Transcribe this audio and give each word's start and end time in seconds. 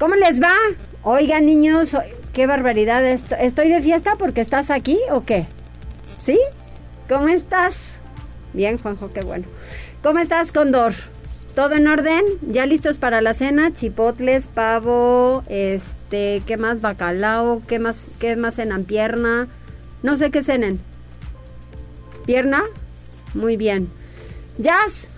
¿Cómo 0.00 0.14
les 0.14 0.40
va? 0.40 0.54
Oigan, 1.02 1.44
niños, 1.44 1.96
qué 2.32 2.46
barbaridad. 2.46 3.04
¿Estoy 3.04 3.68
de 3.68 3.82
fiesta 3.82 4.14
porque 4.16 4.40
estás 4.40 4.70
aquí 4.70 4.96
o 5.10 5.24
qué? 5.24 5.46
¿Sí? 6.22 6.38
¿Cómo 7.08 7.26
estás? 7.26 7.98
Bien, 8.52 8.78
Juanjo, 8.78 9.10
qué 9.12 9.22
bueno. 9.22 9.46
¿Cómo 10.00 10.20
estás, 10.20 10.52
Condor? 10.52 10.94
¿Todo 11.56 11.74
en 11.74 11.88
orden? 11.88 12.22
¿Ya 12.42 12.64
listos 12.64 12.96
para 12.96 13.20
la 13.22 13.34
cena? 13.34 13.74
Chipotles, 13.74 14.46
pavo, 14.46 15.42
este, 15.48 16.44
¿qué 16.46 16.56
más? 16.56 16.80
Bacalao, 16.80 17.60
¿qué 17.66 17.80
más, 17.80 18.04
qué 18.20 18.36
más 18.36 18.54
cenan? 18.54 18.84
Pierna. 18.84 19.48
No 20.04 20.14
sé 20.14 20.30
qué 20.30 20.44
cenen. 20.44 20.78
¿Pierna? 22.24 22.62
Muy 23.34 23.56
bien. 23.56 23.88
Jazz, 24.58 25.08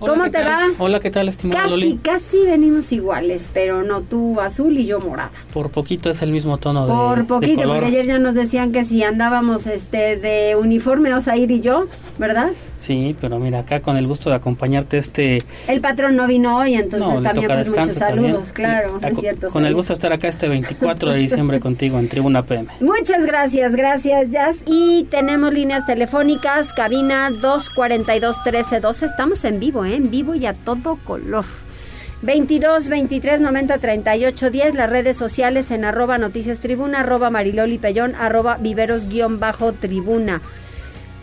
¿Cómo 0.00 0.30
te 0.30 0.42
va? 0.42 0.68
Hola, 0.78 0.98
¿qué 0.98 1.10
tal, 1.10 1.28
estimado 1.28 1.68
Casi, 1.68 1.98
casi 2.02 2.44
venimos 2.44 2.90
iguales, 2.92 3.50
pero 3.52 3.82
no, 3.82 4.00
tú 4.00 4.40
azul 4.40 4.78
y 4.78 4.86
yo 4.86 4.98
morada. 4.98 5.30
Por 5.52 5.70
poquito 5.70 6.08
es 6.08 6.22
el 6.22 6.32
mismo 6.32 6.56
tono 6.58 6.86
de 6.86 6.92
Por 6.92 7.26
poquito, 7.26 7.62
porque 7.64 7.86
ayer 7.86 8.06
ya 8.06 8.18
nos 8.18 8.34
decían 8.34 8.72
que 8.72 8.84
si 8.84 9.02
andábamos 9.02 9.66
este 9.66 10.16
de 10.16 10.56
uniforme 10.56 11.12
Osair 11.12 11.50
y 11.50 11.60
yo, 11.60 11.86
¿verdad? 12.18 12.50
Sí, 12.80 13.14
pero 13.20 13.38
mira, 13.38 13.60
acá 13.60 13.80
con 13.80 13.98
el 13.98 14.06
gusto 14.06 14.30
de 14.30 14.36
acompañarte 14.36 14.96
este... 14.96 15.38
El 15.68 15.82
patrón 15.82 16.16
no 16.16 16.26
vino 16.26 16.56
hoy, 16.56 16.74
entonces 16.74 17.22
también 17.22 17.46
pues 17.46 17.68
muchos 17.68 17.92
saludos, 17.92 18.52
claro, 18.52 18.98
es 19.02 19.18
cierto. 19.18 19.48
Con 19.48 19.66
el 19.66 19.74
gusto 19.74 19.92
de 19.92 19.94
estar 19.94 20.12
acá 20.14 20.28
este 20.28 20.48
24 20.48 21.12
de 21.12 21.18
diciembre 21.18 21.60
contigo 21.60 21.98
en 21.98 22.08
Tribuna 22.08 22.42
PM. 22.42 22.68
Muchas 22.80 23.26
gracias, 23.26 23.76
gracias 23.76 24.30
Jazz. 24.30 24.62
Y 24.64 25.04
tenemos 25.10 25.52
líneas 25.52 25.84
telefónicas, 25.84 26.72
cabina 26.72 27.30
242-1312, 27.30 29.02
estamos 29.04 29.44
en 29.44 29.60
vivo, 29.60 29.84
¿eh? 29.84 29.96
en 29.96 30.10
vivo 30.10 30.34
y 30.34 30.46
a 30.46 30.54
todo 30.54 30.96
color. 31.04 31.44
22 32.22 32.88
23 32.88 33.40
90 33.42 33.78
38 33.78 34.50
10, 34.50 34.74
las 34.74 34.90
redes 34.90 35.16
sociales 35.18 35.70
en 35.70 35.84
arroba 35.84 36.16
noticias 36.16 36.60
tribuna, 36.60 37.00
arroba 37.00 37.28
mariloli 37.28 37.76
pellón, 37.76 38.14
arroba 38.14 38.56
viveros 38.58 39.06
guion 39.06 39.38
bajo 39.38 39.72
tribuna. 39.72 40.40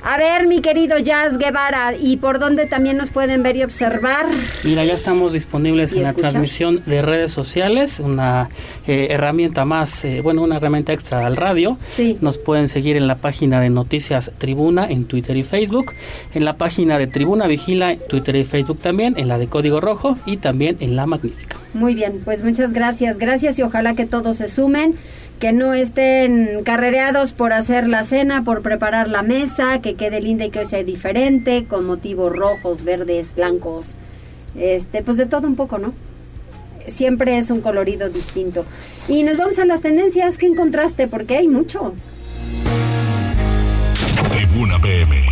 A 0.09 0.15
ver, 0.15 0.47
mi 0.47 0.61
querido 0.61 0.97
Jazz 0.99 1.37
Guevara, 1.37 1.93
¿y 1.93 2.15
por 2.15 2.39
dónde 2.39 2.65
también 2.65 2.95
nos 2.95 3.09
pueden 3.09 3.43
ver 3.43 3.57
y 3.57 3.63
observar? 3.63 4.27
Mira, 4.63 4.85
ya 4.85 4.93
estamos 4.93 5.33
disponibles 5.33 5.91
en 5.91 6.03
la 6.03 6.13
transmisión 6.13 6.81
de 6.85 7.01
redes 7.01 7.33
sociales, 7.33 7.99
una 7.99 8.47
eh, 8.87 9.07
herramienta 9.09 9.65
más, 9.65 10.05
eh, 10.05 10.21
bueno, 10.21 10.43
una 10.43 10.55
herramienta 10.55 10.93
extra 10.93 11.27
al 11.27 11.35
radio. 11.35 11.77
Sí. 11.91 12.17
Nos 12.21 12.37
pueden 12.37 12.69
seguir 12.69 12.95
en 12.95 13.05
la 13.05 13.15
página 13.15 13.59
de 13.59 13.69
Noticias 13.69 14.31
Tribuna 14.37 14.87
en 14.89 15.03
Twitter 15.03 15.35
y 15.35 15.43
Facebook, 15.43 15.91
en 16.33 16.45
la 16.45 16.53
página 16.53 16.97
de 16.97 17.07
Tribuna 17.07 17.45
Vigila 17.47 17.97
Twitter 17.97 18.37
y 18.37 18.45
Facebook 18.45 18.79
también, 18.79 19.15
en 19.17 19.27
la 19.27 19.37
de 19.37 19.47
Código 19.47 19.81
Rojo 19.81 20.17
y 20.25 20.37
también 20.37 20.77
en 20.79 20.95
La 20.95 21.05
Magnífica. 21.05 21.57
Muy 21.77 21.93
bien, 21.93 22.21
pues 22.25 22.43
muchas 22.43 22.73
gracias, 22.73 23.19
gracias 23.19 23.59
y 23.59 23.61
ojalá 23.61 23.93
que 23.93 24.07
todos 24.07 24.37
se 24.37 24.47
sumen 24.47 24.95
que 25.39 25.53
no 25.53 25.75
estén 25.75 26.63
carrereados 26.63 27.33
por 27.33 27.53
hacer 27.53 27.87
la 27.87 28.01
cena, 28.01 28.43
por 28.43 28.63
preparar 28.63 29.09
la 29.09 29.21
mesa, 29.21 29.79
que 29.79 29.93
quede 29.93 30.19
linda 30.19 30.45
y 30.45 30.49
que 30.49 30.57
hoy 30.57 30.65
sea 30.65 30.83
diferente, 30.83 31.65
con 31.65 31.85
motivos 31.85 32.35
rojos, 32.35 32.83
verdes, 32.83 33.35
blancos, 33.35 33.89
este, 34.57 35.03
pues 35.03 35.17
de 35.17 35.27
todo 35.27 35.45
un 35.45 35.55
poco, 35.55 35.77
¿no? 35.77 35.93
Siempre 36.87 37.37
es 37.37 37.51
un 37.51 37.61
colorido 37.61 38.09
distinto. 38.09 38.65
Y 39.07 39.21
nos 39.21 39.37
vamos 39.37 39.59
a 39.59 39.65
las 39.65 39.81
tendencias, 39.81 40.39
¿qué 40.39 40.47
encontraste? 40.47 41.07
Porque 41.07 41.37
hay 41.37 41.47
mucho. 41.47 41.93
Tribuna 44.31 44.81
PM. 44.81 45.23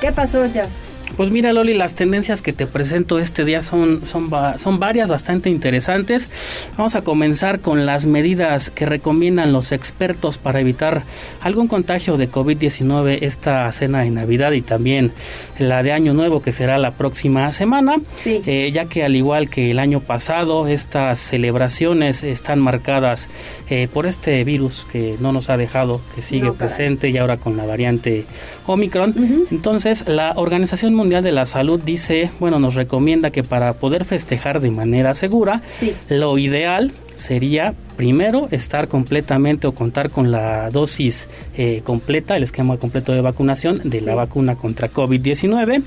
¿Qué 0.00 0.10
pasó, 0.10 0.46
Jazz? 0.46 0.93
Pues 1.16 1.30
mira 1.30 1.52
Loli, 1.52 1.74
las 1.74 1.94
tendencias 1.94 2.42
que 2.42 2.52
te 2.52 2.66
presento 2.66 3.20
este 3.20 3.44
día 3.44 3.62
son, 3.62 4.04
son, 4.04 4.30
son 4.58 4.80
varias, 4.80 5.08
bastante 5.08 5.48
interesantes. 5.48 6.28
Vamos 6.76 6.96
a 6.96 7.02
comenzar 7.02 7.60
con 7.60 7.86
las 7.86 8.06
medidas 8.06 8.70
que 8.70 8.84
recomiendan 8.84 9.52
los 9.52 9.70
expertos 9.70 10.38
para 10.38 10.60
evitar 10.60 11.02
algún 11.40 11.68
contagio 11.68 12.16
de 12.16 12.28
COVID-19 12.28 13.18
esta 13.22 13.70
cena 13.70 14.00
de 14.00 14.10
Navidad 14.10 14.52
y 14.52 14.62
también 14.62 15.12
la 15.58 15.84
de 15.84 15.92
Año 15.92 16.14
Nuevo 16.14 16.42
que 16.42 16.50
será 16.50 16.78
la 16.78 16.90
próxima 16.90 17.52
semana. 17.52 17.96
Sí. 18.14 18.42
Eh, 18.44 18.72
ya 18.74 18.86
que 18.86 19.04
al 19.04 19.14
igual 19.14 19.48
que 19.48 19.70
el 19.70 19.78
año 19.78 20.00
pasado, 20.00 20.66
estas 20.66 21.20
celebraciones 21.20 22.24
están 22.24 22.58
marcadas 22.58 23.28
eh, 23.70 23.88
por 23.92 24.06
este 24.06 24.42
virus 24.42 24.84
que 24.90 25.16
no 25.20 25.32
nos 25.32 25.48
ha 25.48 25.56
dejado, 25.56 26.00
que 26.16 26.22
sigue 26.22 26.52
presente 26.52 27.08
y 27.08 27.18
ahora 27.18 27.36
con 27.36 27.56
la 27.56 27.64
variante 27.64 28.26
Omicron. 28.66 29.46
Entonces, 29.50 30.08
la 30.08 30.32
Organización 30.36 30.94
Mundial 30.94 31.03
Mundial 31.04 31.22
de 31.22 31.32
la 31.32 31.44
Salud 31.44 31.78
dice, 31.84 32.30
bueno, 32.40 32.58
nos 32.58 32.76
recomienda 32.76 33.28
que 33.28 33.42
para 33.42 33.74
poder 33.74 34.06
festejar 34.06 34.60
de 34.60 34.70
manera 34.70 35.14
segura, 35.14 35.60
lo 36.08 36.38
ideal 36.38 36.92
sería 37.18 37.74
primero 37.98 38.48
estar 38.50 38.88
completamente 38.88 39.66
o 39.66 39.72
contar 39.72 40.08
con 40.08 40.30
la 40.30 40.70
dosis 40.70 41.28
eh, 41.58 41.82
completa, 41.84 42.38
el 42.38 42.42
esquema 42.42 42.78
completo 42.78 43.12
de 43.12 43.20
vacunación 43.20 43.82
de 43.84 44.00
la 44.00 44.14
vacuna 44.14 44.56
contra 44.56 44.90
COVID-19. 44.90 45.82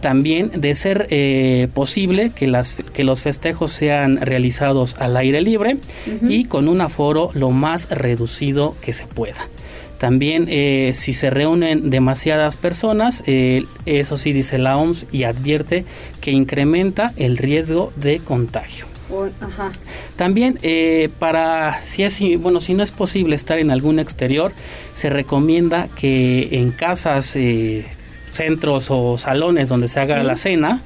También 0.00 0.50
de 0.60 0.74
ser 0.74 1.06
eh, 1.08 1.68
posible 1.72 2.30
que, 2.34 2.46
las, 2.46 2.74
que 2.74 3.04
los 3.04 3.22
festejos 3.22 3.72
sean 3.72 4.18
realizados 4.18 4.96
al 4.98 5.16
aire 5.16 5.40
libre 5.40 5.78
y 6.28 6.44
con 6.44 6.68
un 6.68 6.82
aforo 6.82 7.30
lo 7.32 7.52
más 7.52 7.88
reducido 7.88 8.76
que 8.82 8.92
se 8.92 9.06
pueda. 9.06 9.48
También 9.98 10.46
eh, 10.48 10.92
si 10.94 11.12
se 11.12 11.30
reúnen 11.30 11.90
demasiadas 11.90 12.56
personas, 12.56 13.22
eh, 13.26 13.64
eso 13.84 14.16
sí 14.16 14.32
dice 14.32 14.58
la 14.58 14.76
OMS 14.76 15.06
y 15.10 15.24
advierte 15.24 15.84
que 16.20 16.30
incrementa 16.30 17.12
el 17.16 17.36
riesgo 17.36 17.92
de 17.96 18.20
contagio. 18.20 18.86
También 20.16 20.58
eh, 20.62 21.08
para 21.18 21.80
si 21.84 22.02
es 22.02 22.20
bueno 22.38 22.60
si 22.60 22.74
no 22.74 22.82
es 22.82 22.90
posible 22.90 23.36
estar 23.36 23.58
en 23.58 23.70
algún 23.70 23.98
exterior 23.98 24.52
se 24.94 25.08
recomienda 25.08 25.88
que 25.96 26.48
en 26.52 26.72
casas 26.72 27.34
centros 28.38 28.90
o 28.90 29.18
salones 29.18 29.68
donde 29.68 29.88
se 29.88 30.00
haga 30.00 30.22
la 30.22 30.36
cena, 30.36 30.80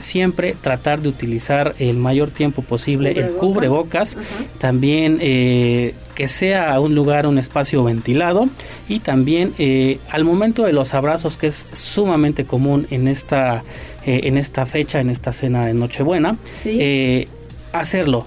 siempre 0.00 0.56
tratar 0.60 1.00
de 1.00 1.08
utilizar 1.08 1.74
el 1.78 1.96
mayor 1.96 2.30
tiempo 2.30 2.62
posible 2.62 3.12
el 3.18 3.32
cubrebocas. 3.32 4.16
También 4.58 5.18
eh, 5.20 5.94
que 6.18 6.26
sea 6.26 6.80
un 6.80 6.96
lugar, 6.96 7.28
un 7.28 7.38
espacio 7.38 7.84
ventilado 7.84 8.48
y 8.88 8.98
también 8.98 9.54
eh, 9.60 10.00
al 10.10 10.24
momento 10.24 10.64
de 10.64 10.72
los 10.72 10.92
abrazos 10.92 11.36
que 11.36 11.46
es 11.46 11.64
sumamente 11.70 12.44
común 12.44 12.88
en 12.90 13.06
esta, 13.06 13.62
eh, 14.04 14.22
en 14.24 14.36
esta 14.36 14.66
fecha, 14.66 14.98
en 14.98 15.10
esta 15.10 15.32
cena 15.32 15.64
de 15.64 15.74
Nochebuena, 15.74 16.36
eh, 16.64 17.28
hacerlo 17.72 18.26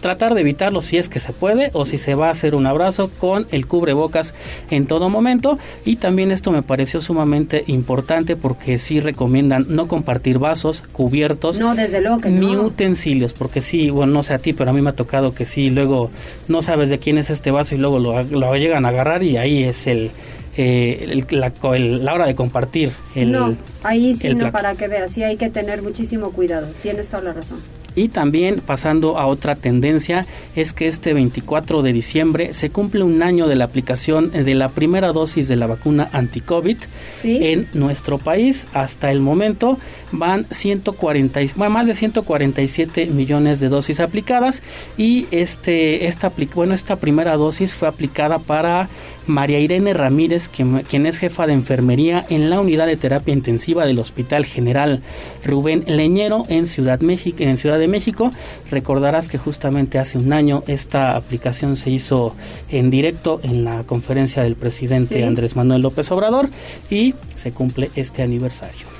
tratar 0.00 0.34
de 0.34 0.40
evitarlo 0.40 0.80
si 0.82 0.98
es 0.98 1.08
que 1.08 1.20
se 1.20 1.32
puede 1.32 1.70
o 1.72 1.84
si 1.84 1.98
se 1.98 2.14
va 2.14 2.28
a 2.28 2.30
hacer 2.30 2.54
un 2.54 2.66
abrazo 2.66 3.10
con 3.18 3.46
el 3.50 3.66
cubrebocas 3.66 4.34
en 4.70 4.86
todo 4.86 5.08
momento. 5.08 5.58
Y 5.84 5.96
también 5.96 6.30
esto 6.30 6.50
me 6.50 6.62
pareció 6.62 7.00
sumamente 7.00 7.64
importante 7.66 8.36
porque 8.36 8.78
sí 8.78 9.00
recomiendan 9.00 9.66
no 9.68 9.88
compartir 9.88 10.38
vasos, 10.38 10.82
cubiertos, 10.92 11.58
no, 11.58 11.74
desde 11.74 12.00
luego 12.00 12.20
ni 12.28 12.56
utensilios 12.56 13.32
porque 13.32 13.60
sí, 13.60 13.90
bueno, 13.90 14.12
no 14.12 14.22
sé 14.22 14.34
a 14.34 14.38
ti, 14.38 14.52
pero 14.52 14.70
a 14.70 14.72
mí 14.72 14.80
me 14.80 14.90
ha 14.90 14.94
tocado 14.94 15.34
que 15.34 15.44
sí, 15.44 15.70
luego 15.70 16.10
no 16.48 16.62
sabes 16.62 16.90
de 16.90 16.98
quién 16.98 17.18
es 17.18 17.30
este 17.30 17.50
vaso 17.50 17.74
y 17.74 17.78
luego 17.78 17.98
lo, 17.98 18.22
lo 18.22 18.54
llegan 18.54 18.86
a 18.86 18.88
agarrar 18.88 19.22
y 19.22 19.36
ahí 19.36 19.64
es 19.64 19.86
el 19.86 20.10
eh, 20.56 21.24
la, 21.30 21.52
la, 21.60 22.14
hora 22.14 22.26
de 22.26 22.34
compartir 22.36 22.92
el 23.16 23.32
No, 23.32 23.56
ahí 23.82 24.14
sí 24.14 24.32
no, 24.34 24.52
para 24.52 24.76
que 24.76 24.86
veas, 24.86 25.10
sí 25.10 25.24
hay 25.24 25.36
que 25.36 25.50
tener 25.50 25.82
muchísimo 25.82 26.30
cuidado, 26.30 26.68
tienes 26.82 27.08
toda 27.08 27.24
la 27.24 27.32
razón. 27.32 27.58
Y 27.96 28.08
también 28.08 28.60
pasando 28.60 29.18
a 29.18 29.26
otra 29.26 29.54
tendencia 29.54 30.26
es 30.56 30.72
que 30.72 30.88
este 30.88 31.14
24 31.14 31.82
de 31.82 31.92
diciembre 31.92 32.52
se 32.52 32.70
cumple 32.70 33.02
un 33.02 33.22
año 33.22 33.46
de 33.46 33.56
la 33.56 33.64
aplicación 33.64 34.30
de 34.30 34.54
la 34.54 34.68
primera 34.68 35.12
dosis 35.12 35.48
de 35.48 35.56
la 35.56 35.66
vacuna 35.66 36.08
anti-COVID 36.12 36.78
en 37.24 37.68
nuestro 37.74 38.18
país. 38.18 38.66
Hasta 38.72 39.10
el 39.10 39.20
momento 39.20 39.78
van 40.12 40.46
140, 40.50 41.40
más 41.56 41.86
de 41.86 41.94
147 41.94 43.06
millones 43.06 43.60
de 43.60 43.68
dosis 43.68 44.00
aplicadas 44.00 44.62
y 44.96 45.26
este, 45.30 46.06
esta, 46.06 46.32
bueno, 46.54 46.74
esta 46.74 46.96
primera 46.96 47.36
dosis 47.36 47.74
fue 47.74 47.88
aplicada 47.88 48.38
para 48.38 48.88
María 49.26 49.58
Irene 49.58 49.94
Ramírez, 49.94 50.48
quien, 50.48 50.80
quien, 50.82 51.06
es 51.06 51.18
jefa 51.18 51.46
de 51.46 51.52
enfermería 51.52 52.24
en 52.28 52.50
la 52.50 52.60
unidad 52.60 52.86
de 52.86 52.96
terapia 52.96 53.32
intensiva 53.32 53.86
del 53.86 53.98
Hospital 53.98 54.44
General 54.44 55.00
Rubén 55.44 55.84
Leñero 55.86 56.44
en 56.48 56.66
Ciudad, 56.66 57.00
México, 57.00 57.38
en 57.40 57.58
Ciudad 57.58 57.78
de 57.78 57.88
México. 57.88 58.30
Recordarás 58.70 59.28
que 59.28 59.38
justamente 59.38 59.98
hace 59.98 60.18
un 60.18 60.32
año 60.32 60.62
esta 60.66 61.16
aplicación 61.16 61.76
se 61.76 61.90
hizo 61.90 62.34
en 62.70 62.90
directo 62.90 63.40
en 63.42 63.64
la 63.64 63.84
conferencia 63.84 64.42
del 64.42 64.56
presidente 64.56 65.24
Andrés 65.24 65.56
Manuel 65.56 65.82
López 65.82 66.10
Obrador 66.10 66.48
y 66.90 67.14
se 67.36 67.52
cumple 67.52 67.90
este 67.96 68.22
aniversario. 68.22 68.94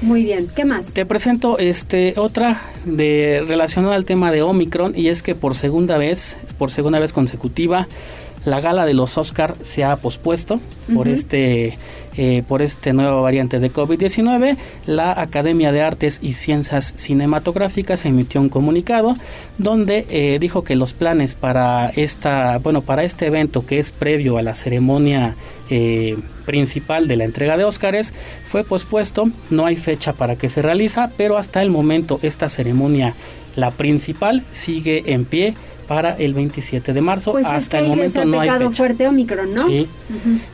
Muy 0.00 0.22
bien, 0.22 0.48
¿qué 0.54 0.64
más? 0.64 0.92
Te 0.92 1.06
presento 1.06 1.58
este 1.58 2.14
otra 2.18 2.62
de 2.84 3.42
relacionada 3.46 3.94
al 3.94 4.04
tema 4.04 4.32
de 4.32 4.42
Omicron 4.42 4.92
y 4.94 5.08
es 5.08 5.22
que 5.22 5.34
por 5.34 5.54
segunda 5.54 5.96
vez, 5.96 6.36
por 6.58 6.70
segunda 6.70 6.98
vez 6.98 7.12
consecutiva 7.12 7.88
La 8.44 8.60
gala 8.60 8.84
de 8.86 8.94
los 8.94 9.16
Oscar 9.18 9.54
se 9.62 9.84
ha 9.84 9.96
pospuesto 9.96 10.60
por 10.94 11.08
este 11.08 11.78
eh, 12.16 12.44
por 12.46 12.62
esta 12.62 12.92
nueva 12.92 13.20
variante 13.20 13.58
de 13.58 13.72
COVID-19, 13.72 14.56
la 14.86 15.20
Academia 15.20 15.72
de 15.72 15.82
Artes 15.82 16.20
y 16.22 16.34
Ciencias 16.34 16.94
Cinematográficas 16.96 18.04
emitió 18.04 18.40
un 18.40 18.48
comunicado 18.48 19.16
donde 19.58 20.06
eh, 20.10 20.38
dijo 20.38 20.62
que 20.62 20.76
los 20.76 20.92
planes 20.92 21.34
para 21.34 21.88
esta, 21.88 22.58
bueno, 22.58 22.82
para 22.82 23.02
este 23.02 23.26
evento 23.26 23.66
que 23.66 23.80
es 23.80 23.90
previo 23.90 24.38
a 24.38 24.42
la 24.42 24.54
ceremonia 24.54 25.34
eh, 25.70 26.16
principal 26.46 27.08
de 27.08 27.16
la 27.16 27.24
entrega 27.24 27.56
de 27.56 27.64
Óscares 27.64 28.12
fue 28.48 28.62
pospuesto, 28.62 29.28
no 29.50 29.66
hay 29.66 29.74
fecha 29.74 30.12
para 30.12 30.36
que 30.36 30.50
se 30.50 30.62
realiza, 30.62 31.10
pero 31.16 31.36
hasta 31.36 31.62
el 31.62 31.70
momento 31.70 32.20
esta 32.22 32.48
ceremonia, 32.48 33.16
la 33.56 33.72
principal, 33.72 34.44
sigue 34.52 35.02
en 35.12 35.24
pie 35.24 35.54
para 35.86 36.16
el 36.16 36.34
27 36.34 36.92
de 36.92 37.00
marzo. 37.00 37.32
Pues 37.32 37.46
hasta 37.46 37.78
el 37.78 37.88
momento 37.88 38.24
no 38.24 38.40
hay 38.40 38.50
fecha. 38.50 38.70
fuerte 38.70 39.08
Omicron, 39.08 39.54
¿no? 39.54 39.68
Sí. 39.68 39.88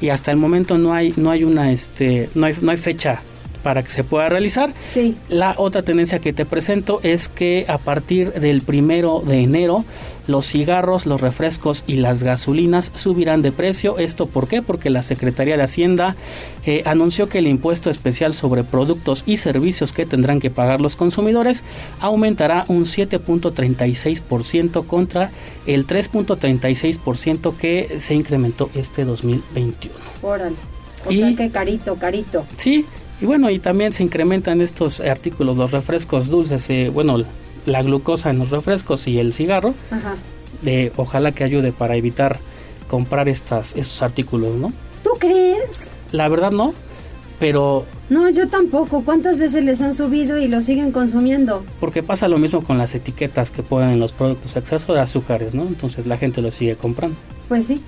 Y 0.00 0.08
hasta 0.08 0.30
el 0.30 0.36
momento 0.36 0.78
no 0.78 0.92
hay 0.92 1.14
no 1.16 1.30
hay 1.30 1.44
una 1.44 1.72
este 1.72 2.28
no 2.34 2.46
hay 2.46 2.54
no 2.60 2.70
hay 2.70 2.76
fecha 2.76 3.22
para 3.62 3.82
que 3.82 3.90
se 3.90 4.04
pueda 4.04 4.28
realizar. 4.28 4.72
Sí. 4.92 5.16
La 5.28 5.54
otra 5.56 5.82
tendencia 5.82 6.18
que 6.18 6.32
te 6.32 6.46
presento 6.46 7.00
es 7.02 7.28
que 7.28 7.64
a 7.68 7.78
partir 7.78 8.32
del 8.32 8.62
primero 8.62 9.20
de 9.20 9.40
enero 9.40 9.84
los 10.30 10.46
cigarros, 10.46 11.06
los 11.06 11.20
refrescos 11.20 11.84
y 11.86 11.96
las 11.96 12.22
gasolinas 12.22 12.90
subirán 12.94 13.42
de 13.42 13.52
precio. 13.52 13.98
¿Esto 13.98 14.26
por 14.26 14.48
qué? 14.48 14.62
Porque 14.62 14.90
la 14.90 15.02
Secretaría 15.02 15.56
de 15.56 15.62
Hacienda 15.62 16.16
eh, 16.64 16.82
anunció 16.84 17.28
que 17.28 17.38
el 17.38 17.46
impuesto 17.46 17.90
especial 17.90 18.34
sobre 18.34 18.64
productos 18.64 19.22
y 19.26 19.36
servicios 19.36 19.92
que 19.92 20.06
tendrán 20.06 20.40
que 20.40 20.50
pagar 20.50 20.80
los 20.80 20.96
consumidores 20.96 21.62
aumentará 22.00 22.64
un 22.68 22.84
7.36% 22.84 24.86
contra 24.86 25.30
el 25.66 25.86
3.36% 25.86 27.56
que 27.56 27.98
se 28.00 28.14
incrementó 28.14 28.70
este 28.74 29.04
2021. 29.04 29.94
Órale. 30.22 30.56
O 31.06 31.10
sea 31.10 31.34
que 31.34 31.50
carito, 31.50 31.96
carito. 31.96 32.44
Sí, 32.56 32.84
y 33.20 33.26
bueno, 33.26 33.50
y 33.50 33.58
también 33.58 33.92
se 33.92 34.02
incrementan 34.02 34.60
estos 34.60 35.00
artículos, 35.00 35.56
los 35.56 35.70
refrescos 35.70 36.30
dulces, 36.30 36.68
eh, 36.70 36.90
bueno, 36.92 37.24
la 37.66 37.82
glucosa 37.82 38.30
en 38.30 38.38
los 38.38 38.50
refrescos 38.50 39.06
y 39.06 39.18
el 39.18 39.32
cigarro. 39.32 39.74
Ajá. 39.90 40.16
De, 40.62 40.92
ojalá 40.96 41.32
que 41.32 41.44
ayude 41.44 41.72
para 41.72 41.96
evitar 41.96 42.38
comprar 42.88 43.28
estas, 43.28 43.76
estos 43.76 44.02
artículos, 44.02 44.56
¿no? 44.56 44.72
¿Tú 45.02 45.10
crees? 45.18 45.90
La 46.12 46.28
verdad 46.28 46.50
no, 46.50 46.74
pero... 47.38 47.86
No, 48.10 48.28
yo 48.28 48.48
tampoco. 48.48 49.02
¿Cuántas 49.04 49.38
veces 49.38 49.64
les 49.64 49.80
han 49.80 49.94
subido 49.94 50.38
y 50.38 50.48
lo 50.48 50.60
siguen 50.60 50.92
consumiendo? 50.92 51.64
Porque 51.78 52.02
pasa 52.02 52.28
lo 52.28 52.38
mismo 52.38 52.62
con 52.62 52.76
las 52.76 52.94
etiquetas 52.94 53.50
que 53.50 53.62
ponen 53.62 53.90
en 53.90 54.00
los 54.00 54.12
productos, 54.12 54.56
exceso 54.56 54.92
de 54.92 55.00
azúcares, 55.00 55.54
¿no? 55.54 55.62
Entonces 55.62 56.06
la 56.06 56.18
gente 56.18 56.42
lo 56.42 56.50
sigue 56.50 56.76
comprando. 56.76 57.16
Pues 57.48 57.66
sí. 57.66 57.80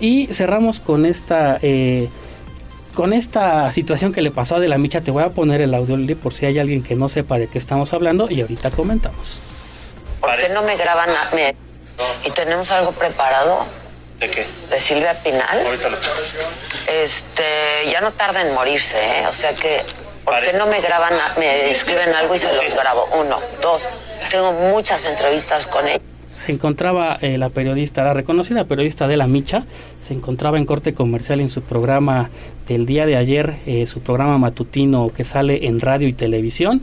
Y 0.00 0.26
cerramos 0.28 0.80
con 0.80 1.06
esta... 1.06 1.58
Eh, 1.62 2.08
con 2.94 3.12
esta 3.12 3.70
situación 3.72 4.12
que 4.12 4.22
le 4.22 4.30
pasó 4.30 4.56
a 4.56 4.60
De 4.60 4.68
la 4.68 4.78
Micha, 4.78 5.00
te 5.00 5.10
voy 5.10 5.22
a 5.22 5.30
poner 5.30 5.60
el 5.60 5.74
audio 5.74 5.96
por 6.16 6.34
si 6.34 6.46
hay 6.46 6.58
alguien 6.58 6.82
que 6.82 6.94
no 6.94 7.08
sepa 7.08 7.38
de 7.38 7.48
qué 7.48 7.58
estamos 7.58 7.92
hablando 7.92 8.30
y 8.30 8.40
ahorita 8.40 8.70
comentamos. 8.70 9.40
¿Por 10.20 10.36
qué 10.36 10.48
no 10.50 10.62
me 10.62 10.76
graban 10.76 11.10
a 11.10 11.28
¿Y 12.24 12.30
tenemos 12.30 12.70
algo 12.70 12.92
preparado? 12.92 13.66
¿De 14.18 14.30
qué? 14.30 14.46
De 14.70 14.78
Silvia 14.78 15.14
Pinal. 15.22 15.66
Ahorita 15.66 15.88
lo 15.88 15.98
Este, 16.86 17.44
ya 17.90 18.00
no 18.00 18.12
tarda 18.12 18.40
en 18.42 18.54
morirse, 18.54 18.98
¿eh? 18.98 19.26
O 19.28 19.32
sea 19.32 19.52
que, 19.54 19.82
¿por 20.24 20.40
qué 20.42 20.52
no 20.52 20.66
me 20.66 20.80
graban, 20.80 21.14
me 21.38 21.70
escriben 21.70 22.14
algo 22.14 22.34
y 22.34 22.38
se 22.38 22.52
los 22.52 22.74
grabo? 22.74 23.08
Uno, 23.20 23.40
dos, 23.60 23.88
tengo 24.30 24.52
muchas 24.52 25.04
entrevistas 25.04 25.66
con 25.66 25.88
ella 25.88 26.00
se 26.42 26.50
encontraba 26.50 27.18
eh, 27.20 27.38
la 27.38 27.50
periodista, 27.50 28.02
la 28.02 28.14
reconocida 28.14 28.64
periodista 28.64 29.06
de 29.06 29.16
la 29.16 29.28
Micha, 29.28 29.62
se 30.06 30.12
encontraba 30.12 30.58
en 30.58 30.66
corte 30.66 30.92
comercial 30.92 31.40
en 31.40 31.48
su 31.48 31.62
programa 31.62 32.30
del 32.68 32.86
día 32.86 33.06
de 33.06 33.16
ayer, 33.16 33.56
eh, 33.66 33.86
su 33.86 34.00
programa 34.00 34.38
matutino 34.38 35.10
que 35.14 35.24
sale 35.24 35.66
en 35.66 35.80
radio 35.80 36.08
y 36.08 36.12
televisión. 36.12 36.80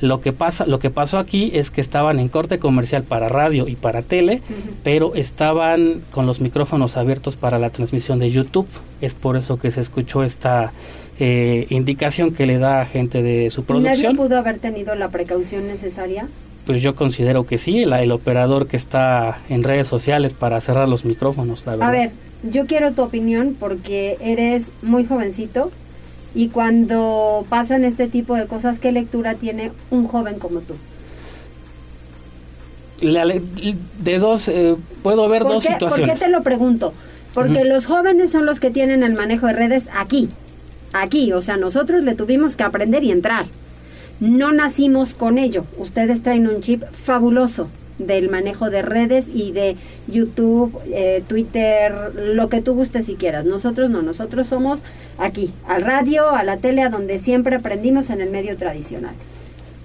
Lo 0.00 0.20
que 0.20 0.32
pasa, 0.32 0.66
lo 0.66 0.78
que 0.78 0.90
pasó 0.90 1.18
aquí 1.18 1.50
es 1.54 1.70
que 1.70 1.80
estaban 1.80 2.18
en 2.18 2.28
corte 2.28 2.58
comercial 2.58 3.02
para 3.02 3.28
radio 3.28 3.68
y 3.68 3.76
para 3.76 4.02
tele, 4.02 4.40
pero 4.82 5.14
estaban 5.14 6.00
con 6.10 6.26
los 6.26 6.40
micrófonos 6.40 6.96
abiertos 6.96 7.36
para 7.36 7.58
la 7.58 7.70
transmisión 7.70 8.18
de 8.18 8.30
YouTube. 8.30 8.66
Es 9.00 9.14
por 9.14 9.36
eso 9.36 9.58
que 9.58 9.70
se 9.70 9.80
escuchó 9.80 10.22
esta 10.22 10.72
eh, 11.18 11.66
indicación 11.70 12.32
que 12.32 12.46
le 12.46 12.58
da 12.58 12.82
a 12.82 12.86
gente 12.86 13.22
de 13.22 13.50
su 13.50 13.64
producción. 13.64 14.16
¿Nadie 14.16 14.28
pudo 14.28 14.38
haber 14.38 14.58
tenido 14.58 14.94
la 14.94 15.08
precaución 15.08 15.66
necesaria? 15.66 16.28
Pues 16.66 16.82
yo 16.82 16.96
considero 16.96 17.46
que 17.46 17.58
sí, 17.58 17.84
el 17.84 18.12
operador 18.12 18.66
que 18.66 18.76
está 18.76 19.38
en 19.48 19.62
redes 19.62 19.86
sociales 19.86 20.34
para 20.34 20.60
cerrar 20.60 20.88
los 20.88 21.04
micrófonos, 21.04 21.64
la 21.64 21.72
verdad. 21.72 21.88
A 21.88 21.92
ver, 21.92 22.10
yo 22.42 22.66
quiero 22.66 22.92
tu 22.92 23.02
opinión 23.02 23.56
porque 23.58 24.16
eres 24.20 24.70
muy 24.82 25.04
jovencito 25.06 25.70
y 26.34 26.48
cuando 26.48 27.46
pasan 27.48 27.84
este 27.84 28.08
tipo 28.08 28.34
de 28.34 28.46
cosas, 28.46 28.78
¿qué 28.78 28.92
lectura 28.92 29.34
tiene 29.34 29.72
un 29.90 30.06
joven 30.06 30.38
como 30.38 30.60
tú? 30.60 30.74
de 32.98 34.18
dos, 34.18 34.48
eh, 34.48 34.74
puedo 35.02 35.28
ver 35.28 35.42
dos 35.42 35.64
situaciones. 35.64 36.08
¿Por 36.08 36.18
qué 36.18 36.24
te 36.24 36.30
lo 36.30 36.42
pregunto? 36.42 36.94
Porque 37.34 37.64
los 37.64 37.84
jóvenes 37.84 38.32
son 38.32 38.46
los 38.46 38.58
que 38.58 38.70
tienen 38.70 39.02
el 39.02 39.12
manejo 39.12 39.46
de 39.46 39.52
redes 39.52 39.90
aquí, 39.94 40.30
aquí, 40.94 41.34
o 41.34 41.42
sea, 41.42 41.58
nosotros 41.58 42.02
le 42.02 42.14
tuvimos 42.14 42.56
que 42.56 42.62
aprender 42.62 43.04
y 43.04 43.10
entrar. 43.10 43.44
No 44.18 44.52
nacimos 44.52 45.14
con 45.14 45.36
ello. 45.36 45.66
Ustedes 45.76 46.22
traen 46.22 46.48
un 46.48 46.62
chip 46.62 46.82
fabuloso 46.84 47.68
del 47.98 48.28
manejo 48.28 48.70
de 48.70 48.82
redes 48.82 49.30
y 49.32 49.52
de 49.52 49.76
YouTube, 50.06 50.78
eh, 50.92 51.22
Twitter, 51.26 51.94
lo 52.14 52.48
que 52.48 52.62
tú 52.62 52.74
gustes 52.74 53.08
y 53.08 53.14
quieras. 53.14 53.44
Nosotros 53.44 53.90
no, 53.90 54.02
nosotros 54.02 54.46
somos 54.46 54.82
aquí, 55.18 55.52
al 55.66 55.82
radio, 55.82 56.30
a 56.30 56.42
la 56.42 56.56
tele, 56.56 56.82
a 56.82 56.90
donde 56.90 57.18
siempre 57.18 57.56
aprendimos 57.56 58.10
en 58.10 58.20
el 58.20 58.30
medio 58.30 58.56
tradicional. 58.56 59.14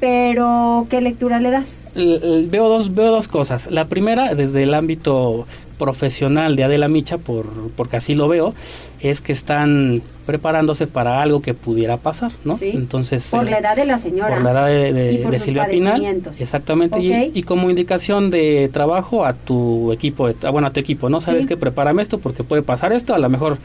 Pero, 0.01 0.87
¿qué 0.89 0.99
lectura 0.99 1.39
le 1.39 1.51
das? 1.51 1.85
Veo 1.95 2.67
dos, 2.67 2.95
veo 2.95 3.11
dos 3.11 3.27
cosas. 3.27 3.69
La 3.69 3.85
primera, 3.85 4.33
desde 4.33 4.63
el 4.63 4.73
ámbito 4.73 5.45
profesional 5.77 6.55
de 6.55 6.63
Adela 6.63 6.87
Micha, 6.87 7.19
por, 7.19 7.45
porque 7.75 7.97
así 7.97 8.15
lo 8.15 8.27
veo, 8.27 8.55
es 8.99 9.21
que 9.21 9.31
están 9.31 10.01
preparándose 10.25 10.87
para 10.87 11.21
algo 11.21 11.41
que 11.41 11.53
pudiera 11.53 11.97
pasar, 11.97 12.31
¿no? 12.43 12.55
Entonces, 12.61 13.27
por 13.29 13.47
la 13.47 13.59
edad 13.59 13.75
de 13.75 13.85
la 13.85 13.99
señora. 13.99 14.33
Por 14.35 14.43
la 14.43 14.51
edad 14.51 14.65
de, 14.67 15.39
Silvia 15.39 15.67
Pinal. 15.67 16.21
Exactamente. 16.39 16.99
Y, 16.99 17.43
como 17.43 17.69
indicación 17.69 18.31
de 18.31 18.71
trabajo 18.73 19.23
a 19.23 19.33
tu 19.33 19.91
equipo, 19.91 20.29
bueno, 20.51 20.67
a 20.67 20.73
tu 20.73 20.79
equipo, 20.79 21.09
¿no? 21.09 21.21
Sabes 21.21 21.45
que 21.45 21.57
prepárame 21.57 22.01
esto 22.01 22.17
porque 22.17 22.43
puede 22.43 22.63
pasar 22.63 22.91
esto, 22.91 23.13
a 23.13 23.19
lo 23.19 23.29
mejor 23.29 23.59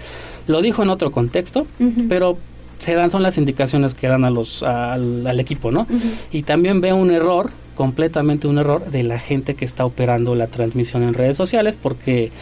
lo 0.48 0.60
dijo 0.60 0.82
en 0.82 0.90
otro 0.90 1.10
contexto, 1.10 1.66
pero 2.10 2.36
se 2.78 2.94
dan, 2.94 3.10
son 3.10 3.22
las 3.22 3.38
indicaciones 3.38 3.94
que 3.94 4.06
dan 4.08 4.24
a 4.24 4.30
los, 4.30 4.62
al, 4.62 5.40
equipo, 5.40 5.70
¿no? 5.70 5.86
Y 6.32 6.42
también 6.42 6.80
veo 6.80 6.96
un 6.96 7.10
error 7.10 7.50
completamente 7.76 8.48
un 8.48 8.58
error 8.58 8.90
de 8.90 9.04
la 9.04 9.20
gente 9.20 9.54
que 9.54 9.64
está 9.64 9.84
operando 9.84 10.34
la 10.34 10.48
transmisión 10.48 11.04
en 11.04 11.14
redes 11.14 11.36
sociales 11.36 11.76
porque 11.76 12.32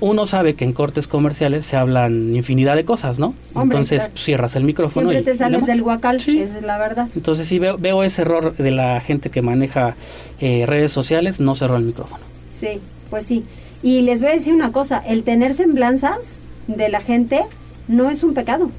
uno 0.00 0.26
sabe 0.26 0.54
que 0.54 0.64
en 0.64 0.72
cortes 0.72 1.06
comerciales 1.06 1.64
se 1.64 1.76
hablan 1.76 2.34
infinidad 2.34 2.74
de 2.74 2.84
cosas, 2.84 3.18
¿no? 3.18 3.34
Entonces 3.54 4.10
cierras 4.14 4.56
el 4.56 4.64
micrófono. 4.64 5.08
Siempre 5.08 5.32
te 5.32 5.38
sales 5.38 5.64
del 5.64 5.82
guacal, 5.82 6.16
esa 6.16 6.58
es 6.58 6.62
la 6.62 6.76
verdad. 6.76 7.08
Entonces 7.14 7.48
sí 7.48 7.58
veo, 7.58 7.78
veo 7.78 8.02
ese 8.02 8.22
error 8.22 8.54
de 8.56 8.70
la 8.70 9.00
gente 9.00 9.30
que 9.30 9.40
maneja 9.40 9.94
eh, 10.40 10.64
redes 10.66 10.92
sociales, 10.92 11.40
no 11.40 11.54
cerró 11.54 11.76
el 11.76 11.84
micrófono. 11.84 12.22
Sí, 12.50 12.80
pues 13.08 13.24
sí. 13.24 13.44
Y 13.82 14.02
les 14.02 14.20
voy 14.20 14.30
a 14.30 14.34
decir 14.34 14.52
una 14.52 14.72
cosa, 14.72 14.98
el 14.98 15.22
tener 15.22 15.54
semblanzas 15.54 16.36
de 16.66 16.88
la 16.88 17.00
gente 17.00 17.42
no 17.88 18.10
es 18.10 18.24
un 18.24 18.34
pecado. 18.34 18.70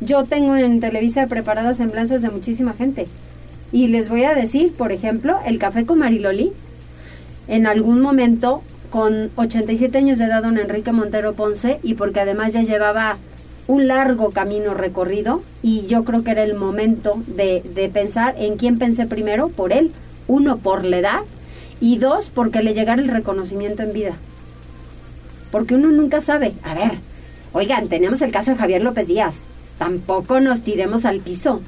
Yo 0.00 0.24
tengo 0.24 0.56
en 0.56 0.80
Televisa 0.80 1.26
preparadas 1.26 1.76
semblanzas 1.76 2.22
de 2.22 2.30
muchísima 2.30 2.72
gente. 2.72 3.06
Y 3.70 3.88
les 3.88 4.08
voy 4.08 4.24
a 4.24 4.34
decir, 4.34 4.72
por 4.72 4.92
ejemplo, 4.92 5.38
el 5.44 5.58
café 5.58 5.84
con 5.84 5.98
Mariloli. 5.98 6.52
En 7.48 7.66
algún 7.66 8.00
momento, 8.00 8.62
con 8.88 9.30
87 9.36 9.98
años 9.98 10.18
de 10.18 10.24
edad, 10.24 10.42
don 10.42 10.56
Enrique 10.56 10.92
Montero 10.92 11.34
Ponce, 11.34 11.80
y 11.82 11.94
porque 11.94 12.20
además 12.20 12.54
ya 12.54 12.62
llevaba 12.62 13.18
un 13.66 13.88
largo 13.88 14.30
camino 14.30 14.72
recorrido, 14.72 15.42
y 15.62 15.86
yo 15.86 16.02
creo 16.04 16.24
que 16.24 16.30
era 16.30 16.44
el 16.44 16.54
momento 16.54 17.22
de, 17.26 17.62
de 17.74 17.88
pensar 17.90 18.34
en 18.38 18.56
quién 18.56 18.78
pensé 18.78 19.06
primero, 19.06 19.48
por 19.48 19.72
él, 19.72 19.92
uno, 20.26 20.56
por 20.56 20.84
la 20.86 20.98
edad, 20.98 21.20
y 21.78 21.98
dos, 21.98 22.30
porque 22.30 22.62
le 22.62 22.72
llegara 22.72 23.02
el 23.02 23.08
reconocimiento 23.08 23.82
en 23.82 23.92
vida. 23.92 24.16
Porque 25.50 25.74
uno 25.74 25.88
nunca 25.88 26.22
sabe. 26.22 26.54
A 26.62 26.74
ver, 26.74 26.92
oigan, 27.52 27.88
tenemos 27.88 28.22
el 28.22 28.32
caso 28.32 28.52
de 28.52 28.56
Javier 28.56 28.82
López 28.82 29.06
Díaz. 29.06 29.44
Tampoco 29.80 30.38
nos 30.38 30.62
tiremos 30.62 31.04
al 31.04 31.18
piso 31.18 31.60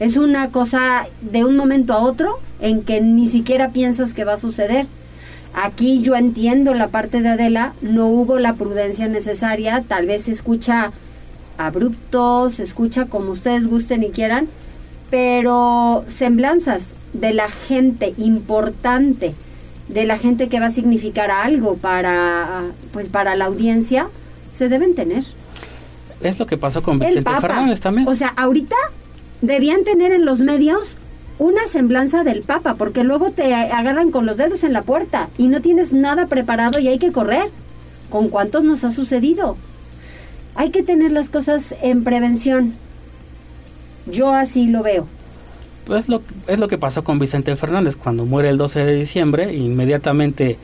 es 0.00 0.16
una 0.16 0.48
cosa 0.48 1.06
de 1.20 1.44
un 1.44 1.56
momento 1.56 1.92
a 1.92 1.98
otro 1.98 2.40
en 2.60 2.82
que 2.82 3.02
ni 3.02 3.26
siquiera 3.26 3.68
piensas 3.68 4.14
que 4.14 4.24
va 4.24 4.32
a 4.32 4.38
suceder. 4.38 4.86
Aquí 5.52 6.00
yo 6.00 6.16
entiendo 6.16 6.72
la 6.72 6.88
parte 6.88 7.20
de 7.20 7.28
Adela, 7.28 7.74
no 7.82 8.06
hubo 8.06 8.38
la 8.38 8.54
prudencia 8.54 9.08
necesaria, 9.08 9.84
tal 9.86 10.06
vez 10.06 10.22
se 10.22 10.32
escucha 10.32 10.92
abrupto, 11.58 12.48
se 12.48 12.62
escucha 12.62 13.04
como 13.04 13.32
ustedes 13.32 13.66
gusten 13.66 14.02
y 14.02 14.08
quieran, 14.08 14.48
pero 15.10 16.02
semblanzas 16.06 16.94
de 17.12 17.34
la 17.34 17.50
gente 17.50 18.14
importante 18.16 19.34
de 19.88 20.04
la 20.04 20.18
gente 20.18 20.48
que 20.48 20.60
va 20.60 20.66
a 20.66 20.70
significar 20.70 21.32
algo 21.32 21.74
para, 21.76 22.62
pues 22.92 23.08
para 23.08 23.34
la 23.34 23.46
audiencia, 23.46 24.06
se 24.52 24.68
deben 24.68 24.94
tener. 24.94 25.24
Es 26.20 26.38
lo 26.38 26.46
que 26.46 26.56
pasó 26.56 26.82
con 26.82 26.98
Vicente 26.98 27.30
Fernández 27.40 27.80
también. 27.80 28.06
O 28.08 28.14
sea, 28.14 28.28
ahorita 28.36 28.76
debían 29.40 29.84
tener 29.84 30.12
en 30.12 30.24
los 30.24 30.40
medios 30.40 30.96
una 31.38 31.66
semblanza 31.66 32.22
del 32.22 32.42
Papa, 32.42 32.74
porque 32.74 33.02
luego 33.02 33.30
te 33.30 33.54
agarran 33.54 34.10
con 34.10 34.26
los 34.26 34.36
dedos 34.36 34.62
en 34.62 34.74
la 34.74 34.82
puerta 34.82 35.30
y 35.38 35.48
no 35.48 35.62
tienes 35.62 35.92
nada 35.92 36.26
preparado 36.26 36.78
y 36.78 36.88
hay 36.88 36.98
que 36.98 37.12
correr. 37.12 37.48
¿Con 38.10 38.28
cuántos 38.28 38.64
nos 38.64 38.84
ha 38.84 38.90
sucedido? 38.90 39.56
Hay 40.54 40.70
que 40.70 40.82
tener 40.82 41.12
las 41.12 41.30
cosas 41.30 41.74
en 41.80 42.04
prevención. 42.04 42.74
Yo 44.06 44.34
así 44.34 44.66
lo 44.66 44.82
veo. 44.82 45.06
Pues 45.86 46.08
lo, 46.08 46.22
es 46.46 46.58
lo 46.58 46.68
que 46.68 46.76
pasó 46.76 47.04
con 47.04 47.18
Vicente 47.18 47.56
Fernández 47.56 47.96
cuando 47.96 48.26
muere 48.26 48.50
el 48.50 48.58
12 48.58 48.84
de 48.84 48.94
diciembre, 48.94 49.54
inmediatamente 49.54 50.58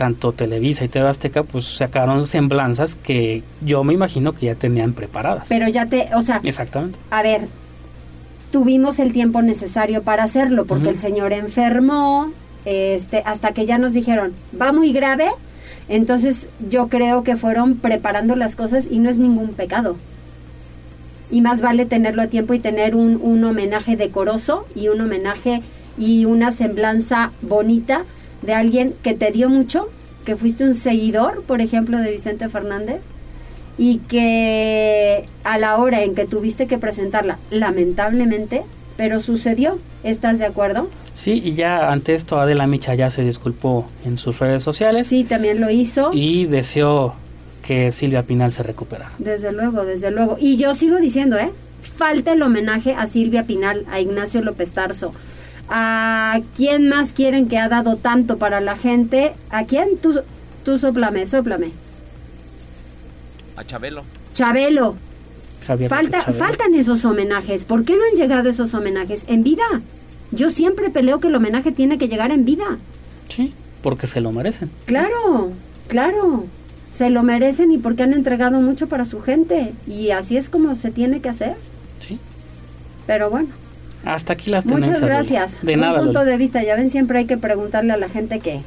tanto 0.00 0.32
Televisa 0.32 0.82
y 0.82 0.88
TV 0.88 1.06
Azteca 1.06 1.42
pues 1.42 1.76
sacaron 1.76 2.26
semblanzas 2.26 2.94
que 2.94 3.42
yo 3.60 3.84
me 3.84 3.92
imagino 3.92 4.32
que 4.32 4.46
ya 4.46 4.54
tenían 4.54 4.94
preparadas. 4.94 5.44
Pero 5.46 5.68
ya 5.68 5.84
te, 5.84 6.08
o 6.14 6.22
sea, 6.22 6.40
exactamente. 6.42 6.98
A 7.10 7.22
ver, 7.22 7.48
tuvimos 8.50 8.98
el 8.98 9.12
tiempo 9.12 9.42
necesario 9.42 10.02
para 10.02 10.22
hacerlo 10.22 10.64
porque 10.64 10.88
el 10.88 10.96
señor 10.96 11.34
enfermó, 11.34 12.32
este, 12.64 13.22
hasta 13.26 13.52
que 13.52 13.66
ya 13.66 13.76
nos 13.76 13.92
dijeron, 13.92 14.32
va 14.58 14.72
muy 14.72 14.94
grave, 14.94 15.28
entonces 15.90 16.48
yo 16.70 16.88
creo 16.88 17.22
que 17.22 17.36
fueron 17.36 17.76
preparando 17.76 18.36
las 18.36 18.56
cosas 18.56 18.88
y 18.90 19.00
no 19.00 19.10
es 19.10 19.18
ningún 19.18 19.52
pecado. 19.52 19.98
Y 21.30 21.42
más 21.42 21.60
vale 21.60 21.84
tenerlo 21.84 22.22
a 22.22 22.28
tiempo 22.28 22.54
y 22.54 22.58
tener 22.58 22.94
un, 22.94 23.20
un 23.20 23.44
homenaje 23.44 23.96
decoroso 23.98 24.64
y 24.74 24.88
un 24.88 25.02
homenaje 25.02 25.60
y 25.98 26.24
una 26.24 26.52
semblanza 26.52 27.32
bonita 27.42 28.06
de 28.42 28.54
alguien 28.54 28.94
que 29.02 29.14
te 29.14 29.30
dio 29.30 29.48
mucho, 29.48 29.88
que 30.24 30.36
fuiste 30.36 30.64
un 30.64 30.74
seguidor, 30.74 31.42
por 31.44 31.60
ejemplo, 31.60 31.98
de 31.98 32.10
Vicente 32.10 32.48
Fernández, 32.48 33.00
y 33.78 33.98
que 33.98 35.26
a 35.44 35.58
la 35.58 35.76
hora 35.76 36.02
en 36.02 36.14
que 36.14 36.26
tuviste 36.26 36.66
que 36.66 36.78
presentarla, 36.78 37.38
lamentablemente, 37.50 38.62
pero 38.96 39.20
sucedió. 39.20 39.78
¿Estás 40.02 40.38
de 40.38 40.46
acuerdo? 40.46 40.88
Sí, 41.14 41.40
y 41.44 41.54
ya 41.54 41.90
ante 41.90 42.14
esto 42.14 42.40
Adela 42.40 42.66
Micha 42.66 42.94
ya 42.94 43.10
se 43.10 43.22
disculpó 43.22 43.86
en 44.04 44.16
sus 44.16 44.38
redes 44.38 44.62
sociales. 44.62 45.06
Sí, 45.06 45.24
también 45.24 45.60
lo 45.60 45.70
hizo. 45.70 46.10
Y 46.12 46.46
deseó 46.46 47.14
que 47.66 47.92
Silvia 47.92 48.22
Pinal 48.22 48.52
se 48.52 48.62
recuperara. 48.62 49.12
Desde 49.18 49.52
luego, 49.52 49.84
desde 49.84 50.10
luego. 50.10 50.36
Y 50.38 50.56
yo 50.56 50.74
sigo 50.74 50.96
diciendo, 50.96 51.38
¿eh? 51.38 51.50
Falta 51.96 52.32
el 52.32 52.42
homenaje 52.42 52.94
a 52.94 53.06
Silvia 53.06 53.44
Pinal, 53.44 53.84
a 53.90 54.00
Ignacio 54.00 54.42
López 54.42 54.72
Tarso, 54.72 55.12
¿A 55.72 56.40
quién 56.56 56.88
más 56.88 57.12
quieren 57.12 57.48
que 57.48 57.56
ha 57.56 57.68
dado 57.68 57.96
tanto 57.96 58.38
para 58.38 58.60
la 58.60 58.76
gente? 58.76 59.32
¿A 59.50 59.64
quién? 59.64 59.98
Tú, 59.98 60.20
tú 60.64 60.78
soplame, 60.78 61.26
soplame. 61.26 61.70
A 63.56 63.64
Chabelo. 63.64 64.02
Chabelo. 64.34 64.96
Falta, 65.88 66.22
Faltan 66.32 66.74
esos 66.74 67.04
homenajes. 67.04 67.64
¿Por 67.64 67.84
qué 67.84 67.94
no 67.94 68.02
han 68.02 68.16
llegado 68.16 68.48
esos 68.48 68.74
homenajes? 68.74 69.24
En 69.28 69.44
vida. 69.44 69.62
Yo 70.32 70.50
siempre 70.50 70.90
peleo 70.90 71.20
que 71.20 71.28
el 71.28 71.36
homenaje 71.36 71.70
tiene 71.70 71.98
que 71.98 72.08
llegar 72.08 72.32
en 72.32 72.44
vida. 72.44 72.78
Sí, 73.28 73.52
porque 73.82 74.08
se 74.08 74.20
lo 74.20 74.32
merecen. 74.32 74.70
Claro, 74.86 75.52
claro. 75.86 76.46
Se 76.92 77.10
lo 77.10 77.22
merecen 77.22 77.70
y 77.70 77.78
porque 77.78 78.02
han 78.02 78.12
entregado 78.12 78.60
mucho 78.60 78.88
para 78.88 79.04
su 79.04 79.20
gente. 79.20 79.72
Y 79.86 80.10
así 80.10 80.36
es 80.36 80.50
como 80.50 80.74
se 80.74 80.90
tiene 80.90 81.20
que 81.20 81.28
hacer. 81.28 81.54
Sí. 82.00 82.18
Pero 83.06 83.30
bueno. 83.30 83.50
Hasta 84.04 84.32
aquí 84.32 84.50
las 84.50 84.64
tendencias. 84.64 85.00
Muchas 85.00 85.10
gracias. 85.10 85.62
De 85.64 85.76
nada. 85.76 86.00
Un 86.00 86.06
punto 86.06 86.24
de 86.24 86.36
vista, 86.36 86.62
ya 86.62 86.76
ven, 86.76 86.90
siempre 86.90 87.18
hay 87.18 87.26
que 87.26 87.36
preguntarle 87.36 87.92
a 87.92 87.96
la 87.96 88.08
gente 88.08 88.40
que 88.40 88.62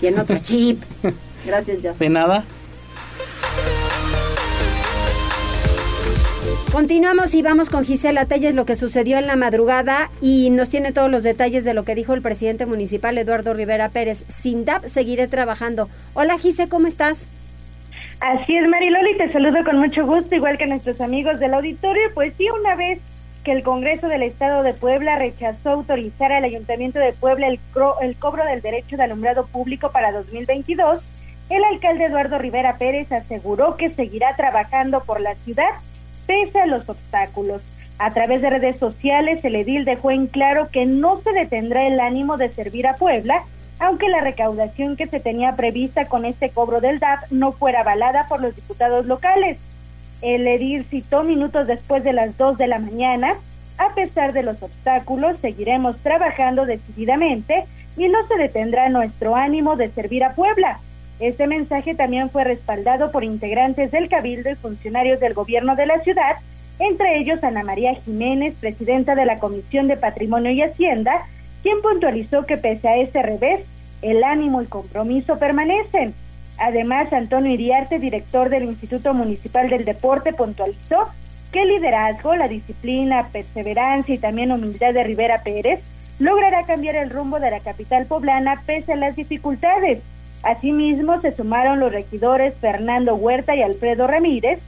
tiene 0.00 0.20
otro 0.20 0.38
chip. 0.42 0.82
Gracias, 1.46 1.82
ya. 1.82 1.92
De 1.92 2.08
nada. 2.08 2.44
Continuamos 6.72 7.36
y 7.36 7.42
vamos 7.42 7.70
con 7.70 7.84
Gisela 7.84 8.24
Telles, 8.24 8.52
lo 8.52 8.64
que 8.64 8.74
sucedió 8.74 9.16
en 9.18 9.28
la 9.28 9.36
madrugada 9.36 10.10
y 10.20 10.50
nos 10.50 10.70
tiene 10.70 10.90
todos 10.90 11.08
los 11.08 11.22
detalles 11.22 11.64
de 11.64 11.72
lo 11.72 11.84
que 11.84 11.94
dijo 11.94 12.14
el 12.14 12.22
presidente 12.22 12.66
municipal 12.66 13.16
Eduardo 13.16 13.54
Rivera 13.54 13.90
Pérez. 13.90 14.24
Sin 14.26 14.64
DAP 14.64 14.84
seguiré 14.86 15.28
trabajando. 15.28 15.88
Hola 16.14 16.36
Gise, 16.36 16.68
¿cómo 16.68 16.88
estás? 16.88 17.30
Así 18.18 18.56
es, 18.56 18.68
Mariloli, 18.68 19.16
te 19.16 19.32
saludo 19.32 19.62
con 19.64 19.78
mucho 19.78 20.04
gusto, 20.04 20.34
igual 20.34 20.58
que 20.58 20.66
nuestros 20.66 21.00
amigos 21.00 21.38
del 21.38 21.54
auditorio. 21.54 22.08
Pues 22.12 22.32
sí, 22.36 22.48
una 22.50 22.74
vez 22.74 22.98
que 23.44 23.52
el 23.52 23.62
Congreso 23.62 24.08
del 24.08 24.22
Estado 24.22 24.62
de 24.62 24.72
Puebla 24.72 25.18
rechazó 25.18 25.70
autorizar 25.70 26.32
al 26.32 26.44
Ayuntamiento 26.44 26.98
de 26.98 27.12
Puebla 27.12 27.46
el, 27.46 27.60
el 28.00 28.16
cobro 28.16 28.44
del 28.44 28.62
derecho 28.62 28.96
de 28.96 29.04
alumbrado 29.04 29.46
público 29.46 29.92
para 29.92 30.12
2022, 30.12 31.02
el 31.50 31.62
alcalde 31.62 32.06
Eduardo 32.06 32.38
Rivera 32.38 32.78
Pérez 32.78 33.12
aseguró 33.12 33.76
que 33.76 33.90
seguirá 33.90 34.34
trabajando 34.34 35.04
por 35.04 35.20
la 35.20 35.34
ciudad 35.34 35.68
pese 36.26 36.58
a 36.58 36.66
los 36.66 36.88
obstáculos. 36.88 37.60
A 37.98 38.10
través 38.12 38.40
de 38.40 38.50
redes 38.50 38.78
sociales, 38.78 39.44
el 39.44 39.56
edil 39.56 39.84
dejó 39.84 40.10
en 40.10 40.26
claro 40.26 40.68
que 40.70 40.86
no 40.86 41.20
se 41.20 41.32
detendrá 41.32 41.86
el 41.86 42.00
ánimo 42.00 42.38
de 42.38 42.48
servir 42.48 42.86
a 42.86 42.94
Puebla, 42.94 43.44
aunque 43.78 44.08
la 44.08 44.20
recaudación 44.20 44.96
que 44.96 45.06
se 45.06 45.20
tenía 45.20 45.52
prevista 45.52 46.06
con 46.06 46.24
este 46.24 46.48
cobro 46.48 46.80
del 46.80 46.98
DAP 46.98 47.30
no 47.30 47.52
fuera 47.52 47.80
avalada 47.80 48.26
por 48.26 48.40
los 48.40 48.56
diputados 48.56 49.06
locales. 49.06 49.58
El 50.24 50.46
edil 50.46 50.86
citó 50.86 51.22
minutos 51.22 51.66
después 51.66 52.02
de 52.02 52.14
las 52.14 52.38
2 52.38 52.56
de 52.56 52.66
la 52.66 52.78
mañana, 52.78 53.34
a 53.76 53.94
pesar 53.94 54.32
de 54.32 54.42
los 54.42 54.62
obstáculos, 54.62 55.36
seguiremos 55.42 55.98
trabajando 55.98 56.64
decididamente 56.64 57.66
y 57.98 58.08
no 58.08 58.26
se 58.26 58.38
detendrá 58.38 58.88
nuestro 58.88 59.36
ánimo 59.36 59.76
de 59.76 59.90
servir 59.90 60.24
a 60.24 60.32
Puebla. 60.32 60.80
Este 61.20 61.46
mensaje 61.46 61.94
también 61.94 62.30
fue 62.30 62.42
respaldado 62.42 63.10
por 63.10 63.22
integrantes 63.22 63.90
del 63.90 64.08
Cabildo 64.08 64.50
y 64.50 64.54
funcionarios 64.54 65.20
del 65.20 65.34
gobierno 65.34 65.76
de 65.76 65.84
la 65.84 65.98
ciudad, 65.98 66.36
entre 66.78 67.18
ellos 67.18 67.44
Ana 67.44 67.62
María 67.62 67.94
Jiménez, 67.94 68.54
presidenta 68.58 69.14
de 69.14 69.26
la 69.26 69.38
Comisión 69.38 69.88
de 69.88 69.98
Patrimonio 69.98 70.52
y 70.52 70.62
Hacienda, 70.62 71.26
quien 71.62 71.82
puntualizó 71.82 72.46
que 72.46 72.56
pese 72.56 72.88
a 72.88 72.96
ese 72.96 73.20
revés, 73.20 73.66
el 74.00 74.24
ánimo 74.24 74.62
y 74.62 74.66
compromiso 74.66 75.38
permanecen. 75.38 76.14
Además, 76.64 77.12
Antonio 77.12 77.52
Iriarte, 77.52 77.98
director 77.98 78.48
del 78.48 78.64
Instituto 78.64 79.12
Municipal 79.12 79.68
del 79.68 79.84
Deporte, 79.84 80.32
puntualizó 80.32 80.96
que 81.52 81.60
el 81.60 81.68
liderazgo, 81.68 82.34
la 82.36 82.48
disciplina, 82.48 83.28
perseverancia 83.30 84.14
y 84.14 84.18
también 84.18 84.50
humildad 84.50 84.94
de 84.94 85.02
Rivera 85.02 85.42
Pérez 85.42 85.82
logrará 86.18 86.64
cambiar 86.64 86.96
el 86.96 87.10
rumbo 87.10 87.38
de 87.38 87.50
la 87.50 87.60
capital 87.60 88.06
poblana 88.06 88.62
pese 88.64 88.94
a 88.94 88.96
las 88.96 89.14
dificultades. 89.14 90.02
Asimismo, 90.42 91.20
se 91.20 91.36
sumaron 91.36 91.80
los 91.80 91.92
regidores 91.92 92.54
Fernando 92.54 93.14
Huerta 93.14 93.54
y 93.54 93.60
Alfredo 93.60 94.06
Ramírez, 94.06 94.58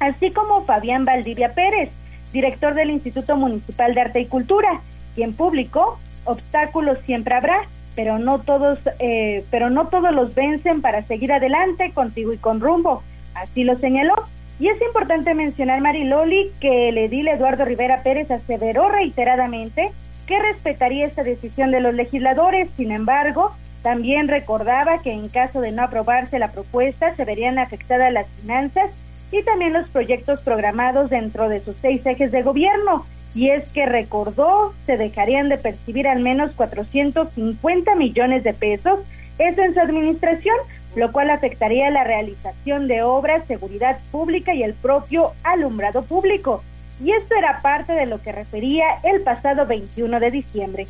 así 0.00 0.30
como 0.30 0.64
Fabián 0.64 1.04
Valdivia 1.04 1.52
Pérez, 1.52 1.90
director 2.32 2.72
del 2.72 2.88
Instituto 2.88 3.36
Municipal 3.36 3.92
de 3.92 4.00
Arte 4.00 4.20
y 4.20 4.26
Cultura, 4.26 4.80
quien 5.14 5.34
publicó, 5.34 5.98
obstáculos 6.24 6.96
siempre 7.04 7.34
habrá, 7.34 7.58
pero 7.94 8.18
no 8.18 8.40
todos, 8.40 8.78
eh, 8.98 9.44
pero 9.50 9.70
no 9.70 9.88
todos 9.88 10.14
los 10.14 10.34
vencen 10.34 10.80
para 10.82 11.02
seguir 11.02 11.32
adelante 11.32 11.92
contigo 11.92 12.32
y 12.32 12.38
con 12.38 12.60
rumbo. 12.60 13.02
Así 13.34 13.64
lo 13.64 13.78
señaló. 13.78 14.14
Y 14.58 14.68
es 14.68 14.80
importante 14.82 15.34
mencionar, 15.34 15.80
Mariloli, 15.80 16.50
que 16.60 16.88
el 16.88 16.98
edil 16.98 17.28
Eduardo 17.28 17.64
Rivera 17.64 18.02
Pérez 18.02 18.30
aseveró 18.30 18.88
reiteradamente 18.88 19.90
que 20.26 20.38
respetaría 20.38 21.06
esta 21.06 21.22
decisión 21.22 21.70
de 21.70 21.80
los 21.80 21.94
legisladores. 21.94 22.68
Sin 22.76 22.92
embargo, 22.92 23.50
también 23.82 24.28
recordaba 24.28 25.02
que 25.02 25.12
en 25.12 25.28
caso 25.28 25.60
de 25.60 25.72
no 25.72 25.82
aprobarse 25.82 26.38
la 26.38 26.52
propuesta 26.52 27.14
se 27.16 27.24
verían 27.24 27.58
afectadas 27.58 28.12
las 28.12 28.28
finanzas 28.40 28.90
y 29.32 29.42
también 29.42 29.72
los 29.72 29.88
proyectos 29.90 30.40
programados 30.40 31.10
dentro 31.10 31.48
de 31.48 31.60
sus 31.60 31.74
seis 31.82 32.06
ejes 32.06 32.30
de 32.30 32.42
gobierno 32.42 33.04
y 33.34 33.50
es 33.50 33.68
que 33.72 33.86
recordó 33.86 34.72
se 34.86 34.96
dejarían 34.96 35.48
de 35.48 35.58
percibir 35.58 36.06
al 36.06 36.20
menos 36.22 36.52
450 36.52 37.94
millones 37.96 38.44
de 38.44 38.54
pesos, 38.54 39.00
eso 39.38 39.62
en 39.62 39.74
su 39.74 39.80
administración, 39.80 40.54
lo 40.94 41.10
cual 41.10 41.30
afectaría 41.30 41.90
la 41.90 42.04
realización 42.04 42.86
de 42.86 43.02
obras, 43.02 43.46
seguridad 43.48 43.98
pública 44.12 44.54
y 44.54 44.62
el 44.62 44.74
propio 44.74 45.32
alumbrado 45.42 46.02
público. 46.02 46.62
Y 47.04 47.10
esto 47.10 47.34
era 47.36 47.60
parte 47.60 47.92
de 47.92 48.06
lo 48.06 48.22
que 48.22 48.30
refería 48.30 48.84
el 49.02 49.22
pasado 49.22 49.66
21 49.66 50.20
de 50.20 50.30
diciembre. 50.30 50.86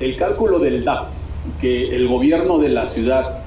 El 0.00 0.16
cálculo 0.16 0.58
del 0.58 0.82
DAP 0.82 1.08
que 1.60 1.94
el 1.94 2.08
gobierno 2.08 2.58
de 2.58 2.70
la 2.70 2.86
ciudad 2.86 3.40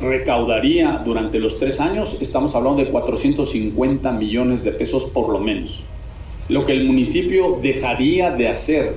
recaudaría 0.00 1.02
durante 1.04 1.38
los 1.38 1.58
tres 1.58 1.80
años, 1.80 2.16
estamos 2.20 2.54
hablando 2.54 2.82
de 2.82 2.90
450 2.90 4.12
millones 4.12 4.62
de 4.64 4.72
pesos 4.72 5.10
por 5.10 5.30
lo 5.30 5.40
menos 5.40 5.84
lo 6.50 6.66
que 6.66 6.72
el 6.72 6.84
municipio 6.84 7.58
dejaría 7.62 8.32
de 8.32 8.48
hacer 8.48 8.96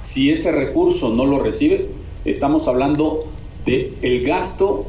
si 0.00 0.30
ese 0.30 0.52
recurso 0.52 1.14
no 1.14 1.26
lo 1.26 1.38
recibe, 1.38 1.86
estamos 2.24 2.66
hablando 2.66 3.26
de 3.66 3.92
el 4.00 4.24
gasto 4.24 4.86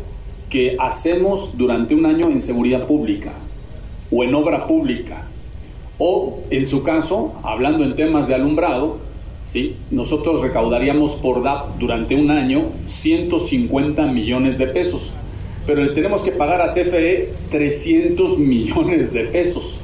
que 0.49 0.77
hacemos 0.79 1.57
durante 1.57 1.93
un 1.93 2.05
año 2.05 2.29
en 2.29 2.39
seguridad 2.39 2.87
pública 2.87 3.33
o 4.11 4.23
en 4.23 4.33
obra 4.33 4.65
pública 4.65 5.27
o 5.97 6.39
en 6.49 6.65
su 6.67 6.83
caso, 6.83 7.33
hablando 7.43 7.83
en 7.83 7.97
temas 7.97 8.29
de 8.29 8.35
alumbrado, 8.35 8.97
¿sí? 9.43 9.75
nosotros 9.91 10.41
recaudaríamos 10.41 11.15
por 11.15 11.43
DAP 11.43 11.77
durante 11.79 12.15
un 12.15 12.31
año 12.31 12.63
150 12.87 14.05
millones 14.05 14.57
de 14.57 14.67
pesos, 14.67 15.11
pero 15.65 15.83
le 15.83 15.91
tenemos 15.91 16.21
que 16.21 16.31
pagar 16.31 16.61
a 16.61 16.71
CFE 16.71 17.29
300 17.51 18.37
millones 18.39 19.11
de 19.11 19.25
pesos. 19.25 19.81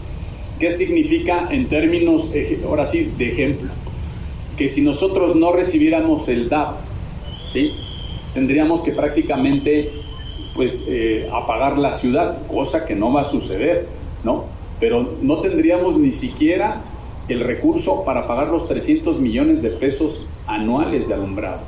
¿Qué 0.61 0.69
significa 0.69 1.47
en 1.49 1.65
términos, 1.65 2.29
ahora 2.67 2.85
sí, 2.85 3.11
de 3.17 3.31
ejemplo? 3.31 3.71
Que 4.55 4.69
si 4.69 4.83
nosotros 4.83 5.35
no 5.35 5.51
recibiéramos 5.51 6.29
el 6.29 6.49
DAP, 6.49 6.75
¿sí? 7.47 7.71
tendríamos 8.35 8.81
que 8.83 8.91
prácticamente 8.91 9.89
pues, 10.53 10.87
eh, 10.87 11.27
apagar 11.33 11.79
la 11.79 11.95
ciudad, 11.95 12.45
cosa 12.45 12.85
que 12.85 12.93
no 12.93 13.11
va 13.11 13.21
a 13.21 13.25
suceder, 13.25 13.87
¿no? 14.23 14.45
Pero 14.79 15.15
no 15.23 15.37
tendríamos 15.37 15.97
ni 15.97 16.11
siquiera 16.11 16.83
el 17.27 17.39
recurso 17.39 18.03
para 18.05 18.27
pagar 18.27 18.49
los 18.49 18.67
300 18.67 19.19
millones 19.19 19.63
de 19.63 19.71
pesos 19.71 20.27
anuales 20.45 21.07
de 21.07 21.15
alumbrado. 21.15 21.61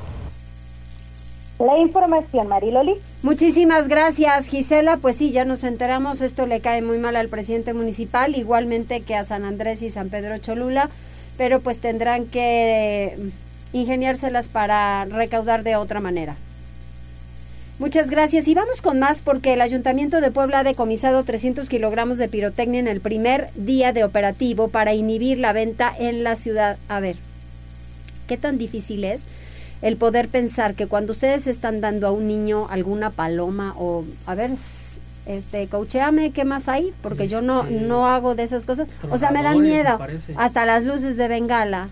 La 1.59 1.77
información, 1.77 2.47
Mariloli. 2.47 2.95
Muchísimas 3.21 3.87
gracias, 3.87 4.47
Gisela. 4.47 4.97
Pues 4.97 5.17
sí, 5.17 5.31
ya 5.31 5.45
nos 5.45 5.63
enteramos, 5.63 6.21
esto 6.21 6.45
le 6.45 6.59
cae 6.59 6.81
muy 6.81 6.97
mal 6.97 7.15
al 7.15 7.29
presidente 7.29 7.73
municipal, 7.73 8.35
igualmente 8.35 9.01
que 9.01 9.15
a 9.15 9.23
San 9.23 9.45
Andrés 9.45 9.81
y 9.81 9.89
San 9.89 10.09
Pedro 10.09 10.37
Cholula, 10.39 10.89
pero 11.37 11.61
pues 11.61 11.79
tendrán 11.79 12.25
que 12.25 13.17
ingeniárselas 13.71 14.47
para 14.47 15.05
recaudar 15.05 15.63
de 15.63 15.75
otra 15.75 15.99
manera. 15.99 16.35
Muchas 17.79 18.09
gracias 18.09 18.47
y 18.47 18.53
vamos 18.53 18.81
con 18.81 18.99
más 18.99 19.21
porque 19.21 19.53
el 19.53 19.61
Ayuntamiento 19.61 20.21
de 20.21 20.31
Puebla 20.31 20.59
ha 20.59 20.63
decomisado 20.63 21.23
300 21.23 21.69
kilogramos 21.69 22.17
de 22.17 22.29
pirotecnia 22.29 22.79
en 22.79 22.87
el 22.87 23.01
primer 23.01 23.49
día 23.55 23.93
de 23.93 24.03
operativo 24.03 24.67
para 24.67 24.93
inhibir 24.93 25.39
la 25.39 25.53
venta 25.53 25.93
en 25.97 26.23
la 26.23 26.35
ciudad. 26.35 26.77
A 26.87 26.99
ver, 26.99 27.15
¿qué 28.27 28.37
tan 28.37 28.57
difícil 28.57 29.03
es 29.03 29.25
el 29.83 29.97
poder 29.97 30.29
pensar 30.29 30.75
que 30.75 30.87
cuando 30.87 31.11
ustedes 31.11 31.45
están 31.45 31.81
dando 31.81 32.07
a 32.07 32.11
un 32.11 32.25
niño 32.25 32.67
alguna 32.69 33.09
paloma 33.09 33.75
o, 33.77 34.05
a 34.25 34.33
ver, 34.33 34.51
este, 35.25 35.67
coacheame, 35.67 36.31
¿qué 36.31 36.45
más 36.45 36.69
hay? 36.69 36.93
Porque 37.01 37.27
yo 37.27 37.41
no, 37.41 37.63
este, 37.63 37.85
no 37.85 38.07
hago 38.07 38.33
de 38.33 38.43
esas 38.43 38.65
cosas. 38.65 38.87
O 39.09 39.17
sea, 39.19 39.31
me 39.31 39.43
dan 39.43 39.59
miedo. 39.59 39.99
Hasta 40.37 40.65
las 40.65 40.85
luces 40.85 41.17
de 41.17 41.27
bengala. 41.27 41.89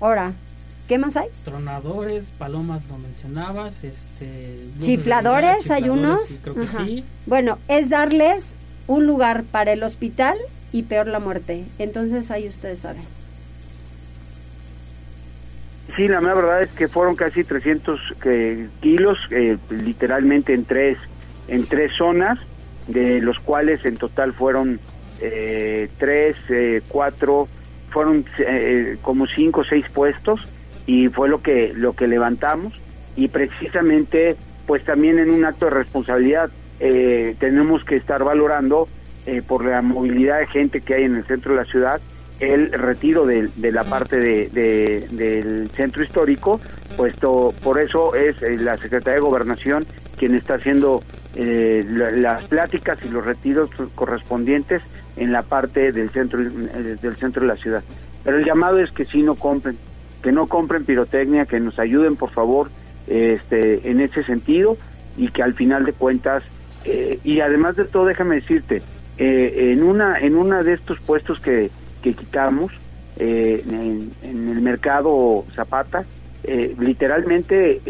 Ahora, 0.00 0.32
¿Qué 0.88 0.98
más 0.98 1.16
hay? 1.16 1.28
Tronadores, 1.44 2.28
palomas 2.36 2.86
lo 2.88 2.98
mencionabas, 2.98 3.82
este 3.82 4.60
chifladores, 4.80 5.70
hay 5.70 5.88
unos. 5.88 6.38
Bueno, 7.24 7.56
es 7.68 7.88
darles 7.88 8.48
un 8.88 9.06
lugar 9.06 9.44
para 9.44 9.72
el 9.72 9.84
hospital 9.84 10.36
y 10.72 10.82
peor 10.82 11.06
la 11.06 11.20
muerte. 11.20 11.64
Entonces 11.78 12.30
ahí 12.30 12.48
ustedes 12.48 12.80
saben. 12.80 13.04
Sí, 15.96 16.08
la 16.08 16.20
verdad 16.20 16.62
es 16.62 16.70
que 16.70 16.88
fueron 16.88 17.16
casi 17.16 17.44
300 17.44 18.00
eh, 18.24 18.68
kilos, 18.80 19.18
eh, 19.30 19.58
literalmente 19.70 20.54
en 20.54 20.64
tres, 20.64 20.96
en 21.48 21.66
tres 21.66 21.92
zonas, 21.96 22.38
de 22.86 23.20
los 23.20 23.38
cuales 23.38 23.84
en 23.84 23.96
total 23.96 24.32
fueron 24.32 24.80
eh, 25.20 25.88
tres, 25.98 26.36
cuatro, 26.88 27.46
fueron 27.90 28.24
como 29.02 29.26
cinco 29.26 29.60
o 29.60 29.64
seis 29.64 29.84
puestos 29.92 30.48
y 30.86 31.08
fue 31.08 31.28
lo 31.28 31.42
que 31.42 31.72
lo 31.74 31.92
que 31.92 32.08
levantamos. 32.08 32.80
Y 33.14 33.28
precisamente 33.28 34.36
pues 34.66 34.84
también 34.84 35.18
en 35.18 35.30
un 35.30 35.44
acto 35.44 35.66
de 35.66 35.72
responsabilidad 35.72 36.50
eh, 36.80 37.36
tenemos 37.38 37.84
que 37.84 37.96
estar 37.96 38.24
valorando 38.24 38.88
eh, 39.26 39.42
por 39.46 39.64
la 39.64 39.82
movilidad 39.82 40.38
de 40.40 40.46
gente 40.46 40.80
que 40.80 40.94
hay 40.94 41.04
en 41.04 41.16
el 41.16 41.24
centro 41.24 41.52
de 41.52 41.58
la 41.58 41.64
ciudad 41.64 42.00
el 42.42 42.72
retiro 42.72 43.24
de, 43.24 43.48
la 43.72 43.84
parte 43.84 44.18
de, 44.18 45.06
del 45.10 45.70
centro 45.70 46.02
histórico 46.02 46.60
puesto 46.96 47.54
por 47.62 47.80
eso 47.80 48.14
es 48.14 48.42
eh, 48.42 48.56
la 48.58 48.76
Secretaría 48.76 49.14
de 49.14 49.20
Gobernación 49.20 49.86
quien 50.16 50.34
está 50.34 50.54
haciendo 50.54 51.02
las 51.34 52.42
pláticas 52.44 52.98
y 53.06 53.08
los 53.08 53.24
retiros 53.24 53.70
correspondientes 53.94 54.82
en 55.16 55.32
la 55.32 55.42
parte 55.42 55.90
del 55.90 56.10
centro 56.10 56.38
del 56.42 57.16
centro 57.16 57.40
de 57.40 57.48
la 57.48 57.56
ciudad. 57.56 57.82
Pero 58.22 58.36
el 58.36 58.44
llamado 58.44 58.78
es 58.78 58.90
que 58.90 59.06
si 59.06 59.22
no 59.22 59.34
compren 59.34 59.78
que 60.22 60.30
no 60.30 60.46
compren 60.46 60.84
pirotecnia, 60.84 61.46
que 61.46 61.58
nos 61.58 61.78
ayuden 61.78 62.16
por 62.16 62.30
favor 62.30 62.70
este, 63.06 63.90
en 63.90 64.00
ese 64.00 64.22
sentido 64.22 64.76
y 65.16 65.28
que 65.28 65.42
al 65.42 65.54
final 65.54 65.84
de 65.84 65.92
cuentas, 65.92 66.44
eh, 66.84 67.18
y 67.24 67.40
además 67.40 67.76
de 67.76 67.84
todo 67.84 68.04
déjame 68.04 68.36
decirte, 68.36 68.82
eh, 69.18 69.72
en 69.72 69.82
una 69.82 70.18
en 70.18 70.36
una 70.36 70.62
de 70.62 70.74
estos 70.74 71.00
puestos 71.00 71.40
que, 71.40 71.70
que 72.02 72.14
quitamos 72.14 72.72
eh, 73.18 73.62
en, 73.68 74.12
el 74.48 74.60
mercado 74.60 75.44
Zapata, 75.54 76.04
literalmente 76.44 77.80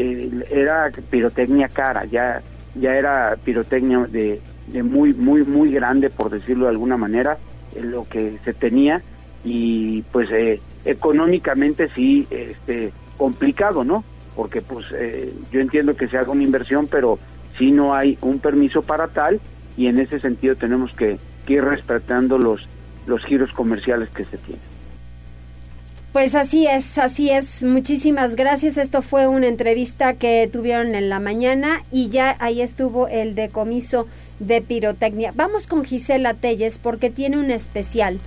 era 0.51 0.91
pirotecnia 1.11 1.69
cara, 1.69 2.05
ya 2.05 2.43
ya 2.75 2.95
era 2.95 3.37
pirotecnia 3.43 4.07
de, 4.11 4.41
de 4.67 4.83
muy 4.83 5.15
muy 5.15 5.43
muy 5.45 5.73
grande 5.73 6.11
por 6.11 6.31
decirlo 6.31 6.67
de 6.67 6.73
alguna 6.73 6.97
manera, 6.99 7.39
lo 7.81 8.07
que 8.09 8.39
se 8.45 8.53
tenía 8.53 9.03
y 9.45 10.03
pues 10.13 10.31
eh, 10.31 10.61
económicamente 10.85 11.89
sí 11.95 12.27
este 12.31 12.93
complicado 13.17 13.85
no 13.85 14.05
porque 14.37 14.63
pues 14.63 14.87
eh, 14.95 15.33
yo 15.51 15.61
entiendo 15.61 15.97
que 15.97 16.09
se 16.09 16.17
haga 16.17 16.33
una 16.33 16.43
inversión 16.43 16.87
pero 16.87 17.19
si 17.59 17.71
no 17.71 17.95
hay 17.95 18.17
un 18.21 18.39
permiso 18.39 18.83
para 18.83 19.09
tal 19.09 19.41
y 19.77 19.87
en 19.87 19.99
ese 19.99 20.21
sentido 20.21 20.55
tenemos 20.57 20.93
que, 20.93 21.19
ir 21.49 21.63
respetando 21.63 22.39
los 22.39 22.67
los 23.07 23.25
giros 23.25 23.53
comerciales 23.53 24.09
que 24.11 24.25
se 24.25 24.39
tienen 24.39 24.73
pues 26.13 26.35
así 26.35 26.67
es, 26.67 26.99
así 26.99 27.31
es. 27.31 27.65
Muchísimas 27.65 28.37
gracias. 28.37 28.77
Esto 28.77 29.01
fue 29.01 29.27
una 29.27 29.47
entrevista 29.47 30.13
que 30.13 30.47
tuvieron 30.53 30.95
en 30.95 31.09
la 31.09 31.21
mañana 31.21 31.83
y 31.91 32.11
ya 32.11 32.37
ahí 32.39 32.61
estuvo 32.61 33.09
el 33.09 33.35
decomiso 33.35 34.07
de 34.39 34.61
pirotecnia. 34.61 35.33
Vamos 35.35 35.67
con 35.67 35.87
Gisela 35.87 36.35
Telles 36.35 36.79
porque 36.79 37.09
tiene 37.09 37.39
un 37.39 37.51
especial 37.51 38.19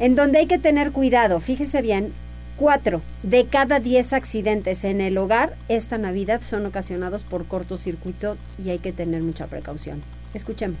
en 0.00 0.16
donde 0.16 0.40
hay 0.40 0.46
que 0.46 0.58
tener 0.58 0.90
cuidado. 0.90 1.38
Fíjese 1.38 1.80
bien, 1.80 2.12
cuatro 2.56 3.00
de 3.22 3.46
cada 3.46 3.78
diez 3.78 4.12
accidentes 4.12 4.82
en 4.82 5.00
el 5.00 5.16
hogar 5.16 5.54
esta 5.68 5.98
Navidad 5.98 6.40
son 6.42 6.66
ocasionados 6.66 7.22
por 7.22 7.46
cortocircuito 7.46 8.36
y 8.64 8.70
hay 8.70 8.80
que 8.80 8.92
tener 8.92 9.22
mucha 9.22 9.46
precaución. 9.46 10.02
Escuchemos. 10.34 10.80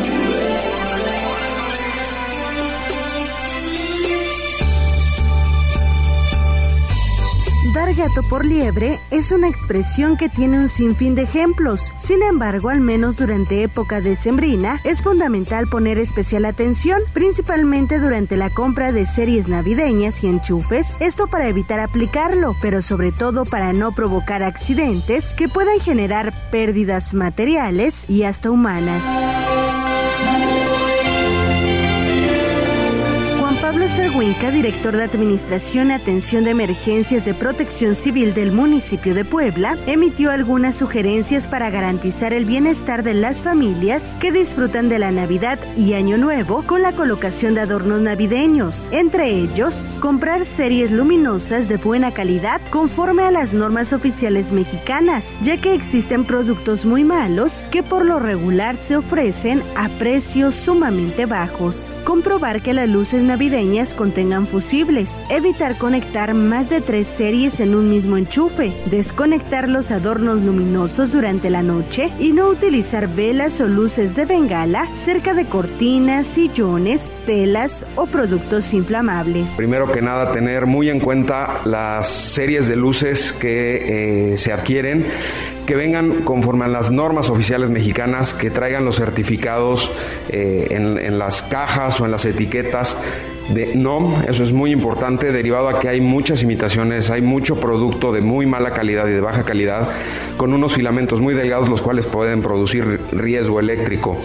Gato 7.89 8.21
por 8.29 8.45
liebre 8.45 8.99
es 9.09 9.31
una 9.31 9.49
expresión 9.49 10.15
que 10.15 10.29
tiene 10.29 10.59
un 10.59 10.69
sinfín 10.69 11.13
de 11.13 11.23
ejemplos. 11.23 11.93
Sin 11.97 12.21
embargo, 12.21 12.69
al 12.69 12.79
menos 12.79 13.17
durante 13.17 13.63
época 13.63 13.99
decembrina, 13.99 14.79
es 14.85 15.01
fundamental 15.01 15.67
poner 15.67 15.97
especial 15.97 16.45
atención, 16.45 17.01
principalmente 17.13 17.99
durante 17.99 18.37
la 18.37 18.49
compra 18.49 18.91
de 18.91 19.05
series 19.05 19.49
navideñas 19.49 20.23
y 20.23 20.27
enchufes, 20.27 20.95
esto 21.01 21.27
para 21.27 21.49
evitar 21.49 21.79
aplicarlo, 21.81 22.55
pero 22.61 22.81
sobre 22.81 23.11
todo 23.11 23.45
para 23.45 23.73
no 23.73 23.91
provocar 23.91 24.41
accidentes 24.41 25.33
que 25.33 25.49
puedan 25.49 25.79
generar 25.79 26.33
pérdidas 26.49 27.13
materiales 27.13 28.09
y 28.09 28.23
hasta 28.23 28.51
humanas. 28.51 29.03
Serguinca, 33.95 34.51
director 34.51 34.95
de 34.95 35.03
Administración 35.03 35.89
y 35.89 35.93
Atención 35.93 36.45
de 36.45 36.51
Emergencias 36.51 37.25
de 37.25 37.33
Protección 37.33 37.93
Civil 37.93 38.33
del 38.33 38.53
municipio 38.53 39.13
de 39.13 39.25
Puebla, 39.25 39.77
emitió 39.85 40.31
algunas 40.31 40.77
sugerencias 40.77 41.49
para 41.49 41.69
garantizar 41.69 42.31
el 42.31 42.45
bienestar 42.45 43.03
de 43.03 43.13
las 43.13 43.41
familias 43.41 44.15
que 44.21 44.31
disfrutan 44.31 44.87
de 44.87 44.97
la 44.97 45.11
Navidad 45.11 45.59
y 45.75 45.93
Año 45.93 46.17
Nuevo 46.17 46.63
con 46.63 46.81
la 46.81 46.93
colocación 46.93 47.53
de 47.53 47.61
adornos 47.61 47.99
navideños. 47.99 48.87
Entre 48.91 49.29
ellos, 49.31 49.85
comprar 49.99 50.45
series 50.45 50.89
luminosas 50.89 51.67
de 51.67 51.75
buena 51.75 52.11
calidad 52.11 52.61
conforme 52.69 53.23
a 53.23 53.31
las 53.31 53.51
normas 53.51 53.91
oficiales 53.91 54.53
mexicanas, 54.53 55.35
ya 55.43 55.57
que 55.57 55.73
existen 55.73 56.23
productos 56.23 56.85
muy 56.85 57.03
malos 57.03 57.65
que 57.71 57.83
por 57.83 58.05
lo 58.05 58.19
regular 58.19 58.77
se 58.77 58.95
ofrecen 58.95 59.61
a 59.75 59.89
precios 59.89 60.55
sumamente 60.55 61.25
bajos. 61.25 61.91
Comprobar 62.05 62.61
que 62.61 62.73
las 62.73 62.87
luces 62.87 63.21
navideñas 63.21 63.80
contengan 63.89 64.47
fusibles, 64.47 65.09
evitar 65.29 65.77
conectar 65.77 66.33
más 66.33 66.69
de 66.69 66.81
tres 66.81 67.07
series 67.07 67.59
en 67.59 67.73
un 67.73 67.89
mismo 67.89 68.15
enchufe, 68.17 68.71
desconectar 68.85 69.67
los 69.67 69.91
adornos 69.91 70.41
luminosos 70.43 71.11
durante 71.11 71.49
la 71.49 71.63
noche 71.63 72.11
y 72.19 72.31
no 72.31 72.47
utilizar 72.47 73.07
velas 73.07 73.59
o 73.59 73.67
luces 73.67 74.15
de 74.15 74.25
bengala 74.25 74.87
cerca 74.95 75.33
de 75.33 75.45
cortinas, 75.45 76.27
sillones, 76.27 77.11
telas 77.25 77.85
o 77.95 78.05
productos 78.05 78.73
inflamables. 78.73 79.47
Primero 79.57 79.91
que 79.91 80.01
nada, 80.01 80.31
tener 80.31 80.67
muy 80.67 80.89
en 80.89 80.99
cuenta 80.99 81.61
las 81.65 82.09
series 82.09 82.67
de 82.67 82.75
luces 82.75 83.33
que 83.33 84.33
eh, 84.33 84.37
se 84.37 84.53
adquieren 84.53 85.07
que 85.65 85.75
vengan 85.75 86.23
conforme 86.23 86.65
a 86.65 86.67
las 86.67 86.91
normas 86.91 87.29
oficiales 87.29 87.69
mexicanas, 87.69 88.33
que 88.33 88.49
traigan 88.49 88.83
los 88.83 88.97
certificados 88.97 89.91
eh, 90.29 90.67
en 90.71 91.17
las 91.17 91.41
cajas 91.43 92.01
o 92.01 92.05
en 92.05 92.11
las 92.11 92.25
etiquetas 92.25 92.97
de 93.53 93.75
NOM, 93.75 94.23
eso 94.27 94.43
es 94.43 94.53
muy 94.53 94.71
importante, 94.71 95.31
derivado 95.31 95.69
a 95.69 95.79
que 95.79 95.89
hay 95.89 96.01
muchas 96.01 96.41
imitaciones, 96.43 97.09
hay 97.09 97.21
mucho 97.21 97.59
producto 97.59 98.11
de 98.11 98.21
muy 98.21 98.45
mala 98.45 98.71
calidad 98.71 99.07
y 99.07 99.11
de 99.11 99.21
baja 99.21 99.43
calidad, 99.43 99.89
con 100.37 100.53
unos 100.53 100.73
filamentos 100.73 101.19
muy 101.19 101.33
delgados 101.33 101.69
los 101.69 101.81
cuales 101.81 102.05
pueden 102.05 102.41
producir 102.41 102.99
riesgo 103.11 103.59
eléctrico. 103.59 104.17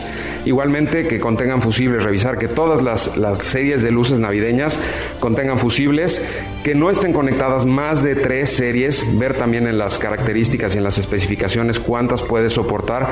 Igualmente 0.45 1.09
que 1.09 1.19
contengan 1.19 1.61
fusibles, 1.61 2.05
revisar 2.05 2.39
que 2.39 2.49
todas 2.49 2.83
las, 2.83 3.17
las 3.17 3.39
series 3.39 3.83
de 3.83 3.91
luces 3.91 4.19
navideñas 4.19 4.79
contengan 5.21 5.59
fusibles, 5.59 6.23
que 6.63 6.75
no 6.75 6.91
estén 6.91 7.13
conectadas 7.13 7.67
más 7.67 8.03
de 8.03 8.15
tres 8.15 8.51
series, 8.51 9.05
ver 9.19 9.35
también 9.35 9.67
en 9.67 9.79
las 9.79 9.99
características 9.99 10.75
y 10.75 10.79
en 10.79 10.85
las 10.85 10.99
especificaciones 10.99 11.81
cuántas 11.81 12.23
puede 12.23 12.51
soportar 12.51 13.09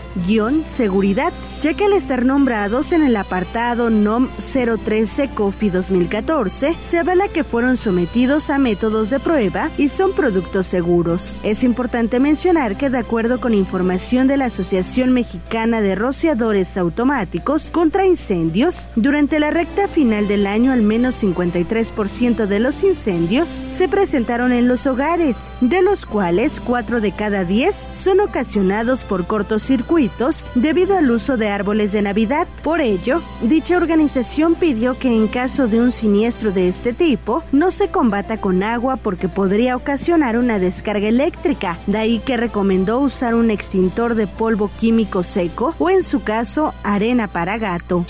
seguridad, 0.67 1.33
ya 1.63 1.75
que 1.75 1.87
al 1.87 1.93
estar 1.93 2.25
nombrados 2.25 2.93
en 2.93 3.03
el 3.03 3.17
apartado 3.17 3.91
NOM 3.91 4.29
013 4.53 5.31
COFI 5.31 5.71
2014, 5.71 6.77
se 6.81 6.99
avala 6.99 7.29
que 7.29 7.45
fueron 7.45 7.77
sometidos 7.77 8.51
a 8.51 8.59
métodos 8.59 9.11
de 9.11 9.19
prueba 9.19 9.71
y 9.77 9.89
son 9.89 10.13
productos 10.13 10.67
seguros. 10.67 11.37
Es 11.43 11.65
importante 11.65 12.21
mencionar 12.21 12.77
que 12.77 12.91
de 12.91 12.99
acuerdo 12.99 13.41
con 13.41 13.55
información 13.55 14.29
de 14.29 14.37
la 14.37 14.47
Asociación 14.47 15.13
Mexicana 15.13 15.81
de 15.81 15.95
Rociadores 15.95 16.77
Automáticos 16.77 17.71
contra 17.71 18.07
Incendios, 18.07 18.89
durante 18.97 19.41
la 19.41 19.51
recta 19.51 19.89
final 19.89 20.29
del 20.29 20.47
año 20.47 20.73
al 20.73 20.83
menos 20.83 21.23
53% 21.23 22.47
de 22.47 22.61
los 22.61 22.85
incendios 22.85 23.18
se 23.27 23.89
presentaron 23.89 24.53
en 24.53 24.69
los 24.69 24.87
hogares, 24.87 25.37
de 25.61 25.83
los 25.83 26.07
cuales 26.07 26.61
4 26.61 27.01
de 27.01 27.11
cada 27.11 27.45
10 27.45 27.75
son 27.93 28.21
ocasionados 28.21 29.03
por 29.03 29.27
cortocircuitos 29.27 30.49
debido 30.55 30.97
al 30.97 31.11
uso 31.11 31.37
de 31.37 31.49
árboles 31.49 31.91
de 31.91 32.03
Navidad. 32.03 32.47
Por 32.63 32.81
ello, 32.81 33.21
dicha 33.43 33.77
organización 33.77 34.55
pidió 34.55 34.97
que 34.97 35.09
en 35.09 35.27
caso 35.27 35.67
de 35.67 35.81
un 35.81 35.91
siniestro 35.91 36.53
de 36.53 36.69
este 36.69 36.93
tipo, 36.93 37.43
no 37.51 37.73
se 37.73 37.89
combata 37.89 38.37
con 38.37 38.63
agua 38.63 38.97
porque 38.97 39.29
podría 39.29 39.77
ocasionar 39.77 40.39
una 40.39 40.61
descarga 40.61 41.09
eléctrica, 41.09 41.77
de 41.89 41.99
ahí 41.99 42.19
que 42.21 42.37
recomendó 42.37 43.01
usar 43.01 43.35
un 43.35 43.51
extintor 43.51 44.15
de 44.15 44.29
polvo 44.29 44.71
químico 44.79 45.25
seco 45.25 45.75
o 45.79 45.91
en 45.91 46.05
su 46.05 46.23
caso 46.23 46.73
arena 46.85 47.27
para 47.27 47.59
gato. 47.59 48.05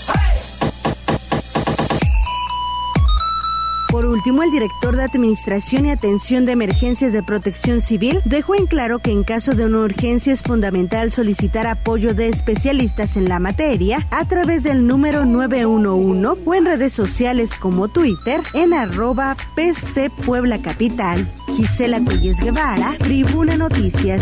Por 3.89 4.05
último, 4.05 4.43
el 4.43 4.51
director 4.51 4.95
de 4.95 5.03
Administración 5.03 5.87
y 5.87 5.91
Atención 5.91 6.45
de 6.45 6.51
Emergencias 6.51 7.11
de 7.11 7.23
Protección 7.23 7.81
Civil 7.81 8.19
dejó 8.25 8.53
en 8.53 8.67
claro 8.67 8.99
que 8.99 9.11
en 9.11 9.23
caso 9.23 9.55
de 9.55 9.65
una 9.65 9.79
urgencia 9.79 10.31
es 10.31 10.43
fundamental 10.43 11.11
solicitar 11.11 11.65
apoyo 11.65 12.13
de 12.13 12.29
especialistas 12.29 13.17
en 13.17 13.27
la 13.27 13.39
materia 13.39 14.05
a 14.11 14.25
través 14.25 14.61
del 14.61 14.85
número 14.85 15.25
911 15.25 16.41
o 16.45 16.53
en 16.53 16.65
redes 16.65 16.93
sociales 16.93 17.49
como 17.59 17.87
Twitter 17.87 18.41
en 18.53 18.73
arroba 18.73 19.35
PC 19.55 20.11
Puebla 20.23 20.61
Capital. 20.61 21.27
Gisela 21.55 21.99
Telles 22.05 22.39
Guevara, 22.39 22.93
Tribuna 22.99 23.57
Noticias. 23.57 24.21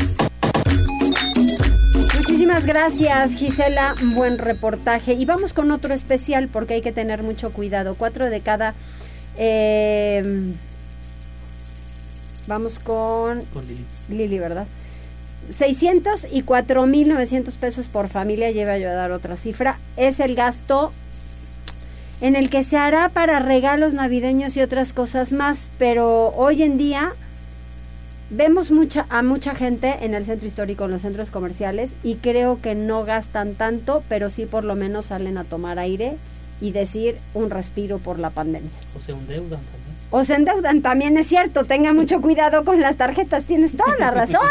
Muchísimas 2.17 2.65
gracias, 2.65 3.33
Gisela. 3.33 3.95
Buen 4.01 4.37
reportaje. 4.37 5.13
Y 5.13 5.25
vamos 5.25 5.53
con 5.53 5.71
otro 5.71 5.93
especial 5.93 6.47
porque 6.47 6.75
hay 6.75 6.81
que 6.81 6.91
tener 6.91 7.23
mucho 7.23 7.51
cuidado. 7.51 7.95
Cuatro 7.95 8.29
de 8.29 8.41
cada 8.41 8.73
eh, 9.37 10.53
vamos 12.47 12.79
con, 12.79 13.43
Lili. 13.67 13.85
Lili, 14.09 14.39
¿verdad? 14.39 14.67
600 15.49 16.27
y 16.31 16.43
4.900 16.43 17.55
pesos 17.55 17.87
por 17.87 18.09
familia, 18.09 18.51
lleva 18.51 18.77
yo 18.77 18.89
a 18.89 18.93
dar 18.93 19.11
otra 19.11 19.37
cifra, 19.37 19.79
es 19.95 20.19
el 20.19 20.35
gasto 20.35 20.91
en 22.19 22.35
el 22.35 22.49
que 22.49 22.63
se 22.63 22.77
hará 22.77 23.09
para 23.09 23.39
regalos 23.39 23.93
navideños 23.93 24.57
y 24.57 24.61
otras 24.61 24.91
cosas 24.91 25.33
más, 25.33 25.69
pero 25.77 26.29
hoy 26.29 26.63
en 26.63 26.77
día 26.77 27.13
vemos 28.29 28.71
mucha, 28.71 29.05
a 29.09 29.21
mucha 29.21 29.55
gente 29.55 29.97
en 30.01 30.13
el 30.13 30.25
centro 30.25 30.47
histórico, 30.47 30.85
en 30.85 30.91
los 30.91 31.03
centros 31.03 31.29
comerciales, 31.29 31.93
y 32.03 32.15
creo 32.15 32.59
que 32.59 32.75
no 32.75 33.05
gastan 33.05 33.53
tanto, 33.53 34.03
pero 34.09 34.29
sí 34.29 34.45
por 34.45 34.63
lo 34.63 34.75
menos 34.75 35.05
salen 35.07 35.37
a 35.37 35.43
tomar 35.43 35.79
aire 35.79 36.17
y 36.61 36.71
decir 36.71 37.17
un 37.33 37.49
respiro 37.49 37.99
por 37.99 38.19
la 38.19 38.29
pandemia. 38.29 38.69
O 38.95 38.99
se 38.99 39.11
endeudan 39.11 39.59
también. 39.59 39.95
O 40.09 40.23
se 40.23 40.33
endeudan 40.35 40.81
también, 40.81 41.17
es 41.17 41.27
cierto. 41.27 41.65
Tenga 41.65 41.93
mucho 41.93 42.21
cuidado 42.21 42.63
con 42.65 42.81
las 42.81 42.97
tarjetas, 42.97 43.43
tienes 43.43 43.75
toda 43.75 43.95
la 43.97 44.11
razón. 44.11 44.49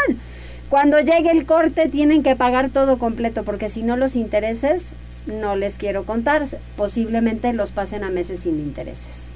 Cuando 0.69 0.99
llegue 0.99 1.31
el 1.31 1.45
corte 1.45 1.87
tienen 1.89 2.23
que 2.23 2.35
pagar 2.35 2.69
todo 2.69 2.97
completo 2.97 3.43
porque 3.43 3.69
si 3.69 3.83
no 3.83 3.95
los 3.95 4.15
intereses, 4.15 4.87
no 5.25 5.55
les 5.55 5.77
quiero 5.77 6.03
contar, 6.03 6.45
posiblemente 6.75 7.53
los 7.53 7.71
pasen 7.71 8.03
a 8.03 8.09
meses 8.09 8.41
sin 8.41 8.59
intereses 8.59 9.27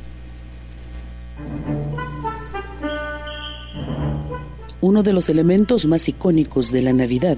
uno 4.82 5.04
de 5.04 5.14
los 5.14 5.30
elementos 5.30 5.86
más 5.86 6.10
icónicos 6.10 6.72
de 6.72 6.82
la 6.82 6.94
Navidad, 6.94 7.38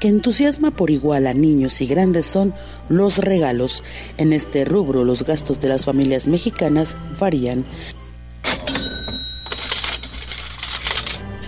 que 0.00 0.08
entusiasma 0.08 0.70
por 0.70 0.90
igual 0.90 1.26
a 1.26 1.34
niños 1.34 1.80
y 1.80 1.86
grandes 1.86 2.26
son 2.26 2.54
los 2.88 3.18
regalos. 3.18 3.82
En 4.16 4.32
este 4.32 4.64
rubro 4.64 5.04
los 5.04 5.24
gastos 5.24 5.60
de 5.60 5.68
las 5.68 5.84
familias 5.84 6.26
mexicanas 6.26 6.96
varían. 7.20 7.64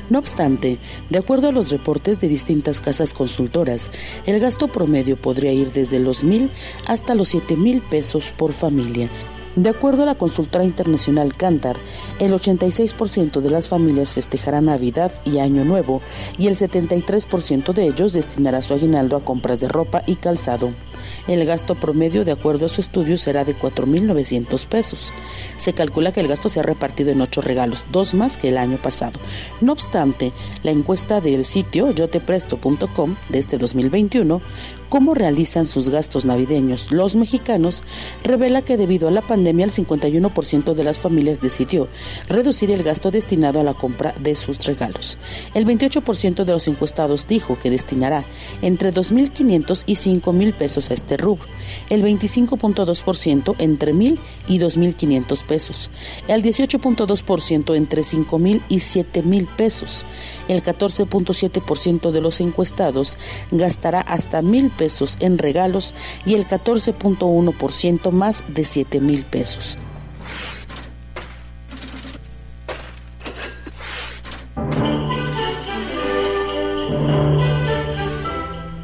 No 0.09 0.21
obstante, 0.21 0.79
de 1.11 1.19
acuerdo 1.19 1.49
a 1.49 1.53
los 1.53 1.71
reportes 1.71 2.21
de 2.21 2.29
distintas 2.29 2.81
casas 2.81 3.13
consultoras, 3.13 3.91
el 4.27 4.39
gasto 4.39 4.69
promedio 4.69 5.17
podría 5.17 5.53
ir 5.53 5.73
desde 5.73 5.99
los 5.99 6.23
mil 6.23 6.49
hasta 6.87 7.17
los 7.17 7.29
siete 7.31 7.57
mil 7.57 7.83
pesos 7.83 8.33
por 8.37 8.53
familia. 8.53 9.09
De 9.57 9.71
acuerdo 9.71 10.03
a 10.03 10.07
la 10.07 10.17
consultora 10.17 10.65
internacional 10.65 11.35
Cantar, 11.35 11.79
el 12.19 12.35
86% 12.35 13.41
de 13.41 13.51
las 13.51 13.69
familias 13.69 14.13
festejará 14.13 14.61
Navidad 14.61 15.11
y 15.25 15.39
Año 15.39 15.65
Nuevo 15.65 16.03
y 16.37 16.49
el 16.49 16.57
73% 16.57 17.73
de 17.73 17.87
ellos 17.87 18.13
destinará 18.13 18.61
su 18.61 18.75
aguinaldo 18.75 19.17
a 19.17 19.25
compras 19.25 19.61
de 19.61 19.69
ropa 19.69 20.03
y 20.07 20.17
calzado. 20.17 20.73
El 21.29 21.45
gasto 21.45 21.75
promedio, 21.75 22.25
de 22.25 22.33
acuerdo 22.33 22.67
a 22.67 22.69
su 22.69 22.81
estudio, 22.81 23.19
será 23.19 23.45
de 23.45 23.57
4.900 23.57 24.67
pesos. 24.67 25.13
Se 25.57 25.73
calcula 25.73 26.13
que 26.13 26.21
el 26.21 26.29
gasto 26.29 26.49
se 26.49 26.61
ha 26.61 26.63
repartido 26.63 27.11
en 27.11 27.21
ocho 27.21 27.41
regalos, 27.41 27.85
dos 27.91 28.15
más 28.15 28.39
que 28.39 28.49
el 28.49 28.59
año 28.59 28.77
pasado. 28.79 29.19
No 29.61 29.73
obstante, 29.73 30.33
la 30.63 30.71
encuesta 30.71 31.21
del 31.21 31.45
sitio 31.45 31.91
yotepresto.com 31.91 33.17
de 33.29 33.39
este 33.39 33.59
2021 33.59 34.41
cómo 34.89 35.15
realizan 35.15 35.67
sus 35.67 35.89
gastos 35.89 36.25
navideños 36.25 36.93
los 36.93 37.17
mexicanos 37.17 37.83
revela 38.23 38.63
que 38.63 38.77
debido 38.77 39.09
a 39.09 39.11
la 39.11 39.21
pandemia 39.21 39.65
el 39.65 39.73
51% 39.73 40.75
de 40.75 40.85
las 40.85 40.99
familias 40.99 41.41
decidió 41.41 41.89
reducir 42.29 42.71
el 42.71 42.83
gasto 42.83 43.11
destinado 43.11 43.61
a 43.61 43.65
la 43.65 43.75
compra 43.75 44.15
de 44.19 44.37
sus 44.37 44.65
regalos. 44.65 45.19
El 45.55 45.67
28% 45.67 46.45
de 46.45 46.53
los 46.53 46.69
encuestados 46.69 47.27
dijo 47.27 47.59
que 47.59 47.71
destinará 47.71 48.25
entre 48.63 48.93
2.500 48.93 49.85
y 49.87 49.95
5.000 49.95 50.53
pesos 50.55 50.91
a 50.91 50.95
este 50.97 51.17
rubro, 51.17 51.47
el 51.89 52.03
25.2% 52.03 53.55
entre 53.59 53.95
1.000 53.95 54.19
y 54.49 54.59
2.500 54.59 55.45
pesos, 55.45 55.91
el 56.27 56.43
18.2% 56.43 57.77
entre 57.77 58.03
5.000 58.03 58.63
y 58.69 58.77
7.000 58.79 59.47
pesos, 59.57 60.05
el 60.49 60.63
14.7% 60.63 62.11
de 62.11 62.21
los 62.21 62.41
encuestados 62.41 63.19
gastará 63.53 64.01
hasta 64.01 64.43
1.000 64.43 64.71
pesos 64.71 65.17
en 65.21 65.39
regalos 65.39 65.95
y 66.25 66.35
el 66.35 66.47
14.1% 66.47 68.11
más 68.11 68.43
de 68.49 68.65
7 68.65 69.01
mil 69.01 69.25
pesos. 69.25 69.79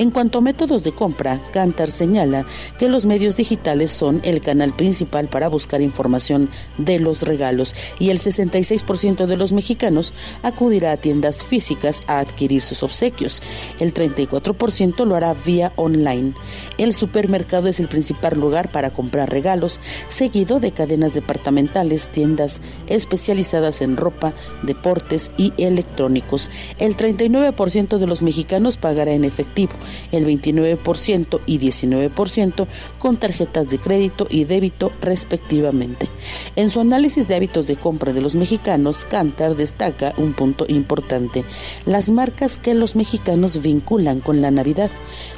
En 0.03 0.11
cuanto 0.11 0.39
a 0.39 0.41
métodos 0.41 0.83
de 0.83 0.91
compra, 0.91 1.41
Cantar 1.53 1.89
señala 1.89 2.45
que 2.77 2.89
los 2.89 3.07
medios 3.07 3.37
digitales 3.37 3.93
son 3.93 4.21
el 4.25 4.41
canal 4.41 4.75
principal 4.75 5.29
para 5.29 5.47
buscar 5.47 5.81
información 5.81 6.51
de 6.77 6.99
los 6.99 7.23
regalos 7.23 7.77
y 8.01 8.11
el 8.11 8.19
66% 8.19 9.27
de 9.27 9.37
los 9.37 9.53
mexicanos 9.53 10.13
acudirá 10.43 10.91
a 10.91 10.97
tiendas 10.97 11.45
físicas 11.45 12.03
a 12.09 12.19
adquirir 12.19 12.63
sus 12.63 12.83
obsequios. 12.83 13.45
El 13.79 13.95
34% 13.95 15.07
lo 15.07 15.15
hará 15.15 15.35
vía 15.35 15.73
online. 15.77 16.33
El 16.79 16.95
supermercado 16.95 17.69
es 17.69 17.79
el 17.79 17.87
principal 17.87 18.41
lugar 18.41 18.73
para 18.73 18.91
comprar 18.91 19.31
regalos, 19.31 19.79
seguido 20.09 20.59
de 20.59 20.73
cadenas 20.73 21.15
departamentales, 21.15 22.09
tiendas 22.09 22.61
especializadas 22.89 23.81
en 23.83 23.97
ropa, 23.97 24.33
deportes 24.65 25.31
y 25.37 25.53
electrónicos. 25.59 26.51
El 26.81 26.97
39% 26.97 27.99
de 27.99 28.07
los 28.09 28.21
mexicanos 28.21 28.79
pagará 28.79 29.13
en 29.13 29.23
efectivo 29.25 29.75
el 30.11 30.27
29% 30.27 31.41
y 31.47 31.59
19% 31.59 32.67
con 32.99 33.17
tarjetas 33.17 33.69
de 33.69 33.79
crédito 33.79 34.27
y 34.29 34.45
débito 34.45 34.93
respectivamente. 35.01 36.09
En 36.57 36.71
su 36.71 36.81
análisis 36.81 37.29
de 37.29 37.35
hábitos 37.35 37.67
de 37.67 37.77
compra 37.77 38.13
de 38.13 38.21
los 38.21 38.35
mexicanos, 38.35 39.05
Cantar 39.05 39.57
destaca 39.57 40.15
un 40.17 40.33
punto 40.33 40.65
importante, 40.69 41.45
las 41.87 42.11
marcas 42.11 42.59
que 42.59 42.75
los 42.75 42.97
mexicanos 42.97 43.61
vinculan 43.61 44.21
con 44.21 44.41
la 44.41 44.51
Navidad. 44.51 44.91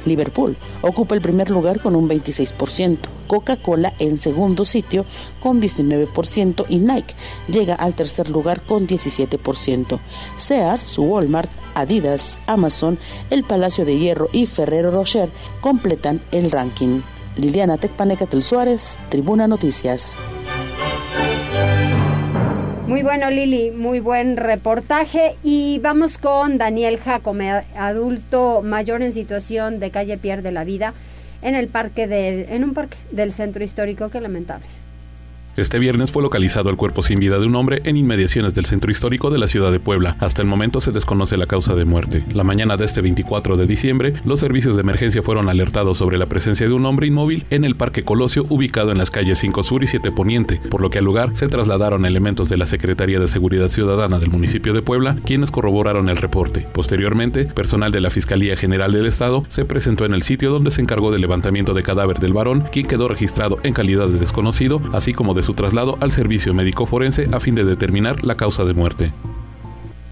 Liverpool 0.05 0.55
ocupa 0.81 1.15
el 1.15 1.21
primer 1.21 1.49
lugar 1.49 1.81
con 1.81 1.95
un 1.95 2.07
26%, 2.07 2.97
Coca-Cola 3.27 3.93
en 3.99 4.19
segundo 4.19 4.65
sitio 4.65 5.05
con 5.39 5.61
19% 5.61 6.65
y 6.69 6.77
Nike 6.77 7.15
llega 7.47 7.75
al 7.75 7.95
tercer 7.95 8.29
lugar 8.29 8.61
con 8.61 8.87
17%. 8.87 9.99
Sears, 10.37 10.97
Walmart, 10.97 11.51
Adidas, 11.75 12.37
Amazon, 12.47 12.97
El 13.29 13.43
Palacio 13.43 13.85
de 13.85 13.97
Hierro 13.97 14.29
y 14.31 14.47
Ferrero 14.47 14.91
Rocher 14.91 15.29
completan 15.61 16.21
el 16.31 16.49
ranking. 16.51 17.01
Liliana 17.35 17.77
Tecpanecatel 17.77 18.41
Suárez, 18.41 18.97
Tribuna 19.09 19.47
Noticias. 19.47 20.17
Muy 22.87 23.01
bueno, 23.01 23.29
Lili, 23.29 23.71
muy 23.71 23.99
buen 23.99 24.37
reportaje. 24.37 25.35
Y 25.43 25.79
vamos 25.79 26.17
con 26.17 26.57
Daniel 26.57 26.97
Jacome, 26.97 27.63
adulto 27.75 28.61
mayor 28.61 29.01
en 29.01 29.11
situación 29.11 29.79
de 29.79 29.91
calle 29.91 30.17
pierde 30.17 30.51
la 30.51 30.63
vida 30.63 30.93
en 31.41 31.55
el 31.55 31.67
parque 31.67 32.07
del, 32.07 32.47
en 32.49 32.63
un 32.63 32.73
parque 32.73 32.97
del 33.11 33.31
centro 33.31 33.63
histórico. 33.63 34.09
Qué 34.09 34.21
lamentable. 34.21 34.84
Este 35.57 35.79
viernes 35.79 36.11
fue 36.11 36.21
localizado 36.21 36.69
el 36.69 36.75
cuerpo 36.75 37.01
sin 37.01 37.17
vida 37.17 37.39
de 37.39 37.45
un 37.45 37.55
hombre 37.55 37.81
en 37.85 37.95
inmediaciones 37.95 38.53
del 38.53 38.65
centro 38.65 38.91
histórico 38.91 39.29
de 39.29 39.37
la 39.37 39.47
ciudad 39.47 39.71
de 39.71 39.79
Puebla. 39.79 40.17
Hasta 40.19 40.41
el 40.41 40.49
momento 40.49 40.81
se 40.81 40.91
desconoce 40.91 41.37
la 41.37 41.47
causa 41.47 41.75
de 41.75 41.85
muerte. 41.85 42.25
La 42.33 42.43
mañana 42.43 42.75
de 42.75 42.83
este 42.83 42.99
24 42.99 43.55
de 43.55 43.65
diciembre, 43.65 44.15
los 44.25 44.41
servicios 44.41 44.75
de 44.75 44.81
emergencia 44.81 45.23
fueron 45.23 45.47
alertados 45.47 45.97
sobre 45.97 46.17
la 46.17 46.25
presencia 46.25 46.67
de 46.67 46.73
un 46.73 46.85
hombre 46.85 47.07
inmóvil 47.07 47.45
en 47.51 47.63
el 47.63 47.77
Parque 47.77 48.03
Colosio 48.03 48.45
ubicado 48.49 48.91
en 48.91 48.97
las 48.97 49.11
calles 49.11 49.39
5 49.39 49.63
Sur 49.63 49.81
y 49.81 49.87
7 49.87 50.11
Poniente, 50.11 50.59
por 50.69 50.81
lo 50.81 50.89
que 50.89 50.97
al 50.97 51.05
lugar 51.05 51.33
se 51.37 51.47
trasladaron 51.47 52.05
elementos 52.05 52.49
de 52.49 52.57
la 52.57 52.65
Secretaría 52.65 53.21
de 53.21 53.29
Seguridad 53.29 53.69
Ciudadana 53.69 54.19
del 54.19 54.31
municipio 54.31 54.73
de 54.73 54.81
Puebla, 54.81 55.15
quienes 55.23 55.51
corroboraron 55.51 56.09
el 56.09 56.17
reporte. 56.17 56.67
Posteriormente, 56.73 57.45
personal 57.45 57.93
de 57.93 58.01
la 58.01 58.09
Fiscalía 58.09 58.57
General 58.57 58.91
del 58.91 59.05
Estado 59.05 59.45
se 59.47 59.63
presentó 59.63 60.03
en 60.03 60.15
el 60.15 60.23
sitio 60.23 60.51
donde 60.51 60.71
se 60.71 60.81
encargó 60.81 61.13
del 61.13 61.21
levantamiento 61.21 61.73
de 61.73 61.83
cadáver 61.83 62.19
del 62.19 62.33
varón, 62.33 62.65
quien 62.73 62.87
quedó 62.87 63.07
registrado 63.07 63.57
en 63.63 63.73
calidad 63.73 64.09
de 64.09 64.19
desconocido, 64.19 64.81
así 64.91 65.13
como 65.13 65.33
de 65.33 65.44
su 65.45 65.53
traslado 65.53 65.97
al 66.01 66.11
servicio 66.11 66.53
médico 66.53 66.87
forense 66.87 67.29
a 67.31 67.39
fin 67.39 67.53
de 67.53 67.63
determinar 67.63 68.25
la 68.25 68.35
causa 68.35 68.63
de 68.65 68.73
muerte. 68.73 69.13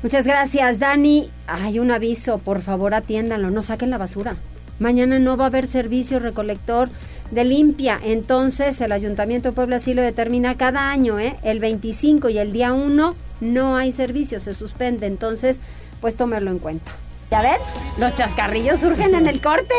Muchas 0.04 0.28
gracias, 0.28 0.80
Dani. 0.80 1.30
Hay 1.48 1.80
un 1.80 1.90
aviso, 1.90 2.38
por 2.38 2.62
favor 2.62 2.94
atiéndanlo, 2.94 3.50
no 3.50 3.64
saquen 3.64 3.90
la 3.90 3.98
basura. 3.98 4.36
Mañana 4.80 5.18
no 5.18 5.36
va 5.36 5.46
a 5.46 5.48
haber 5.48 5.66
servicio 5.66 6.20
recolector 6.20 6.90
de 7.32 7.46
limpia, 7.46 8.00
entonces 8.04 8.80
el 8.82 8.92
Ayuntamiento 8.92 9.50
de 9.50 9.56
Puebla 9.56 9.80
sí 9.80 9.94
lo 9.94 10.02
determina 10.02 10.56
cada 10.56 10.92
año, 10.92 11.20
¿eh? 11.20 11.36
el 11.42 11.60
25 11.60 12.30
y 12.30 12.38
el 12.38 12.52
día 12.52 12.74
1 12.74 13.16
no 13.42 13.76
hay 13.76 13.92
servicio, 13.92 14.40
se 14.40 14.54
suspende, 14.54 15.08
entonces 15.08 15.60
pues 16.00 16.16
tomarlo 16.16 16.52
en 16.52 16.60
cuenta. 16.60 16.92
Ya 17.34 17.42
ves, 17.42 17.62
los 17.98 18.14
chascarrillos 18.14 18.80
surgen 18.80 19.16
en 19.16 19.26
el 19.26 19.42
corte. 19.42 19.74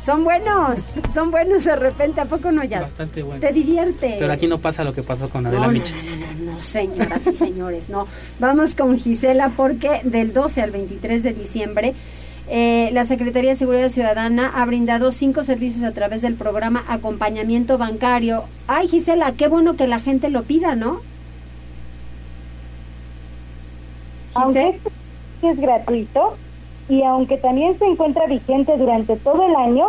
Son 0.00 0.24
buenos, 0.24 0.80
son 1.14 1.30
buenos 1.30 1.62
de 1.64 1.76
repente. 1.76 2.20
¿A 2.20 2.24
poco 2.24 2.50
no 2.50 2.64
ya? 2.64 2.80
Bastante 2.80 3.22
bueno. 3.22 3.40
Te 3.40 3.52
divierte. 3.52 4.16
Pero 4.18 4.32
aquí 4.32 4.48
no 4.48 4.58
pasa 4.58 4.82
lo 4.82 4.92
que 4.92 5.04
pasó 5.04 5.28
con 5.28 5.46
Adela 5.46 5.66
no, 5.66 5.72
Micha. 5.72 5.94
No, 5.94 6.16
no, 6.16 6.32
no, 6.32 6.52
no, 6.54 6.62
señoras 6.64 7.24
y 7.28 7.32
señores, 7.32 7.88
no. 7.90 8.08
Vamos 8.40 8.74
con 8.74 8.98
Gisela 8.98 9.52
porque 9.56 10.00
del 10.02 10.32
12 10.32 10.62
al 10.62 10.72
23 10.72 11.22
de 11.22 11.32
diciembre 11.32 11.94
eh, 12.48 12.90
la 12.92 13.04
Secretaría 13.04 13.50
de 13.50 13.56
Seguridad 13.56 13.88
Ciudadana 13.88 14.50
ha 14.56 14.66
brindado 14.66 15.12
cinco 15.12 15.44
servicios 15.44 15.84
a 15.84 15.92
través 15.92 16.22
del 16.22 16.34
programa 16.34 16.82
Acompañamiento 16.88 17.78
Bancario. 17.78 18.46
Ay, 18.66 18.88
Gisela, 18.88 19.30
qué 19.30 19.46
bueno 19.46 19.76
que 19.76 19.86
la 19.86 20.00
gente 20.00 20.28
lo 20.28 20.42
pida, 20.42 20.74
¿no? 20.74 21.02
Aunque 24.34 24.80
es 25.42 25.56
gratuito, 25.56 26.36
y 26.88 27.02
aunque 27.02 27.36
también 27.38 27.78
se 27.78 27.86
encuentra 27.86 28.26
vigente 28.26 28.76
durante 28.76 29.16
todo 29.16 29.44
el 29.44 29.54
año, 29.56 29.88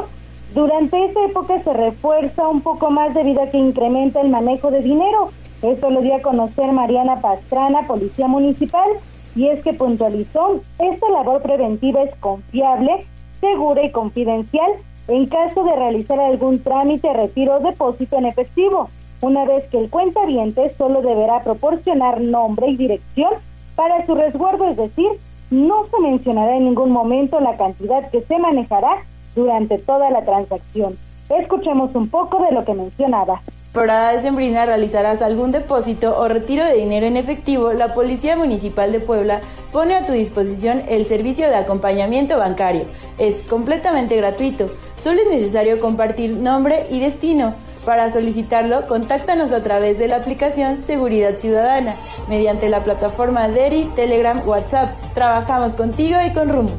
durante 0.54 1.06
esa 1.06 1.26
época 1.26 1.60
se 1.60 1.74
refuerza 1.74 2.48
un 2.48 2.62
poco 2.62 2.90
más 2.90 3.14
debido 3.14 3.42
a 3.42 3.48
que 3.48 3.58
incrementa 3.58 4.22
el 4.22 4.30
manejo 4.30 4.72
de 4.72 4.82
dinero. 4.82 5.30
Esto 5.62 5.90
lo 5.90 6.02
dio 6.02 6.16
a 6.16 6.22
conocer 6.22 6.72
Mariana 6.72 7.22
Pastrana, 7.22 7.84
Policía 7.88 8.28
Municipal, 8.28 8.90
y 9.36 9.48
es 9.50 9.64
que 9.64 9.74
puntualizó, 9.74 10.62
esta 10.80 11.10
labor 11.10 11.42
preventiva 11.42 12.02
es 12.04 12.16
confiable, 12.16 13.06
segura 13.40 13.84
y 13.84 13.92
confidencial 13.92 14.72
en 15.08 15.26
caso 15.28 15.64
de 15.64 15.76
realizar 15.76 16.20
algún 16.20 16.60
trámite, 16.60 17.14
retiro 17.14 17.58
o 17.58 17.60
depósito 17.60 18.18
en 18.18 18.26
efectivo. 18.26 18.90
Una 19.22 19.46
vez 19.46 19.68
que 19.70 19.78
el 19.80 19.90
cuentaviente 19.90 20.70
solo 20.78 21.02
deberá 21.02 21.42
proporcionar 21.44 22.22
nombre 22.22 22.68
y 22.68 22.78
dirección 22.78 23.32
para 23.76 24.06
su 24.06 24.16
resguardo, 24.16 24.68
es 24.68 24.78
decir, 24.78 25.08
no 25.50 25.86
se 25.86 26.00
mencionará 26.02 26.56
en 26.56 26.66
ningún 26.66 26.92
momento 26.92 27.40
la 27.40 27.58
cantidad 27.58 28.10
que 28.12 28.22
se 28.22 28.38
manejará 28.38 29.04
durante 29.36 29.78
toda 29.78 30.10
la 30.10 30.24
transacción. 30.24 30.98
Escuchemos 31.30 31.94
un 31.96 32.10
poco 32.10 32.42
de 32.44 32.52
lo 32.52 32.64
que 32.64 32.74
mencionaba. 32.74 33.42
Temporada 33.74 34.14
decembrina 34.14 34.66
realizarás 34.66 35.22
algún 35.22 35.52
depósito 35.52 36.18
o 36.18 36.28
retiro 36.28 36.66
de 36.66 36.74
dinero 36.74 37.06
en 37.06 37.16
efectivo, 37.16 37.74
la 37.74 37.94
Policía 37.94 38.36
Municipal 38.36 38.92
de 38.92 39.00
Puebla 39.00 39.42
pone 39.72 39.94
a 39.94 40.06
tu 40.06 40.14
disposición 40.14 40.82
el 40.88 41.06
servicio 41.06 41.48
de 41.48 41.58
acompañamiento 41.58 42.40
bancario. 42.40 42.86
Es 43.20 43.44
completamente 43.44 44.16
gratuito. 44.18 44.72
Solo 44.98 45.22
es 45.22 45.30
necesario 45.30 45.80
compartir 45.80 46.32
nombre 46.32 46.88
y 46.90 47.02
destino. 47.02 47.54
Para 47.88 48.10
solicitarlo, 48.10 48.86
contáctanos 48.86 49.54
a 49.54 49.64
través 49.64 49.98
de 49.98 50.10
la 50.10 50.18
aplicación 50.18 50.82
Seguridad 50.82 51.38
Ciudadana, 51.38 51.96
mediante 52.28 52.68
la 52.68 52.84
plataforma 52.84 53.48
DERI, 53.48 53.88
Telegram, 53.96 54.46
WhatsApp. 54.46 54.90
Trabajamos 55.14 55.74
contigo 55.74 56.18
y 56.28 56.34
con 56.34 56.50
Rumbo. 56.50 56.74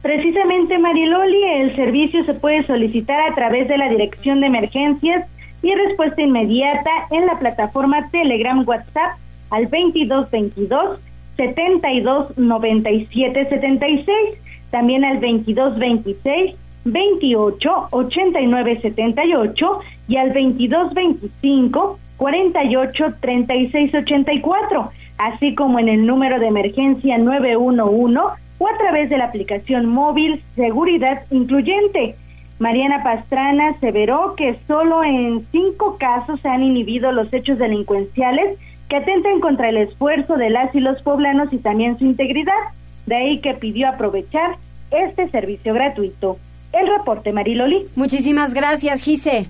Precisamente, 0.00 0.78
Mariloli, 0.78 1.44
el 1.60 1.76
servicio 1.76 2.24
se 2.24 2.32
puede 2.32 2.62
solicitar 2.62 3.30
a 3.30 3.34
través 3.34 3.68
de 3.68 3.76
la 3.76 3.90
Dirección 3.90 4.40
de 4.40 4.46
Emergencias 4.46 5.28
y 5.62 5.74
respuesta 5.74 6.22
inmediata 6.22 6.90
en 7.10 7.26
la 7.26 7.38
plataforma 7.38 8.08
Telegram 8.08 8.66
WhatsApp 8.66 9.18
al 9.50 9.64
2222 9.64 10.98
72 11.36 12.38
97 12.38 13.48
76, 13.50 14.08
también 14.70 15.04
al 15.04 15.20
2226 15.20 16.63
28 16.84 17.88
89 17.90 18.78
78 18.80 19.80
y 20.08 20.16
al 20.16 20.30
22 20.30 20.94
25 20.94 21.98
48 22.16 23.04
36 23.20 23.94
84, 23.94 24.90
así 25.18 25.54
como 25.54 25.78
en 25.78 25.88
el 25.88 26.06
número 26.06 26.38
de 26.38 26.46
emergencia 26.46 27.18
911 27.18 28.20
o 28.58 28.68
a 28.68 28.78
través 28.78 29.10
de 29.10 29.18
la 29.18 29.26
aplicación 29.26 29.86
móvil 29.86 30.42
Seguridad 30.54 31.22
Incluyente. 31.30 32.16
Mariana 32.58 33.02
Pastrana 33.02 33.70
aseveró 33.70 34.34
que 34.36 34.56
solo 34.68 35.02
en 35.02 35.44
cinco 35.50 35.96
casos 35.98 36.40
se 36.40 36.48
han 36.48 36.62
inhibido 36.62 37.10
los 37.10 37.32
hechos 37.32 37.58
delincuenciales 37.58 38.58
que 38.88 38.96
atenten 38.96 39.40
contra 39.40 39.70
el 39.70 39.76
esfuerzo 39.78 40.36
de 40.36 40.50
las 40.50 40.72
y 40.74 40.80
los 40.80 41.02
poblanos 41.02 41.52
y 41.52 41.58
también 41.58 41.98
su 41.98 42.04
integridad. 42.04 42.52
De 43.06 43.16
ahí 43.16 43.40
que 43.40 43.54
pidió 43.54 43.88
aprovechar 43.88 44.56
este 44.90 45.28
servicio 45.28 45.74
gratuito. 45.74 46.38
El 46.74 46.88
reporte, 46.88 47.32
Mariloli. 47.32 47.86
Muchísimas 47.94 48.52
gracias, 48.52 49.00
Gise. 49.00 49.48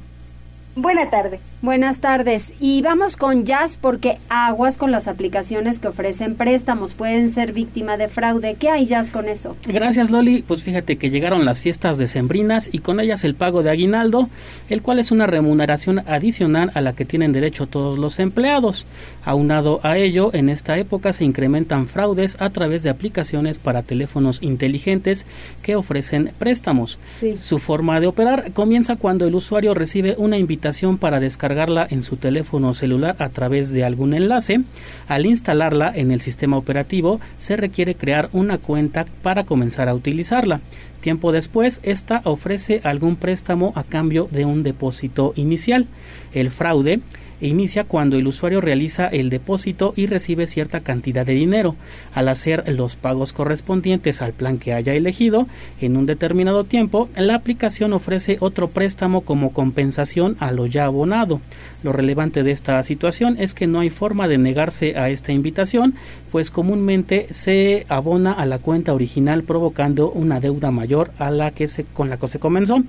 Buenas 0.76 1.08
tardes. 1.08 1.40
Buenas 1.62 2.00
tardes. 2.00 2.52
Y 2.58 2.82
vamos 2.82 3.16
con 3.16 3.44
Jazz 3.44 3.76
porque 3.76 4.18
aguas 4.28 4.76
con 4.76 4.90
las 4.90 5.06
aplicaciones 5.06 5.78
que 5.78 5.87
ofrecen 5.87 6.34
préstamos. 6.34 6.94
Pueden 6.94 7.30
ser 7.30 7.52
víctima 7.52 7.96
de 7.96 8.08
fraude. 8.08 8.56
¿Qué 8.58 8.70
hay 8.70 8.84
Jazz 8.84 9.12
con 9.12 9.28
eso? 9.28 9.56
Gracias 9.68 10.10
Loli. 10.10 10.42
Pues 10.42 10.64
fíjate 10.64 10.96
que 10.96 11.10
llegaron 11.10 11.44
las 11.44 11.60
fiestas 11.60 11.96
decembrinas 11.96 12.68
y 12.72 12.80
con 12.80 12.98
ellas 12.98 13.22
el 13.22 13.37
pago 13.37 13.62
de 13.62 13.70
aguinaldo, 13.70 14.28
el 14.68 14.82
cual 14.82 14.98
es 14.98 15.12
una 15.12 15.28
remuneración 15.28 16.00
adicional 16.08 16.72
a 16.74 16.80
la 16.80 16.92
que 16.92 17.04
tienen 17.04 17.30
derecho 17.30 17.68
todos 17.68 17.96
los 17.96 18.18
empleados. 18.18 18.84
Aunado 19.24 19.78
a 19.84 19.96
ello, 19.96 20.30
en 20.32 20.48
esta 20.48 20.76
época 20.76 21.12
se 21.12 21.24
incrementan 21.24 21.87
fraudes 21.87 22.37
a 22.40 22.50
través 22.50 22.82
de 22.82 22.90
aplicaciones 22.90 23.60
para 23.60 23.82
teléfonos 23.82 24.42
inteligentes 24.42 25.24
que 25.62 25.76
ofrecen 25.76 26.32
préstamos. 26.37 26.98
Sí. 27.20 27.38
Su 27.38 27.60
forma 27.60 28.00
de 28.00 28.08
operar 28.08 28.52
comienza 28.52 28.96
cuando 28.96 29.24
el 29.28 29.37
usuario 29.37 29.72
recibe 29.72 30.16
una 30.18 30.37
invitación 30.37 30.63
para 30.98 31.20
descargarla 31.20 31.87
en 31.90 32.03
su 32.03 32.16
teléfono 32.16 32.72
celular 32.72 33.16
a 33.18 33.29
través 33.29 33.70
de 33.70 33.85
algún 33.85 34.14
enlace. 34.14 34.62
Al 35.09 35.27
instalarla 35.27 35.92
en 35.94 36.11
el 36.11 36.22
sistema 36.22 36.57
operativo 36.57 37.20
se 37.38 37.57
requiere 37.57 37.94
crear 37.94 38.31
una 38.33 38.57
cuenta 38.57 39.05
para 39.22 39.44
comenzar 39.44 39.90
a 39.90 39.94
utilizarla. 39.94 40.61
Tiempo 41.03 41.33
después, 41.33 41.81
esta 41.83 42.22
ofrece 42.24 42.81
algún 42.83 43.16
préstamo 43.16 43.74
a 43.77 43.85
cambio 43.85 44.27
de 44.31 44.46
un 44.46 44.62
depósito 44.62 45.35
inicial. 45.37 45.87
El 46.33 46.50
fraude 46.50 47.00
inicia 47.48 47.85
cuando 47.85 48.16
el 48.16 48.26
usuario 48.26 48.61
realiza 48.61 49.07
el 49.07 49.30
depósito 49.30 49.92
y 49.96 50.07
recibe 50.07 50.46
cierta 50.46 50.80
cantidad 50.80 51.26
de 51.26 51.35
dinero. 51.35 51.76
Al 52.12 52.28
hacer 52.28 52.64
los 52.72 52.96
pagos 52.96 53.33
correspondientes 53.33 54.22
al 54.22 54.33
plan 54.33 54.59
que 54.59 54.72
haya 54.72 54.94
elegido 54.94 55.46
en 55.80 55.96
un 55.96 56.07
determinado 56.07 56.64
tiempo, 56.64 57.09
la 57.16 57.35
aplicación 57.35 57.92
ofrece 57.92 58.38
otro 58.40 58.68
préstamo 58.68 59.22
como 59.22 59.52
compensación 59.52 60.37
a 60.40 60.52
lo 60.52 60.66
ya 60.66 60.87
abonado. 60.87 61.40
Lo 61.83 61.92
relevante 61.92 62.42
de 62.42 62.50
esta 62.50 62.83
situación 62.83 63.37
es 63.38 63.54
que 63.54 63.66
no 63.66 63.80
hay 63.80 63.90
forma 63.90 64.26
de 64.26 64.38
negarse 64.38 64.96
a 64.96 65.11
esta 65.11 65.33
invitación, 65.33 65.94
pues 66.33 66.50
comúnmente 66.50 67.26
se 67.30 67.85
abona 67.88 68.33
a 68.33 68.46
la 68.46 68.59
cuenta 68.59 68.94
original 68.94 69.42
provocando 69.42 70.11
una 70.11 70.40
deuda 70.40 70.70
mayor 70.70 71.11
a 71.18 71.30
la 71.30 71.50
que 71.50 71.68
se, 71.68 71.85
con 71.85 72.09
la 72.09 72.16
que 72.16 72.28
se 72.28 72.38
comenzó. 72.38 72.83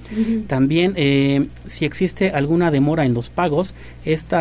También 0.48 0.94
eh, 0.96 1.48
si 1.68 1.86
existe 1.86 2.32
alguna 2.32 2.72
demora 2.72 3.06
en 3.06 3.13
los 3.13 3.30
pagos, 3.30 3.74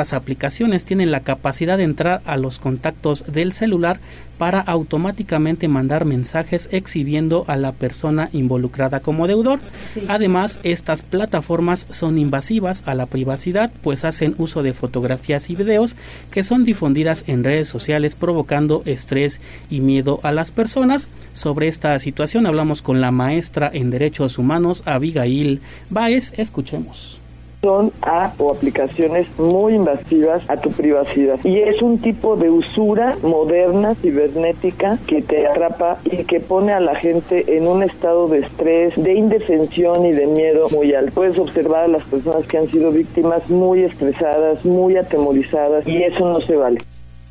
estas 0.05 0.19
aplicaciones 0.21 0.85
tienen 0.85 1.11
la 1.11 1.21
capacidad 1.21 1.79
de 1.79 1.85
entrar 1.85 2.21
a 2.27 2.37
los 2.37 2.59
contactos 2.59 3.25
del 3.27 3.55
celular 3.55 4.01
para 4.37 4.61
automáticamente 4.61 5.67
mandar 5.67 6.05
mensajes 6.05 6.69
exhibiendo 6.73 7.47
a 7.49 7.57
la 7.57 7.73
persona 7.73 8.29
involucrada 8.33 9.01
como 9.01 9.27
deudor. 9.27 9.61
Además, 10.09 10.61
estas 10.63 11.01
plataformas 11.01 11.87
son 11.89 12.19
invasivas 12.19 12.83
a 12.85 12.93
la 12.93 13.07
privacidad, 13.07 13.71
pues 13.83 14.05
hacen 14.05 14.35
uso 14.37 14.63
de 14.63 14.75
fotografías 14.75 15.49
y 15.49 15.57
videos 15.57 15.97
que 16.31 16.43
son 16.43 16.67
difundidas 16.67 17.25
en 17.27 17.43
redes 17.43 17.69
sociales 17.69 18.15
provocando 18.15 18.83
estrés 18.85 19.41
y 19.71 19.81
miedo 19.81 20.21
a 20.23 20.33
las 20.33 20.51
personas. 20.51 21.09
Sobre 21.33 21.69
esta 21.69 21.99
situación 21.99 22.45
hablamos 22.47 22.83
con 22.83 23.01
la 23.01 23.11
maestra 23.11 23.71
en 23.73 23.89
Derechos 23.89 24.37
Humanos, 24.37 24.83
Abigail 24.85 25.63
Baez. 25.89 26.35
Escuchemos 26.37 27.24
son 27.65 27.93
a 28.03 28.35
o 28.39 28.53
aplicaciones 28.53 29.27
muy 29.39 29.77
invasivas 29.77 30.43
a 30.51 30.59
tu 30.59 30.71
privacidad. 30.71 31.39
Y 31.45 31.61
es 31.61 31.81
un 31.81 31.99
tipo 31.99 32.37
de 32.37 32.51
usura 32.51 33.17
moderna, 33.23 33.95
cibernética, 33.95 34.99
que 35.07 35.23
te 35.23 35.47
atrapa 35.47 35.97
y 36.05 36.25
que 36.25 36.41
pone 36.41 36.73
a 36.75 36.81
la 36.81 36.95
gente 36.95 37.57
en 37.57 37.67
un 37.67 37.83
estado 37.83 38.29
de 38.29 38.41
estrés, 38.41 39.03
de 39.03 39.15
indefensión 39.15 40.05
y 40.05 40.13
de 40.13 40.27
miedo 40.27 40.69
muy 40.71 40.93
alto. 40.95 41.13
Puedes 41.15 41.39
observar 41.39 41.85
a 41.85 41.89
las 41.89 42.05
personas 42.05 42.47
que 42.47 42.59
han 42.59 42.69
sido 42.69 42.91
víctimas 42.91 43.49
muy 43.49 43.83
estresadas, 43.83 44.63
muy 44.67 44.97
atemorizadas 44.97 45.87
y 45.87 46.03
eso 46.03 46.29
no 46.29 46.43
se 46.43 46.57
vale. 46.57 46.81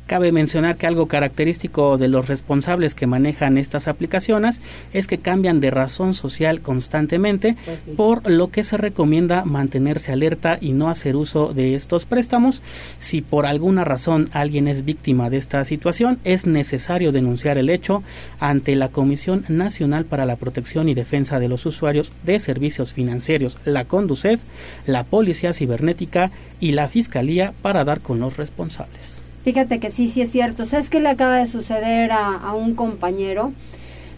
Cabe 0.06 0.32
mencionar 0.32 0.76
que 0.76 0.86
algo 0.86 1.06
característico 1.06 1.96
de 1.96 2.08
los 2.08 2.28
responsables 2.28 2.94
que 2.94 3.06
manejan 3.06 3.56
estas 3.56 3.88
aplicaciones 3.88 4.60
es 4.92 5.06
que 5.06 5.16
cambian 5.16 5.60
de 5.60 5.70
razón 5.70 6.12
social 6.12 6.60
constantemente, 6.60 7.56
pues 7.64 7.96
por 7.96 8.30
lo 8.30 8.50
que 8.50 8.64
se 8.64 8.76
recomienda 8.76 9.46
mantenerse 9.46 10.12
alerta 10.12 10.58
y 10.60 10.72
no 10.72 10.90
hacer 10.90 11.16
uso 11.16 11.54
de 11.54 11.74
estos 11.74 12.04
préstamos. 12.04 12.60
Si 13.00 13.22
por 13.22 13.46
alguna 13.46 13.84
razón 13.84 14.28
alguien 14.32 14.68
es 14.68 14.84
víctima 14.84 15.30
de 15.30 15.38
esta 15.38 15.64
situación, 15.64 16.18
es 16.24 16.46
necesario 16.46 17.10
denunciar 17.10 17.56
el 17.56 17.70
hecho 17.70 18.02
ante 18.40 18.76
la 18.76 18.90
Comisión 18.90 19.46
Nacional 19.48 20.04
para 20.04 20.26
la 20.26 20.36
Protección 20.36 20.90
y 20.90 20.94
Defensa 20.94 21.38
de 21.38 21.48
los 21.48 21.64
Usuarios 21.64 22.12
de 22.24 22.38
Servicios 22.38 22.92
Financieros, 22.92 23.58
la 23.64 23.86
CONDUCEF, 23.86 24.38
la 24.86 25.04
Policía 25.04 25.54
Cibernética 25.54 26.30
y 26.60 26.72
la 26.72 26.88
Fiscalía 26.88 27.54
para 27.62 27.84
dar 27.84 28.00
con 28.00 28.20
los 28.20 28.36
responsables. 28.36 29.23
Fíjate 29.44 29.78
que 29.78 29.90
sí, 29.90 30.08
sí 30.08 30.22
es 30.22 30.30
cierto. 30.30 30.64
¿Sabes 30.64 30.88
qué 30.88 31.00
le 31.00 31.10
acaba 31.10 31.36
de 31.36 31.46
suceder 31.46 32.10
a, 32.12 32.54
un 32.54 32.74
compañero 32.74 33.52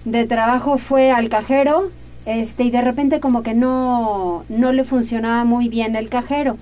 de 0.04 0.24
trabajo? 0.24 0.78
Fue 0.78 1.10
al 1.10 1.28
cajero 1.28 1.90
este, 2.26 2.62
y 2.62 2.70
de 2.70 2.80
repente 2.80 3.18
como 3.18 3.42
que 3.42 3.54
no, 3.54 4.44
no 4.48 4.72
le 4.72 4.84
funcionaba 4.84 5.44
muy 5.44 5.68
bien 5.68 5.96
el 5.96 6.08
cajero. 6.08 6.56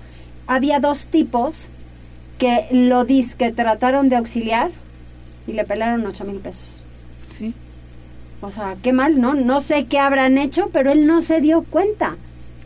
Había 0.47 0.79
dos 0.79 1.05
tipos 1.05 1.69
que 2.39 2.67
lo 2.71 3.05
dis 3.05 3.35
que 3.35 3.51
trataron 3.51 4.09
de 4.09 4.15
auxiliar 4.15 4.71
y 5.45 5.53
le 5.53 5.63
pelaron 5.63 6.05
ocho 6.07 6.25
mil 6.25 6.37
pesos. 6.37 6.83
Sí. 7.37 7.53
O 8.41 8.49
sea, 8.49 8.75
qué 8.81 8.93
mal, 8.93 9.21
¿no? 9.21 9.35
No 9.35 9.61
sé 9.61 9.85
qué 9.85 9.99
habrán 9.99 10.39
hecho, 10.39 10.69
pero 10.73 10.91
él 10.91 11.05
no 11.05 11.21
se 11.21 11.39
dio 11.39 11.63
cuenta 11.63 12.15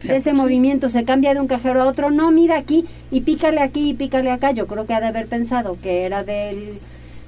de 0.01 0.15
ese 0.15 0.33
movimiento, 0.33 0.89
se 0.89 1.03
cambia 1.03 1.33
de 1.33 1.41
un 1.41 1.47
cajero 1.47 1.81
a 1.81 1.85
otro, 1.85 2.09
no, 2.09 2.31
mira 2.31 2.57
aquí 2.57 2.85
y 3.11 3.21
pícale 3.21 3.61
aquí 3.61 3.89
y 3.89 3.93
pícale 3.93 4.31
acá, 4.31 4.51
yo 4.51 4.67
creo 4.67 4.85
que 4.85 4.93
ha 4.93 5.01
de 5.01 5.07
haber 5.07 5.27
pensado 5.27 5.77
que 5.81 6.03
era 6.05 6.23
del, 6.23 6.79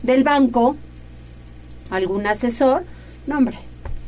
del 0.03 0.23
banco, 0.23 0.75
algún 1.89 2.27
asesor, 2.27 2.83
no 3.27 3.37
hombre, 3.37 3.57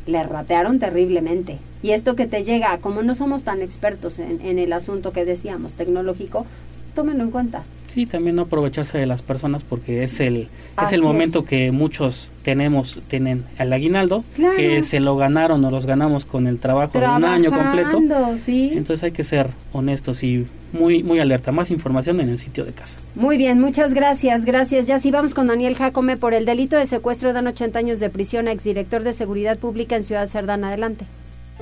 le 0.06 0.22
ratearon 0.22 0.78
terriblemente. 0.78 1.58
Y 1.82 1.90
esto 1.90 2.16
que 2.16 2.26
te 2.26 2.42
llega, 2.42 2.78
como 2.78 3.02
no 3.02 3.14
somos 3.14 3.42
tan 3.42 3.60
expertos 3.60 4.18
en, 4.18 4.40
en 4.40 4.58
el 4.58 4.72
asunto 4.72 5.12
que 5.12 5.26
decíamos 5.26 5.74
tecnológico, 5.74 6.46
tómenlo 6.94 7.24
en 7.24 7.30
cuenta. 7.30 7.62
Sí, 7.94 8.06
también 8.06 8.34
no 8.34 8.42
aprovecharse 8.42 8.98
de 8.98 9.06
las 9.06 9.22
personas 9.22 9.62
porque 9.62 10.02
es 10.02 10.18
el 10.18 10.48
es 10.82 10.92
el 10.92 11.00
momento 11.00 11.44
que 11.44 11.70
muchos 11.70 12.28
tenemos 12.42 13.00
tienen 13.06 13.44
el 13.56 13.72
aguinaldo 13.72 14.24
que 14.56 14.82
se 14.82 14.98
lo 14.98 15.16
ganaron 15.16 15.64
o 15.64 15.70
los 15.70 15.86
ganamos 15.86 16.26
con 16.26 16.48
el 16.48 16.58
trabajo 16.58 16.98
de 16.98 17.06
un 17.06 17.24
año 17.24 17.52
completo. 17.52 18.00
Sí. 18.38 18.72
Entonces 18.72 19.04
hay 19.04 19.12
que 19.12 19.22
ser 19.22 19.50
honestos 19.72 20.24
y 20.24 20.44
muy 20.72 21.04
muy 21.04 21.20
alerta. 21.20 21.52
Más 21.52 21.70
información 21.70 22.20
en 22.20 22.30
el 22.30 22.40
sitio 22.40 22.64
de 22.64 22.72
casa. 22.72 22.98
Muy 23.14 23.36
bien, 23.36 23.60
muchas 23.60 23.94
gracias, 23.94 24.44
gracias. 24.44 24.88
Ya 24.88 24.98
sí 24.98 25.12
vamos 25.12 25.32
con 25.32 25.46
Daniel 25.46 25.76
Jacome 25.76 26.16
por 26.16 26.34
el 26.34 26.46
delito 26.46 26.76
de 26.76 26.86
secuestro 26.86 27.32
dan 27.32 27.46
80 27.46 27.78
años 27.78 28.00
de 28.00 28.10
prisión 28.10 28.48
a 28.48 28.50
exdirector 28.50 29.04
de 29.04 29.12
Seguridad 29.12 29.56
Pública 29.56 29.94
en 29.94 30.02
Ciudad 30.02 30.26
Cerdán. 30.26 30.64
Adelante. 30.64 31.06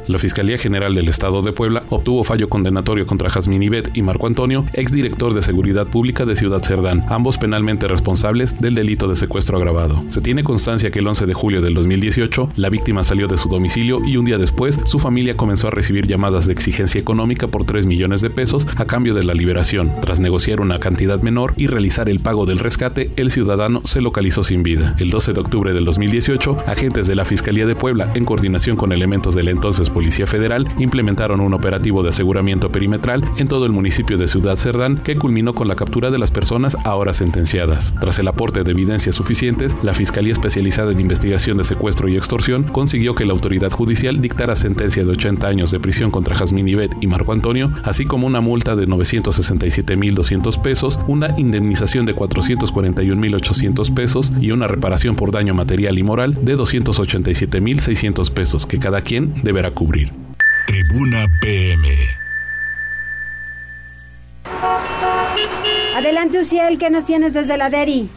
La 0.09 0.19
Fiscalía 0.19 0.59
General 0.59 0.95
del 0.95 1.09
Estado 1.09 1.43
de 1.43 1.53
Puebla 1.53 1.85
obtuvo 1.89 2.25
fallo 2.25 2.49
condenatorio 2.49 3.07
contra 3.07 3.31
Jazmín 3.31 3.63
Ibet 3.63 3.97
y 3.97 4.03
Marco 4.03 4.27
Antonio, 4.27 4.65
exdirector 4.75 5.33
de 5.33 5.43
Seguridad 5.43 5.87
Pública 5.87 6.25
de 6.25 6.35
Ciudad 6.35 6.63
Cerdán, 6.63 7.05
ambos 7.09 7.39
penalmente 7.39 7.87
responsables 7.87 8.61
del 8.61 8.75
delito 8.75 9.07
de 9.07 9.15
secuestro 9.15 9.59
agravado. 9.59 10.03
Se 10.09 10.21
tiene 10.21 10.43
constancia 10.43 10.91
que 10.91 10.99
el 10.99 11.07
11 11.07 11.27
de 11.27 11.35
julio 11.35 11.63
del 11.63 11.75
2018, 11.75 12.51
la 12.57 12.69
víctima 12.69 13.05
salió 13.05 13.29
de 13.29 13.39
su 13.39 13.49
domicilio 13.49 14.01
y 14.05 14.17
un 14.17 14.25
día 14.25 14.39
después, 14.39 14.81
su 14.85 14.99
familia 14.99 15.37
comenzó 15.37 15.69
a 15.69 15.71
recibir 15.71 16.07
llamadas 16.09 16.47
de 16.47 16.53
exigencia 16.53 17.01
económica 17.01 17.47
por 17.47 17.65
3 17.65 17.87
millones 17.87 18.21
de 18.23 18.31
pesos 18.31 18.67
a 18.77 18.87
cambio 18.87 19.15
de 19.15 19.23
la 19.23 19.35
liberación. 19.35 19.93
Tras 20.01 20.19
negociar 20.19 20.61
una 20.61 20.81
cantidad 20.81 21.23
menor 21.23 21.55
y 21.57 21.69
realizar 21.69 22.09
el 22.09 22.19
pago 22.19 22.45
del 22.45 22.59
rescate, 22.59 23.11
el 23.17 23.31
ciudadano 23.31 23.83
se 23.85 24.01
localizó 24.01 24.43
sin 24.43 24.65
vida. 24.65 24.97
El 24.99 25.11
12 25.11 25.33
de 25.33 25.41
octubre 25.41 25.73
del 25.73 25.85
2018, 25.85 26.65
agentes 26.67 27.07
de 27.07 27.15
la 27.15 27.25
Fiscalía 27.25 27.67
de 27.67 27.77
Puebla, 27.77 28.11
en 28.15 28.25
coordinación 28.25 28.77
con 28.77 28.91
elementos 28.91 29.35
del 29.35 29.49
entonces 29.49 29.82
Policía 29.91 30.27
Federal 30.27 30.67
implementaron 30.79 31.41
un 31.41 31.55
operativo 31.55 32.03
de 32.03 32.11
aseguramiento 32.11 32.71
perimetral 32.71 33.25
en 33.37 33.47
todo 33.47 33.67
el 33.67 33.73
municipio 33.73 34.19
de 34.19 34.29
Ciudad 34.29 34.57
Cerdán 34.57 34.99
que 34.99 35.17
culminó 35.17 35.55
con 35.55 35.69
la 35.69 35.77
captura 35.77 36.11
de 36.11 36.19
las 36.19 36.31
personas 36.31 36.77
ahora 36.85 37.13
sentenciadas. 37.13 37.95
Tras 38.01 38.19
el 38.19 38.29
aporte 38.29 38.65
de 38.65 38.71
evidencias 38.71 39.17
suficientes, 39.17 39.77
la 39.83 39.95
Fiscalía 39.95 40.33
Especializada 40.33 40.93
en 40.93 41.01
Investigación 41.01 41.59
de 41.59 41.65
Secuestro 41.65 42.09
y 42.09 42.17
Extorsión 42.17 42.65
consiguió 42.65 43.15
que 43.15 43.25
la 43.25 43.33
autoridad 43.33 43.71
judicial 43.71 44.21
dictara 44.21 44.57
sentencia 44.57 45.05
de 45.05 45.11
80 45.11 45.47
años 45.47 45.71
de 45.71 45.81
prisión 45.81 46.11
contra 46.11 46.37
Jazmín 46.37 46.69
Ibet 46.69 46.93
y 47.01 47.07
Marco 47.07 47.33
Antonio, 47.33 47.73
así 47.85 48.05
como 48.05 48.27
una 48.27 48.41
multa 48.41 48.77
de 48.77 48.87
967.200 48.87 50.61
pesos, 50.63 51.01
una 51.07 51.39
indemnización 51.39 52.07
de 52.07 52.15
441.800 52.15 53.95
pesos 53.95 54.33
y 54.41 54.51
una 54.51 54.69
reparación 54.69 55.17
por 55.17 55.33
daño 55.33 55.55
material 55.55 55.99
y 55.99 56.03
moral 56.03 56.39
de 56.43 56.57
287.600 56.57 58.31
pesos 58.31 58.67
que 58.67 58.79
cada 58.79 59.03
quien 59.03 59.35
deberá 59.43 59.72
cubrir. 59.73 60.11
Tribuna 60.67 61.27
PM. 61.41 61.89
Adelante, 65.97 66.39
Uciel, 66.41 66.79
¿qué 66.79 66.91
nos 66.91 67.05
tienes 67.05 67.35
desde 67.35 67.57
la 67.57 67.71
DERI? 67.71 68.09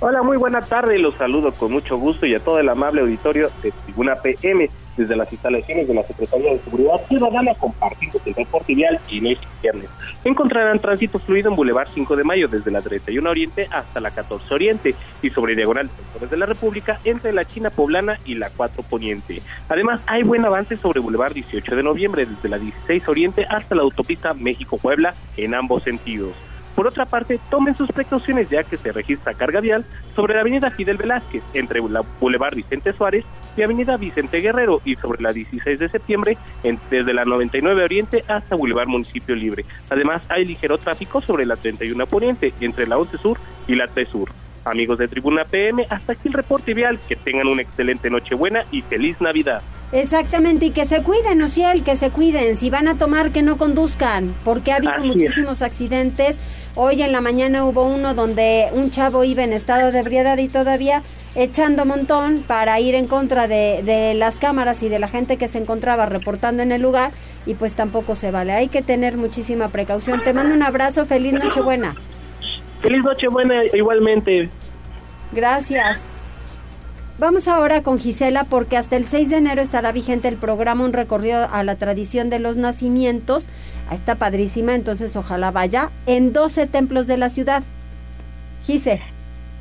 Hola, 0.00 0.22
muy 0.22 0.36
buena 0.36 0.60
tarde. 0.60 0.98
Los 0.98 1.14
saludo 1.14 1.52
con 1.52 1.72
mucho 1.72 1.98
gusto 1.98 2.26
y 2.26 2.34
a 2.34 2.40
todo 2.40 2.58
el 2.58 2.68
amable 2.68 3.02
auditorio 3.02 3.50
de 3.62 3.70
Tribuna 3.70 4.14
PM 4.16 4.68
desde 5.00 5.16
las 5.16 5.32
instalaciones 5.32 5.88
de 5.88 5.94
la 5.94 6.02
Secretaría 6.02 6.52
de 6.52 6.58
Seguridad 6.60 7.00
Ciudadana 7.08 7.54
compartiendo 7.54 8.20
el 8.24 8.34
reporte 8.34 8.74
vial 8.74 9.00
y 9.08 9.32
este 9.32 9.46
viernes. 9.62 9.90
Encontrarán 10.24 10.78
tránsito 10.78 11.18
fluido 11.18 11.48
en 11.50 11.56
Boulevard 11.56 11.88
5 11.92 12.16
de 12.16 12.24
Mayo 12.24 12.48
desde 12.48 12.70
la 12.70 12.82
31 12.82 13.28
Oriente 13.28 13.66
hasta 13.70 14.00
la 14.00 14.10
14 14.10 14.52
Oriente 14.54 14.94
y 15.22 15.30
sobre 15.30 15.54
Diagonal 15.54 15.88
de 16.30 16.36
la 16.36 16.46
República 16.46 17.00
entre 17.04 17.32
la 17.32 17.44
China 17.44 17.70
Poblana 17.70 18.18
y 18.26 18.34
la 18.34 18.50
4 18.50 18.82
Poniente. 18.82 19.40
Además, 19.68 20.00
hay 20.06 20.22
buen 20.22 20.44
avance 20.44 20.76
sobre 20.76 21.00
Boulevard 21.00 21.32
18 21.32 21.76
de 21.76 21.82
Noviembre 21.82 22.26
desde 22.26 22.48
la 22.48 22.58
16 22.58 23.08
Oriente 23.08 23.46
hasta 23.48 23.74
la 23.74 23.82
autopista 23.82 24.34
México-Puebla 24.34 25.14
en 25.36 25.54
ambos 25.54 25.82
sentidos. 25.82 26.34
Por 26.74 26.86
otra 26.86 27.04
parte, 27.04 27.38
tomen 27.50 27.74
sus 27.74 27.90
precauciones 27.90 28.48
ya 28.48 28.62
que 28.62 28.76
se 28.76 28.92
registra 28.92 29.34
carga 29.34 29.60
vial 29.60 29.84
sobre 30.14 30.34
la 30.34 30.40
avenida 30.40 30.70
Fidel 30.70 30.96
Velázquez, 30.96 31.42
entre 31.52 31.80
la 31.88 32.02
Boulevard 32.20 32.54
Vicente 32.54 32.92
Suárez 32.92 33.24
y 33.56 33.62
avenida 33.62 33.96
Vicente 33.96 34.38
Guerrero, 34.38 34.80
y 34.84 34.96
sobre 34.96 35.22
la 35.22 35.32
16 35.32 35.78
de 35.78 35.88
septiembre, 35.88 36.36
desde 36.90 37.14
la 37.14 37.24
99 37.24 37.84
Oriente 37.84 38.24
hasta 38.28 38.56
Boulevard 38.56 38.88
Municipio 38.88 39.34
Libre. 39.34 39.64
Además, 39.88 40.22
hay 40.28 40.44
ligero 40.44 40.78
tráfico 40.78 41.20
sobre 41.20 41.46
la 41.46 41.56
31 41.56 42.06
Poniente, 42.06 42.52
entre 42.60 42.86
la 42.86 42.98
11 42.98 43.18
Sur 43.18 43.38
y 43.66 43.74
la 43.74 43.86
3 43.86 44.08
Sur. 44.08 44.30
Amigos 44.64 44.98
de 44.98 45.08
Tribuna 45.08 45.44
PM, 45.44 45.86
hasta 45.88 46.12
aquí 46.12 46.28
el 46.28 46.34
reporte 46.34 46.74
vial. 46.74 47.00
Que 47.08 47.16
tengan 47.16 47.48
una 47.48 47.62
excelente 47.62 48.10
Nochebuena 48.10 48.64
y 48.70 48.82
feliz 48.82 49.20
Navidad. 49.20 49.62
Exactamente, 49.92 50.66
y 50.66 50.70
que 50.70 50.84
se 50.84 51.02
cuiden, 51.02 51.42
Ociel, 51.42 51.82
que 51.82 51.96
se 51.96 52.10
cuiden. 52.10 52.54
Si 52.56 52.70
van 52.70 52.86
a 52.86 52.96
tomar, 52.96 53.30
que 53.30 53.42
no 53.42 53.56
conduzcan, 53.56 54.32
porque 54.44 54.72
ha 54.72 54.76
habido 54.76 54.98
muchísimos 54.98 55.62
accidentes 55.62 56.38
Hoy 56.76 57.02
en 57.02 57.10
la 57.10 57.20
mañana 57.20 57.64
hubo 57.64 57.84
uno 57.84 58.14
donde 58.14 58.68
un 58.72 58.90
chavo 58.90 59.24
iba 59.24 59.42
en 59.42 59.52
estado 59.52 59.90
de 59.90 59.98
ebriedad 59.98 60.38
y 60.38 60.48
todavía 60.48 61.02
echando 61.34 61.84
montón 61.84 62.42
para 62.46 62.78
ir 62.80 62.94
en 62.94 63.06
contra 63.06 63.46
de, 63.46 63.82
de, 63.84 64.14
las 64.14 64.38
cámaras 64.38 64.82
y 64.82 64.88
de 64.88 64.98
la 64.98 65.08
gente 65.08 65.36
que 65.36 65.48
se 65.48 65.58
encontraba 65.58 66.06
reportando 66.06 66.62
en 66.62 66.72
el 66.72 66.82
lugar 66.82 67.12
y 67.46 67.54
pues 67.54 67.74
tampoco 67.74 68.14
se 68.14 68.30
vale. 68.30 68.52
Hay 68.52 68.68
que 68.68 68.82
tener 68.82 69.16
muchísima 69.16 69.68
precaución. 69.68 70.22
Te 70.24 70.32
mando 70.32 70.54
un 70.54 70.62
abrazo, 70.62 71.06
feliz 71.06 71.32
Nochebuena. 71.34 71.94
Feliz 72.80 73.04
Nochebuena 73.04 73.64
igualmente. 73.72 74.48
Gracias. 75.32 76.08
Vamos 77.18 77.48
ahora 77.48 77.82
con 77.82 77.98
Gisela 77.98 78.44
porque 78.44 78.78
hasta 78.78 78.96
el 78.96 79.04
6 79.04 79.28
de 79.28 79.36
enero 79.36 79.60
estará 79.60 79.92
vigente 79.92 80.26
el 80.28 80.36
programa 80.36 80.84
Un 80.84 80.94
recorrido 80.94 81.48
a 81.52 81.62
la 81.64 81.76
tradición 81.76 82.30
de 82.30 82.38
los 82.38 82.56
nacimientos. 82.56 83.46
Está 83.92 84.14
padrísima, 84.14 84.74
entonces 84.74 85.14
ojalá 85.16 85.50
vaya 85.50 85.90
en 86.06 86.32
12 86.32 86.66
templos 86.66 87.06
de 87.06 87.18
la 87.18 87.28
ciudad. 87.28 87.62
Gise. 88.66 89.02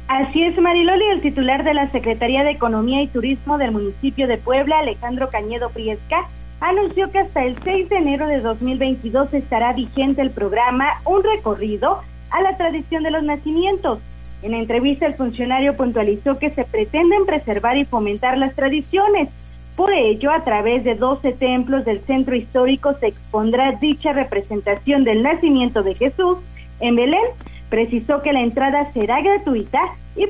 Así 0.09 0.43
es, 0.43 0.59
Mariloli, 0.59 1.05
el 1.05 1.21
titular 1.21 1.63
de 1.63 1.73
la 1.73 1.89
Secretaría 1.89 2.43
de 2.43 2.51
Economía 2.51 3.01
y 3.01 3.07
Turismo 3.07 3.57
del 3.57 3.71
municipio 3.71 4.27
de 4.27 4.37
Puebla, 4.37 4.79
Alejandro 4.79 5.29
Cañedo 5.29 5.69
Priesca, 5.69 6.27
anunció 6.59 7.09
que 7.09 7.19
hasta 7.19 7.45
el 7.45 7.55
6 7.63 7.87
de 7.87 7.95
enero 7.95 8.27
de 8.27 8.41
2022 8.41 9.33
estará 9.33 9.71
vigente 9.71 10.21
el 10.21 10.31
programa 10.31 10.95
Un 11.05 11.23
recorrido 11.23 12.01
a 12.31 12.41
la 12.41 12.57
tradición 12.57 13.03
de 13.03 13.11
los 13.11 13.23
nacimientos 13.23 13.99
en 14.41 14.53
entrevista, 14.53 15.05
el 15.05 15.15
funcionario 15.15 15.75
puntualizó 15.75 16.39
que 16.39 16.49
se 16.49 16.63
pretenden 16.63 17.25
preservar 17.25 17.77
y 17.77 17.85
fomentar 17.85 18.37
las 18.37 18.55
tradiciones. 18.55 19.29
Por 19.75 19.91
ello, 19.93 20.31
a 20.31 20.43
través 20.43 20.83
de 20.83 20.95
12 20.95 21.33
templos 21.33 21.83
del 21.85 21.99
centro 22.01 22.35
histórico 22.35 22.93
se 22.93 23.07
expondrá 23.07 23.73
dicha 23.73 24.13
representación 24.13 25.03
del 25.03 25.23
nacimiento 25.23 25.83
de 25.83 25.95
Jesús 25.95 26.37
en 26.79 26.95
Belén. 26.95 27.25
Precisó 27.69 28.21
que 28.21 28.33
la 28.33 28.41
entrada 28.41 28.91
será 28.91 29.21
gratuita 29.21 29.79
y, 30.15 30.27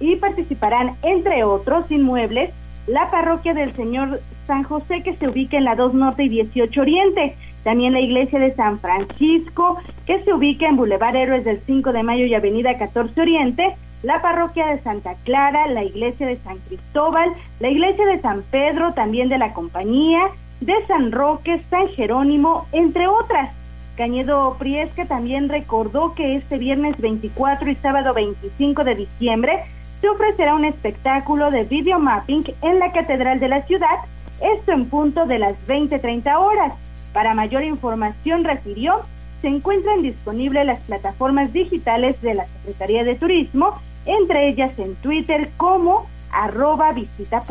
y 0.00 0.16
participarán, 0.16 0.92
entre 1.02 1.44
otros 1.44 1.90
inmuebles, 1.90 2.50
la 2.86 3.10
parroquia 3.10 3.54
del 3.54 3.74
Señor 3.74 4.20
San 4.46 4.62
José 4.64 5.02
que 5.02 5.14
se 5.14 5.28
ubica 5.28 5.56
en 5.56 5.64
la 5.64 5.76
2 5.76 5.94
Norte 5.94 6.24
y 6.24 6.28
18 6.28 6.80
Oriente, 6.80 7.36
también 7.62 7.92
la 7.92 8.00
iglesia 8.00 8.38
de 8.38 8.52
San 8.54 8.80
Francisco, 8.80 9.78
que 10.06 10.20
se 10.22 10.32
ubica 10.32 10.66
en 10.66 10.76
Boulevard 10.76 11.14
Héroes 11.14 11.44
del 11.44 11.60
5 11.60 11.92
de 11.92 12.02
Mayo 12.02 12.26
y 12.26 12.34
Avenida 12.34 12.76
14 12.76 13.20
Oriente, 13.20 13.76
la 14.02 14.20
parroquia 14.20 14.66
de 14.66 14.80
Santa 14.80 15.14
Clara, 15.24 15.68
la 15.68 15.84
iglesia 15.84 16.26
de 16.26 16.36
San 16.38 16.58
Cristóbal, 16.58 17.30
la 17.60 17.68
iglesia 17.68 18.04
de 18.06 18.20
San 18.20 18.42
Pedro, 18.50 18.92
también 18.94 19.28
de 19.28 19.38
la 19.38 19.52
Compañía, 19.52 20.22
de 20.60 20.74
San 20.86 21.12
Roque, 21.12 21.60
San 21.70 21.88
Jerónimo, 21.88 22.66
entre 22.72 23.06
otras. 23.06 23.54
Cañedo 23.96 24.56
Priesca 24.58 25.04
también 25.04 25.48
recordó 25.48 26.14
que 26.14 26.34
este 26.34 26.56
viernes 26.56 26.98
24 26.98 27.70
y 27.70 27.74
sábado 27.76 28.14
25 28.14 28.84
de 28.84 28.94
diciembre 28.94 29.64
se 30.00 30.08
ofrecerá 30.08 30.54
un 30.54 30.64
espectáculo 30.64 31.50
de 31.50 31.64
video 31.64 31.98
mapping 31.98 32.44
en 32.62 32.78
la 32.78 32.90
Catedral 32.90 33.38
de 33.38 33.48
la 33.48 33.62
Ciudad, 33.62 33.98
esto 34.40 34.72
en 34.72 34.86
punto 34.86 35.26
de 35.26 35.38
las 35.38 35.54
20-30 35.66 36.36
horas. 36.38 36.72
Para 37.12 37.34
mayor 37.34 37.64
información, 37.64 38.44
refirió, 38.44 39.02
se 39.42 39.48
encuentran 39.48 40.00
disponibles 40.00 40.66
las 40.66 40.80
plataformas 40.80 41.52
digitales 41.52 42.20
de 42.22 42.34
la 42.34 42.46
Secretaría 42.46 43.04
de 43.04 43.14
Turismo, 43.14 43.74
entre 44.06 44.48
ellas 44.48 44.76
en 44.78 44.94
Twitter 44.96 45.50
como 45.58 46.06
arroba 46.30 46.92
visita. 46.92 47.44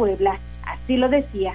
Así 0.65 0.97
lo 0.97 1.07
decía. 1.07 1.53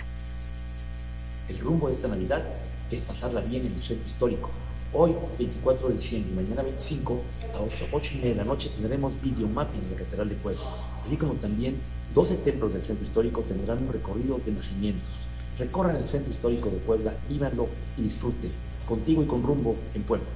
El 1.49 1.59
rumbo 1.59 1.89
de 1.89 1.95
esta 1.95 2.09
Navidad 2.09 2.43
es 2.91 3.01
pasarla 3.01 3.41
bien 3.41 3.67
en 3.67 3.73
el 3.73 3.81
centro 3.81 4.07
histórico. 4.07 4.51
Hoy, 4.93 5.15
24 5.39 5.89
de 5.89 5.95
diciembre 5.95 6.33
y 6.33 6.37
mañana 6.37 6.63
25, 6.63 7.21
a 7.55 7.61
8, 7.61 7.89
8 7.93 8.13
y 8.15 8.17
media 8.19 8.31
de 8.31 8.37
la 8.37 8.45
noche 8.45 8.71
tendremos 8.71 9.21
video 9.21 9.49
mapping 9.49 9.83
en 9.83 9.91
la 9.91 9.97
Catedral 9.99 10.29
de 10.29 10.35
Puebla, 10.37 10.63
así 11.05 11.17
como 11.17 11.35
también 11.35 11.77
12 12.15 12.37
templos 12.37 12.73
del 12.73 12.83
centro 12.83 13.05
histórico 13.05 13.43
tendrán 13.43 13.83
un 13.83 13.93
recorrido 13.93 14.39
de 14.45 14.53
nacimientos. 14.53 15.11
Recorran 15.59 15.97
el 15.97 16.05
centro 16.05 16.31
histórico 16.31 16.71
de 16.71 16.77
Puebla, 16.77 17.15
vívanlo 17.29 17.69
y 17.99 18.03
disfruten. 18.03 18.51
Contigo 18.87 19.23
y 19.23 19.27
con 19.27 19.43
rumbo 19.43 19.77
en 19.95 20.03
Puebla. 20.05 20.29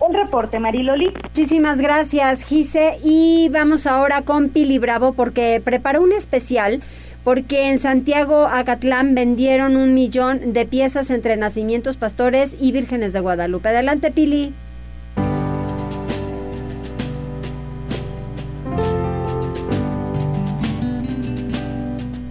Un 0.00 0.14
reporte, 0.14 0.58
Mariloli. 0.58 1.12
Muchísimas 1.22 1.80
gracias, 1.80 2.42
Gise. 2.42 2.98
Y 3.02 3.48
vamos 3.48 3.86
ahora 3.86 4.22
con 4.22 4.50
Pili 4.50 4.78
Bravo 4.78 5.14
porque 5.14 5.62
preparó 5.64 6.02
un 6.02 6.12
especial 6.12 6.82
porque 7.24 7.68
en 7.68 7.78
Santiago 7.78 8.46
Acatlán 8.46 9.14
vendieron 9.14 9.76
un 9.76 9.94
millón 9.94 10.52
de 10.52 10.66
piezas 10.66 11.10
entre 11.10 11.36
nacimientos 11.36 11.96
pastores 11.96 12.56
y 12.60 12.72
vírgenes 12.72 13.12
de 13.12 13.20
Guadalupe. 13.20 13.68
Adelante, 13.68 14.10
Pili. 14.10 14.52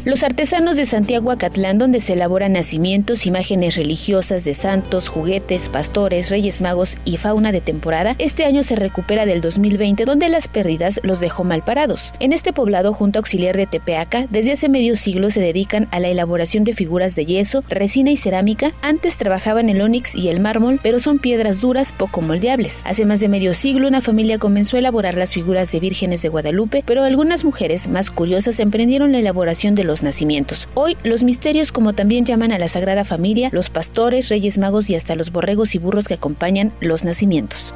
Los 0.09 0.23
artesanos 0.23 0.75
de 0.75 0.87
Santiago 0.87 1.29
Acatlán, 1.29 1.77
donde 1.77 2.01
se 2.01 2.13
elaboran 2.13 2.53
nacimientos, 2.53 3.27
imágenes 3.27 3.75
religiosas 3.75 4.43
de 4.43 4.55
santos, 4.55 5.07
juguetes, 5.07 5.69
pastores, 5.69 6.31
reyes 6.31 6.63
magos 6.63 6.97
y 7.05 7.17
fauna 7.17 7.51
de 7.51 7.61
temporada, 7.61 8.15
este 8.17 8.43
año 8.45 8.63
se 8.63 8.75
recupera 8.75 9.27
del 9.27 9.39
2020, 9.39 10.05
donde 10.05 10.27
las 10.29 10.47
pérdidas 10.47 10.99
los 11.03 11.19
dejó 11.19 11.43
mal 11.43 11.61
parados. 11.61 12.11
En 12.19 12.33
este 12.33 12.53
poblado, 12.53 12.91
junto 12.91 13.19
Auxiliar 13.19 13.55
de 13.55 13.67
Tepeaca, 13.67 14.25
desde 14.31 14.53
hace 14.53 14.67
medio 14.67 14.95
siglo 14.95 15.29
se 15.29 15.41
dedican 15.41 15.87
a 15.91 15.99
la 15.99 16.07
elaboración 16.07 16.63
de 16.63 16.73
figuras 16.73 17.15
de 17.15 17.27
yeso, 17.27 17.63
resina 17.69 18.09
y 18.09 18.17
cerámica. 18.17 18.71
Antes 18.81 19.15
trabajaban 19.17 19.69
el 19.69 19.79
ónix 19.79 20.15
y 20.15 20.29
el 20.29 20.39
mármol, 20.39 20.79
pero 20.81 20.97
son 20.97 21.19
piedras 21.19 21.61
duras 21.61 21.93
poco 21.93 22.21
moldeables. 22.21 22.81
Hace 22.83 23.05
más 23.05 23.19
de 23.19 23.27
medio 23.27 23.53
siglo, 23.53 23.87
una 23.87 24.01
familia 24.01 24.39
comenzó 24.39 24.75
a 24.75 24.79
elaborar 24.79 25.13
las 25.13 25.35
figuras 25.35 25.71
de 25.71 25.79
vírgenes 25.79 26.23
de 26.23 26.29
Guadalupe, 26.29 26.83
pero 26.83 27.03
algunas 27.03 27.45
mujeres 27.45 27.87
más 27.87 28.09
curiosas 28.09 28.59
emprendieron 28.59 29.11
la 29.11 29.19
elaboración 29.19 29.75
de 29.75 29.83
los 29.83 29.98
nacimientos. 30.03 30.67
Hoy 30.73 30.97
los 31.03 31.23
misterios, 31.23 31.71
como 31.71 31.93
también 31.93 32.25
llaman 32.25 32.51
a 32.51 32.59
la 32.59 32.67
Sagrada 32.67 33.03
Familia, 33.03 33.49
los 33.51 33.69
pastores, 33.69 34.29
reyes 34.29 34.57
magos 34.57 34.89
y 34.89 34.95
hasta 34.95 35.15
los 35.15 35.31
borregos 35.31 35.75
y 35.75 35.79
burros 35.79 36.07
que 36.07 36.15
acompañan 36.15 36.71
los 36.81 37.03
nacimientos. 37.03 37.73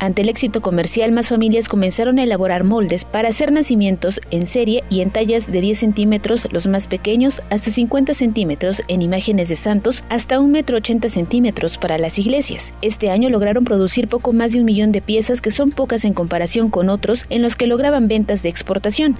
Ante 0.00 0.22
el 0.22 0.28
éxito 0.28 0.62
comercial, 0.62 1.10
más 1.10 1.28
familias 1.28 1.68
comenzaron 1.68 2.18
a 2.18 2.22
elaborar 2.22 2.62
moldes 2.62 3.04
para 3.04 3.30
hacer 3.30 3.50
nacimientos 3.50 4.20
en 4.30 4.46
serie 4.46 4.84
y 4.90 5.00
en 5.00 5.10
tallas 5.10 5.50
de 5.50 5.60
10 5.60 5.76
centímetros 5.76 6.46
los 6.52 6.68
más 6.68 6.86
pequeños 6.86 7.42
hasta 7.50 7.72
50 7.72 8.14
centímetros 8.14 8.82
en 8.86 9.02
imágenes 9.02 9.48
de 9.48 9.56
santos 9.56 10.04
hasta 10.08 10.38
1 10.38 10.48
metro 10.48 10.76
80 10.76 11.08
centímetros 11.08 11.78
para 11.78 11.98
las 11.98 12.18
iglesias. 12.20 12.72
Este 12.80 13.10
año 13.10 13.28
lograron 13.28 13.64
producir 13.64 14.06
poco 14.06 14.32
más 14.32 14.52
de 14.52 14.60
un 14.60 14.66
millón 14.66 14.92
de 14.92 15.02
piezas 15.02 15.40
que 15.40 15.50
son 15.50 15.70
pocas 15.70 16.04
en 16.04 16.14
comparación 16.14 16.70
con 16.70 16.90
otros 16.90 17.26
en 17.28 17.42
los 17.42 17.56
que 17.56 17.66
lograban 17.66 18.06
ventas 18.06 18.44
de 18.44 18.50
exportación. 18.50 19.16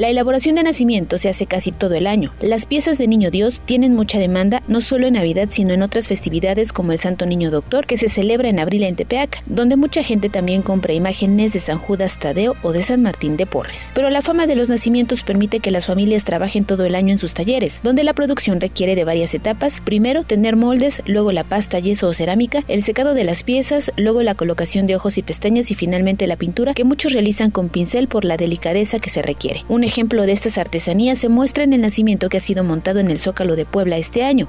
La 0.00 0.08
elaboración 0.08 0.54
de 0.54 0.62
nacimiento 0.62 1.18
se 1.18 1.28
hace 1.28 1.44
casi 1.44 1.72
todo 1.72 1.94
el 1.94 2.06
año. 2.06 2.32
Las 2.40 2.64
piezas 2.64 2.96
de 2.96 3.06
Niño 3.06 3.30
Dios 3.30 3.60
tienen 3.66 3.94
mucha 3.94 4.18
demanda 4.18 4.62
no 4.66 4.80
solo 4.80 5.06
en 5.06 5.12
Navidad, 5.12 5.48
sino 5.50 5.74
en 5.74 5.82
otras 5.82 6.08
festividades 6.08 6.72
como 6.72 6.92
el 6.92 6.98
Santo 6.98 7.26
Niño 7.26 7.50
Doctor, 7.50 7.84
que 7.84 7.98
se 7.98 8.08
celebra 8.08 8.48
en 8.48 8.60
abril 8.60 8.84
en 8.84 8.96
Tepeaca, 8.96 9.42
donde 9.44 9.76
mucha 9.76 10.02
gente 10.02 10.30
también 10.30 10.62
compra 10.62 10.94
imágenes 10.94 11.52
de 11.52 11.60
San 11.60 11.76
Judas 11.76 12.18
Tadeo 12.18 12.56
o 12.62 12.72
de 12.72 12.80
San 12.80 13.02
Martín 13.02 13.36
de 13.36 13.44
Porres. 13.44 13.92
Pero 13.94 14.08
la 14.08 14.22
fama 14.22 14.46
de 14.46 14.56
los 14.56 14.70
nacimientos 14.70 15.22
permite 15.22 15.60
que 15.60 15.70
las 15.70 15.84
familias 15.84 16.24
trabajen 16.24 16.64
todo 16.64 16.86
el 16.86 16.94
año 16.94 17.10
en 17.12 17.18
sus 17.18 17.34
talleres, 17.34 17.82
donde 17.82 18.02
la 18.02 18.14
producción 18.14 18.58
requiere 18.58 18.94
de 18.94 19.04
varias 19.04 19.34
etapas. 19.34 19.82
Primero, 19.82 20.24
tener 20.24 20.56
moldes, 20.56 21.02
luego 21.04 21.30
la 21.30 21.44
pasta, 21.44 21.78
yeso 21.78 22.08
o 22.08 22.14
cerámica, 22.14 22.64
el 22.68 22.82
secado 22.82 23.12
de 23.12 23.24
las 23.24 23.42
piezas, 23.42 23.92
luego 23.98 24.22
la 24.22 24.34
colocación 24.34 24.86
de 24.86 24.96
ojos 24.96 25.18
y 25.18 25.22
pestañas 25.22 25.70
y 25.70 25.74
finalmente 25.74 26.26
la 26.26 26.36
pintura, 26.36 26.72
que 26.72 26.84
muchos 26.84 27.12
realizan 27.12 27.50
con 27.50 27.68
pincel 27.68 28.08
por 28.08 28.24
la 28.24 28.38
delicadeza 28.38 28.98
que 28.98 29.10
se 29.10 29.20
requiere. 29.20 29.62
Ejemplo 29.90 30.24
de 30.24 30.32
estas 30.32 30.56
artesanías 30.56 31.18
se 31.18 31.28
muestra 31.28 31.64
en 31.64 31.72
el 31.72 31.80
nacimiento 31.80 32.28
que 32.28 32.38
ha 32.38 32.40
sido 32.40 32.64
montado 32.64 33.00
en 33.00 33.10
el 33.10 33.18
Zócalo 33.18 33.56
de 33.56 33.66
Puebla 33.66 33.98
este 33.98 34.24
año. 34.24 34.48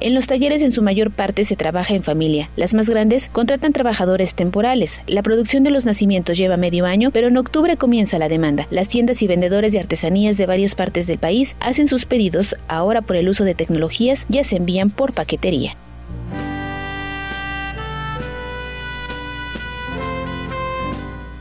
En 0.00 0.14
los 0.14 0.26
talleres 0.26 0.62
en 0.62 0.72
su 0.72 0.80
mayor 0.80 1.10
parte 1.10 1.44
se 1.44 1.56
trabaja 1.56 1.92
en 1.92 2.02
familia. 2.02 2.48
Las 2.56 2.72
más 2.72 2.88
grandes 2.88 3.28
contratan 3.28 3.74
trabajadores 3.74 4.32
temporales. 4.32 5.02
La 5.06 5.22
producción 5.22 5.62
de 5.62 5.70
los 5.70 5.84
nacimientos 5.84 6.38
lleva 6.38 6.56
medio 6.56 6.86
año, 6.86 7.10
pero 7.10 7.28
en 7.28 7.36
octubre 7.36 7.76
comienza 7.76 8.18
la 8.18 8.30
demanda. 8.30 8.66
Las 8.70 8.88
tiendas 8.88 9.20
y 9.20 9.26
vendedores 9.26 9.72
de 9.72 9.78
artesanías 9.78 10.38
de 10.38 10.46
varias 10.46 10.74
partes 10.74 11.06
del 11.06 11.18
país 11.18 11.54
hacen 11.60 11.86
sus 11.86 12.06
pedidos. 12.06 12.56
Ahora 12.66 13.02
por 13.02 13.16
el 13.16 13.28
uso 13.28 13.44
de 13.44 13.54
tecnologías 13.54 14.24
ya 14.30 14.42
se 14.42 14.56
envían 14.56 14.88
por 14.88 15.12
paquetería. 15.12 15.76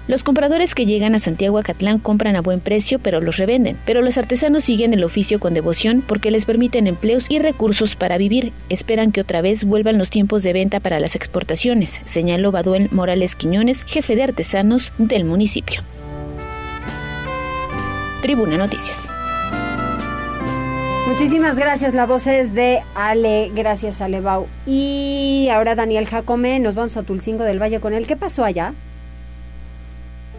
Los 0.10 0.24
compradores 0.24 0.74
que 0.74 0.88
llegan 0.88 1.14
a 1.14 1.20
Santiago 1.20 1.60
Acatlán 1.60 2.00
compran 2.00 2.36
a 2.36 2.42
buen 2.42 2.62
precio, 2.62 2.98
pero 2.98 3.22
los 3.22 3.38
revenden. 3.38 3.78
Pero 3.86 4.02
los 4.02 4.18
artesanos 4.18 4.64
siguen 4.64 4.92
el 4.92 5.04
oficio 5.04 5.40
con 5.40 5.54
devoción 5.54 6.02
porque 6.02 6.32
les 6.32 6.46
permiten 6.46 6.88
empleos 6.88 7.28
y 7.30 7.38
recursos 7.38 7.96
para 7.96 8.18
vivir. 8.18 8.52
Esperan 8.70 9.12
que 9.12 9.22
otra 9.22 9.42
vez 9.42 9.66
vuelvan 9.66 10.00
los 10.00 10.10
tiempos 10.10 10.42
de 10.42 10.52
venta 10.52 10.80
para 10.80 11.00
las 11.00 11.16
exportaciones, 11.16 12.02
señaló 12.06 12.52
Baduel 12.52 12.90
Morales 12.92 13.36
Quiñones, 13.36 13.84
jefe 13.84 14.16
de 14.16 14.24
artesanos 14.24 14.94
del 14.98 15.26
municipio. 15.26 15.84
Tribuna 18.24 18.58
Noticias. 18.58 19.08
Muchísimas 21.08 21.60
gracias, 21.60 21.94
la 21.94 22.08
voz 22.08 22.26
es 22.26 22.56
de 22.56 22.80
Ale, 22.96 23.52
gracias 23.54 24.02
Alebau. 24.02 24.48
Y 24.66 25.50
ahora 25.52 25.76
Daniel 25.76 26.08
Jacome, 26.08 26.60
nos 26.60 26.74
vamos 26.74 26.98
a 26.98 27.04
Tulcingo 27.04 27.44
del 27.44 27.62
Valle 27.62 27.80
con 27.80 27.94
él. 27.94 28.08
¿Qué 28.08 28.16
pasó 28.16 28.44
allá? 28.44 28.74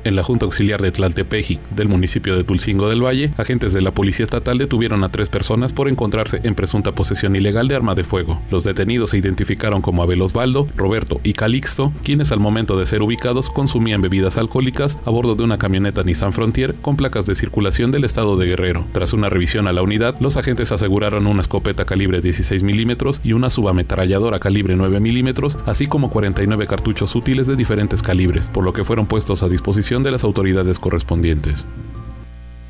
En 0.02 0.16
la 0.16 0.22
Junta 0.22 0.46
Auxiliar 0.46 0.80
de 0.80 0.92
Tlaltepeji, 0.92 1.58
del 1.76 1.88
municipio 1.88 2.34
de 2.34 2.42
Tulcingo 2.42 2.88
del 2.88 3.04
Valle, 3.04 3.32
agentes 3.36 3.74
de 3.74 3.82
la 3.82 3.90
Policía 3.90 4.24
Estatal 4.24 4.56
detuvieron 4.56 5.04
a 5.04 5.10
tres 5.10 5.28
personas 5.28 5.74
por 5.74 5.88
encontrarse 5.88 6.40
en 6.42 6.54
presunta 6.54 6.92
posesión 6.92 7.36
ilegal 7.36 7.68
de 7.68 7.76
arma 7.76 7.94
de 7.94 8.04
fuego. 8.04 8.40
Los 8.50 8.64
detenidos 8.64 9.10
se 9.10 9.18
identificaron 9.18 9.82
como 9.82 10.02
Abel 10.02 10.22
Osvaldo, 10.22 10.66
Roberto 10.74 11.20
y 11.22 11.34
Calixto, 11.34 11.92
quienes 12.02 12.32
al 12.32 12.40
momento 12.40 12.78
de 12.78 12.86
ser 12.86 13.02
ubicados 13.02 13.50
consumían 13.50 14.00
bebidas 14.00 14.38
alcohólicas 14.38 14.96
a 15.04 15.10
bordo 15.10 15.34
de 15.34 15.42
una 15.42 15.58
camioneta 15.58 16.02
Nissan 16.02 16.32
Frontier 16.32 16.74
con 16.80 16.96
placas 16.96 17.26
de 17.26 17.34
circulación 17.34 17.90
del 17.90 18.04
estado 18.04 18.38
de 18.38 18.46
Guerrero. 18.46 18.86
Tras 18.92 19.12
una 19.12 19.28
revisión 19.28 19.68
a 19.68 19.72
la 19.74 19.82
unidad, 19.82 20.18
los 20.20 20.38
agentes 20.38 20.72
aseguraron 20.72 21.26
una 21.26 21.42
escopeta 21.42 21.84
calibre 21.84 22.22
16 22.22 22.62
milímetros 22.62 23.20
y 23.22 23.34
una 23.34 23.50
subametralladora 23.50 24.40
calibre 24.40 24.76
9 24.76 24.98
milímetros, 24.98 25.58
así 25.66 25.86
como 25.86 26.10
49 26.10 26.66
cartuchos 26.66 27.14
útiles 27.14 27.46
de 27.46 27.56
diferentes 27.56 28.00
calibres, 28.02 28.48
por 28.48 28.64
lo 28.64 28.72
que 28.72 28.84
fueron 28.84 29.06
puestos 29.06 29.42
a 29.42 29.48
disposición 29.48 29.89
de 29.98 30.10
las 30.12 30.22
autoridades 30.22 30.78
correspondientes. 30.78 31.64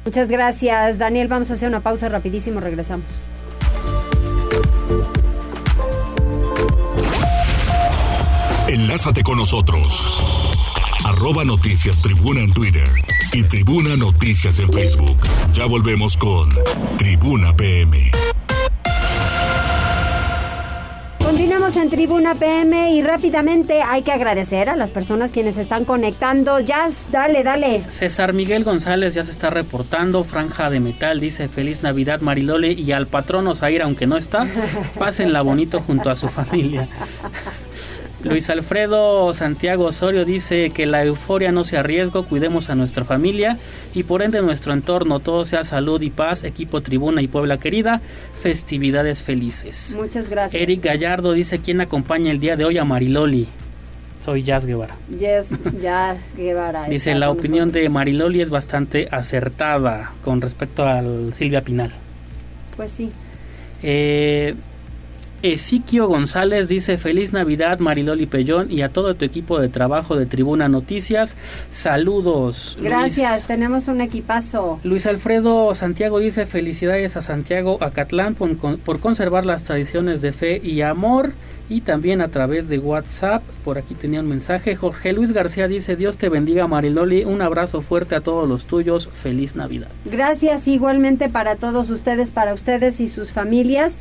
Muchas 0.05 0.31
gracias, 0.31 0.99
Daniel. 0.99 1.29
Vamos 1.29 1.51
a 1.51 1.55
hacer 1.55 1.69
una 1.69 1.81
pausa 1.81 2.09
rapidísimo, 2.09 2.61
regresamos. 2.61 3.05
Enlázate 8.69 9.23
con 9.23 9.37
nosotros. 9.37 10.23
Arroba 11.05 11.45
Noticias 11.45 12.01
Tribuna 12.01 12.41
en 12.41 12.53
Twitter 12.53 12.89
y 13.33 13.43
Tribuna 13.43 13.97
Noticias 13.97 14.59
en 14.59 14.73
Facebook. 14.73 15.17
Ya 15.53 15.67
volvemos 15.67 16.17
con 16.17 16.49
Tribuna 16.99 17.55
PM. 17.55 18.11
En 21.77 21.89
Tribuna 21.89 22.35
PM 22.35 22.95
y 22.95 23.01
rápidamente 23.01 23.81
hay 23.83 24.03
que 24.03 24.11
agradecer 24.11 24.69
a 24.69 24.75
las 24.75 24.91
personas 24.91 25.31
quienes 25.31 25.57
están 25.57 25.85
conectando. 25.85 26.59
Jazz, 26.59 27.07
dale, 27.13 27.45
dale. 27.45 27.85
César 27.89 28.33
Miguel 28.33 28.65
González 28.65 29.15
ya 29.15 29.23
se 29.23 29.31
está 29.31 29.51
reportando. 29.51 30.25
Franja 30.25 30.69
de 30.69 30.81
Metal 30.81 31.21
dice 31.21 31.49
Feliz 31.49 31.83
Navidad 31.83 32.23
Marilole 32.23 32.73
y 32.73 32.91
al 32.91 33.07
patrón 33.07 33.47
Osair, 33.47 33.83
aunque 33.83 34.09
no 34.09 34.17
está, 34.17 34.49
pásenla 34.99 35.43
bonito 35.43 35.81
junto 35.81 36.11
a 36.11 36.17
su 36.17 36.29
familia. 36.29 36.89
Luis 38.23 38.51
Alfredo 38.51 39.33
Santiago 39.33 39.85
Osorio 39.85 40.25
dice 40.25 40.71
que 40.71 40.85
la 40.85 41.05
euforia 41.05 41.53
no 41.53 41.65
sea 41.65 41.83
riesgo, 41.83 42.25
cuidemos 42.25 42.69
a 42.69 42.75
nuestra 42.75 43.05
familia 43.05 43.57
y 43.95 44.03
por 44.03 44.23
ende 44.23 44.43
nuestro 44.43 44.75
entorno, 44.75 45.21
todo 45.21 45.45
sea 45.45 45.65
salud 45.65 46.03
y 46.03 46.11
paz, 46.11 46.45
equipo 46.45 46.83
Tribuna 46.83 47.23
y 47.23 47.29
Puebla 47.29 47.57
querida, 47.57 48.01
festividades 48.43 49.23
felices. 49.23 49.97
Muchas 49.99 50.29
gracias. 50.29 50.61
Eric 50.61 50.85
Gallardo 50.85 51.33
dice 51.33 51.61
quién 51.61 51.81
acompaña 51.81 52.31
el 52.31 52.41
día 52.41 52.57
de 52.57 52.65
hoy 52.65 52.79
a 52.79 52.85
Mariloli. 52.85 53.49
Soy 54.23 54.43
Jazz 54.43 54.67
Guevara. 54.67 54.97
Yes, 55.19 55.49
Jazz 55.81 56.35
Guevara. 56.37 56.85
Dice 56.85 57.15
la 57.15 57.31
opinión 57.31 57.73
de 57.73 57.89
Mariloli 57.89 58.43
es 58.43 58.51
bastante 58.51 59.09
acertada 59.11 60.13
con 60.23 60.43
respecto 60.43 60.85
al 60.85 61.33
Silvia 61.33 61.63
Pinal. 61.63 61.93
Pues 62.77 62.91
sí. 62.91 63.11
Eh, 63.83 64.55
Ezequiel 65.43 66.05
González 66.05 66.69
dice 66.69 66.99
feliz 66.99 67.33
Navidad 67.33 67.79
Mariloli 67.79 68.27
Pellón 68.27 68.71
y 68.71 68.83
a 68.83 68.89
todo 68.89 69.15
tu 69.15 69.25
equipo 69.25 69.59
de 69.59 69.69
trabajo 69.69 70.17
de 70.17 70.27
Tribuna 70.27 70.69
Noticias. 70.69 71.37
Saludos. 71.73 72.77
Gracias, 72.81 73.47
tenemos 73.47 73.89
un 73.89 74.01
equipazo. 74.01 74.81
Luis 74.85 75.07
Alfredo 75.07 75.75
Santiago 75.75 76.19
dice 76.19 76.47
felicidades 76.47 77.17
a 77.17 77.23
Santiago 77.23 77.79
Acatlán 77.81 78.35
por, 78.35 78.79
por 78.79 79.01
conservar 79.01 79.47
las 79.47 79.65
tradiciones 79.65 80.21
de 80.23 80.33
fe 80.33 80.61
y 80.63 80.83
amor 80.83 81.33
y 81.71 81.83
también 81.83 82.21
a 82.21 82.29
través 82.29 82.69
de 82.69 82.79
WhatsApp. 82.79 83.43
Por 83.65 83.79
aquí 83.79 83.95
tenía 83.95 84.21
un 84.21 84.29
mensaje. 84.29 84.75
Jorge 84.75 85.13
Luis 85.13 85.33
García 85.33 85.69
dice 85.69 85.97
Dios 85.97 86.19
te 86.19 86.29
bendiga 86.29 86.67
Mariloli. 86.67 87.25
Un 87.25 87.41
abrazo 87.41 87.81
fuerte 87.81 88.17
a 88.17 88.21
todos 88.21 88.47
los 88.49 88.67
tuyos. 88.67 89.09
Feliz 89.09 89.55
Navidad. 89.57 89.89
Gracias 90.05 90.67
igualmente 90.69 91.29
para 91.29 91.57
todos 91.57 91.89
ustedes, 91.89 92.31
para 92.33 92.53
ustedes 92.53 93.01
y 93.01 93.07
sus 93.09 93.33
familias. 93.33 93.97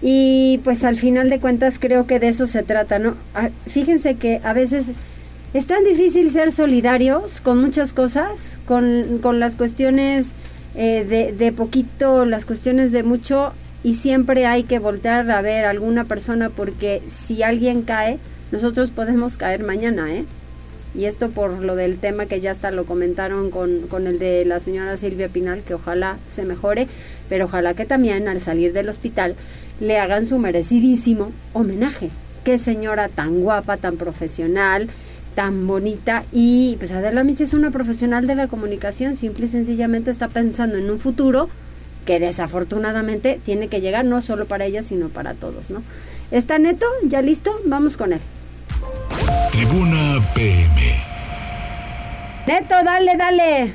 Y 0.00 0.60
pues 0.64 0.84
al 0.84 0.96
final 0.96 1.28
de 1.28 1.40
cuentas 1.40 1.78
creo 1.78 2.06
que 2.06 2.20
de 2.20 2.28
eso 2.28 2.46
se 2.46 2.62
trata, 2.62 2.98
¿no? 2.98 3.16
Ah, 3.34 3.50
fíjense 3.66 4.14
que 4.14 4.40
a 4.44 4.52
veces 4.52 4.90
es 5.54 5.66
tan 5.66 5.82
difícil 5.84 6.30
ser 6.30 6.52
solidarios 6.52 7.40
con 7.40 7.58
muchas 7.60 7.92
cosas, 7.92 8.58
con, 8.66 9.18
con 9.20 9.40
las 9.40 9.54
cuestiones 9.56 10.32
eh, 10.76 11.04
de, 11.08 11.32
de 11.32 11.52
poquito, 11.52 12.24
las 12.26 12.44
cuestiones 12.44 12.92
de 12.92 13.02
mucho, 13.02 13.52
y 13.82 13.94
siempre 13.94 14.46
hay 14.46 14.64
que 14.64 14.78
voltear 14.78 15.30
a 15.30 15.40
ver 15.40 15.64
a 15.64 15.70
alguna 15.70 16.04
persona 16.04 16.50
porque 16.50 17.02
si 17.06 17.42
alguien 17.42 17.82
cae, 17.82 18.18
nosotros 18.52 18.90
podemos 18.90 19.36
caer 19.36 19.64
mañana, 19.64 20.12
¿eh? 20.12 20.24
Y 20.94 21.04
esto 21.04 21.30
por 21.30 21.62
lo 21.62 21.76
del 21.76 21.98
tema 21.98 22.26
que 22.26 22.40
ya 22.40 22.50
hasta 22.50 22.70
lo 22.70 22.86
comentaron 22.86 23.50
con, 23.50 23.86
con 23.88 24.06
el 24.06 24.18
de 24.18 24.44
la 24.44 24.58
señora 24.60 24.96
Silvia 24.96 25.28
Pinal, 25.28 25.62
que 25.62 25.74
ojalá 25.74 26.18
se 26.26 26.44
mejore, 26.44 26.88
pero 27.28 27.44
ojalá 27.44 27.74
que 27.74 27.84
también 27.84 28.28
al 28.28 28.40
salir 28.40 28.72
del 28.72 28.88
hospital 28.88 29.36
le 29.80 29.98
hagan 29.98 30.26
su 30.26 30.38
merecidísimo 30.38 31.32
homenaje. 31.52 32.10
Qué 32.44 32.58
señora 32.58 33.08
tan 33.08 33.40
guapa, 33.40 33.76
tan 33.76 33.96
profesional, 33.96 34.88
tan 35.34 35.66
bonita. 35.66 36.24
Y 36.32 36.76
pues 36.78 36.90
Adela 36.92 37.22
Michi 37.22 37.44
es 37.44 37.52
una 37.52 37.70
profesional 37.70 38.26
de 38.26 38.34
la 38.34 38.48
comunicación, 38.48 39.14
simple 39.14 39.44
y 39.44 39.48
sencillamente 39.48 40.10
está 40.10 40.28
pensando 40.28 40.78
en 40.78 40.90
un 40.90 40.98
futuro 40.98 41.48
que 42.06 42.18
desafortunadamente 42.18 43.38
tiene 43.44 43.68
que 43.68 43.80
llegar 43.80 44.04
no 44.04 44.22
solo 44.22 44.46
para 44.46 44.64
ella, 44.64 44.82
sino 44.82 45.10
para 45.10 45.34
todos, 45.34 45.68
¿no? 45.68 45.82
¿Está 46.30 46.58
neto? 46.58 46.86
¿Ya 47.04 47.22
listo? 47.22 47.52
Vamos 47.66 47.96
con 47.96 48.14
él. 48.14 48.20
Tribuna 49.50 50.20
PM. 50.34 50.76
Neto, 52.46 52.82
dale, 52.82 53.16
dale. 53.16 53.74